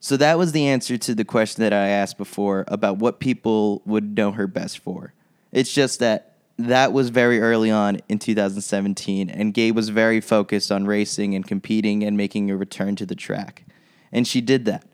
So 0.01 0.17
that 0.17 0.39
was 0.39 0.53
the 0.53 0.67
answer 0.67 0.97
to 0.97 1.15
the 1.15 1.25
question 1.25 1.63
that 1.63 1.73
I 1.73 1.89
asked 1.89 2.19
before 2.19 2.65
about 2.69 2.99
what 2.99 3.21
people 3.21 3.83
would 3.85 4.17
know 4.17 4.33
her 4.33 4.47
best 4.47 4.79
for. 4.79 5.13
It's 5.51 5.73
just 5.73 5.99
that 5.99 6.38
that 6.59 6.93
was 6.93 7.11
very 7.11 7.41
early 7.41 7.71
on 7.71 8.01
in 8.09 8.19
2017, 8.19 9.31
and 9.31 9.55
Gabe 9.55 9.77
was 9.77 9.91
very 9.91 10.21
focused 10.21 10.73
on 10.73 10.87
racing 10.87 11.35
and 11.35 11.47
competing 11.47 12.03
and 12.03 12.17
making 12.17 12.51
a 12.51 12.57
return 12.57 12.97
to 12.97 13.07
the 13.07 13.15
track. 13.15 13.65
And 14.11 14.27
she 14.27 14.41
did 14.41 14.65
that. 14.65 14.85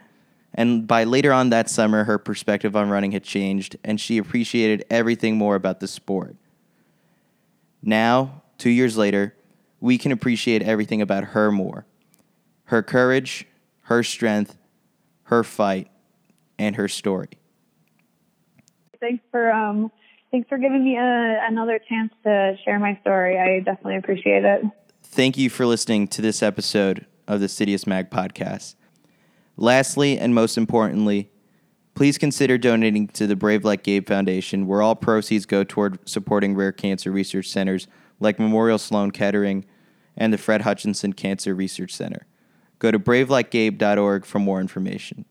And 0.52 0.86
by 0.86 1.04
later 1.04 1.32
on 1.32 1.50
that 1.50 1.70
summer, 1.70 2.04
her 2.04 2.18
perspective 2.18 2.76
on 2.76 2.90
running 2.90 3.12
had 3.12 3.24
changed, 3.24 3.76
and 3.82 4.00
she 4.00 4.18
appreciated 4.18 4.84
everything 4.90 5.36
more 5.36 5.56
about 5.56 5.80
the 5.80 5.88
sport. 5.88 6.36
Now, 7.82 8.42
two 8.58 8.70
years 8.70 8.96
later, 8.96 9.34
we 9.80 9.98
can 9.98 10.12
appreciate 10.12 10.62
everything 10.62 11.02
about 11.02 11.24
her 11.24 11.50
more 11.50 11.86
her 12.68 12.82
courage, 12.82 13.46
her 13.82 14.02
strength, 14.02 14.56
her 15.24 15.44
fight, 15.44 15.90
and 16.58 16.76
her 16.76 16.88
story. 16.88 17.28
Thanks 19.00 19.22
for 19.30 19.52
um, 19.52 19.92
thanks 20.34 20.48
for 20.48 20.58
giving 20.58 20.82
me 20.82 20.96
a, 20.96 21.46
another 21.48 21.78
chance 21.88 22.12
to 22.24 22.56
share 22.64 22.80
my 22.80 22.98
story. 23.02 23.38
I 23.38 23.60
definitely 23.60 23.98
appreciate 23.98 24.44
it. 24.44 24.64
Thank 25.04 25.38
you 25.38 25.48
for 25.48 25.64
listening 25.64 26.08
to 26.08 26.20
this 26.20 26.42
episode 26.42 27.06
of 27.28 27.38
the 27.38 27.46
Citius 27.46 27.86
Mag 27.86 28.10
podcast. 28.10 28.74
Lastly, 29.56 30.18
and 30.18 30.34
most 30.34 30.58
importantly, 30.58 31.30
please 31.94 32.18
consider 32.18 32.58
donating 32.58 33.06
to 33.08 33.28
the 33.28 33.36
Brave 33.36 33.64
Like 33.64 33.84
Gabe 33.84 34.08
Foundation, 34.08 34.66
where 34.66 34.82
all 34.82 34.96
proceeds 34.96 35.46
go 35.46 35.62
toward 35.62 36.00
supporting 36.08 36.56
rare 36.56 36.72
cancer 36.72 37.12
research 37.12 37.48
centers 37.48 37.86
like 38.18 38.40
Memorial 38.40 38.78
Sloan 38.78 39.12
Kettering 39.12 39.64
and 40.16 40.32
the 40.32 40.38
Fred 40.38 40.62
Hutchinson 40.62 41.12
Cancer 41.12 41.54
Research 41.54 41.94
Center. 41.94 42.26
Go 42.80 42.90
to 42.90 42.98
bravelikegabe.org 42.98 44.24
for 44.24 44.40
more 44.40 44.60
information. 44.60 45.26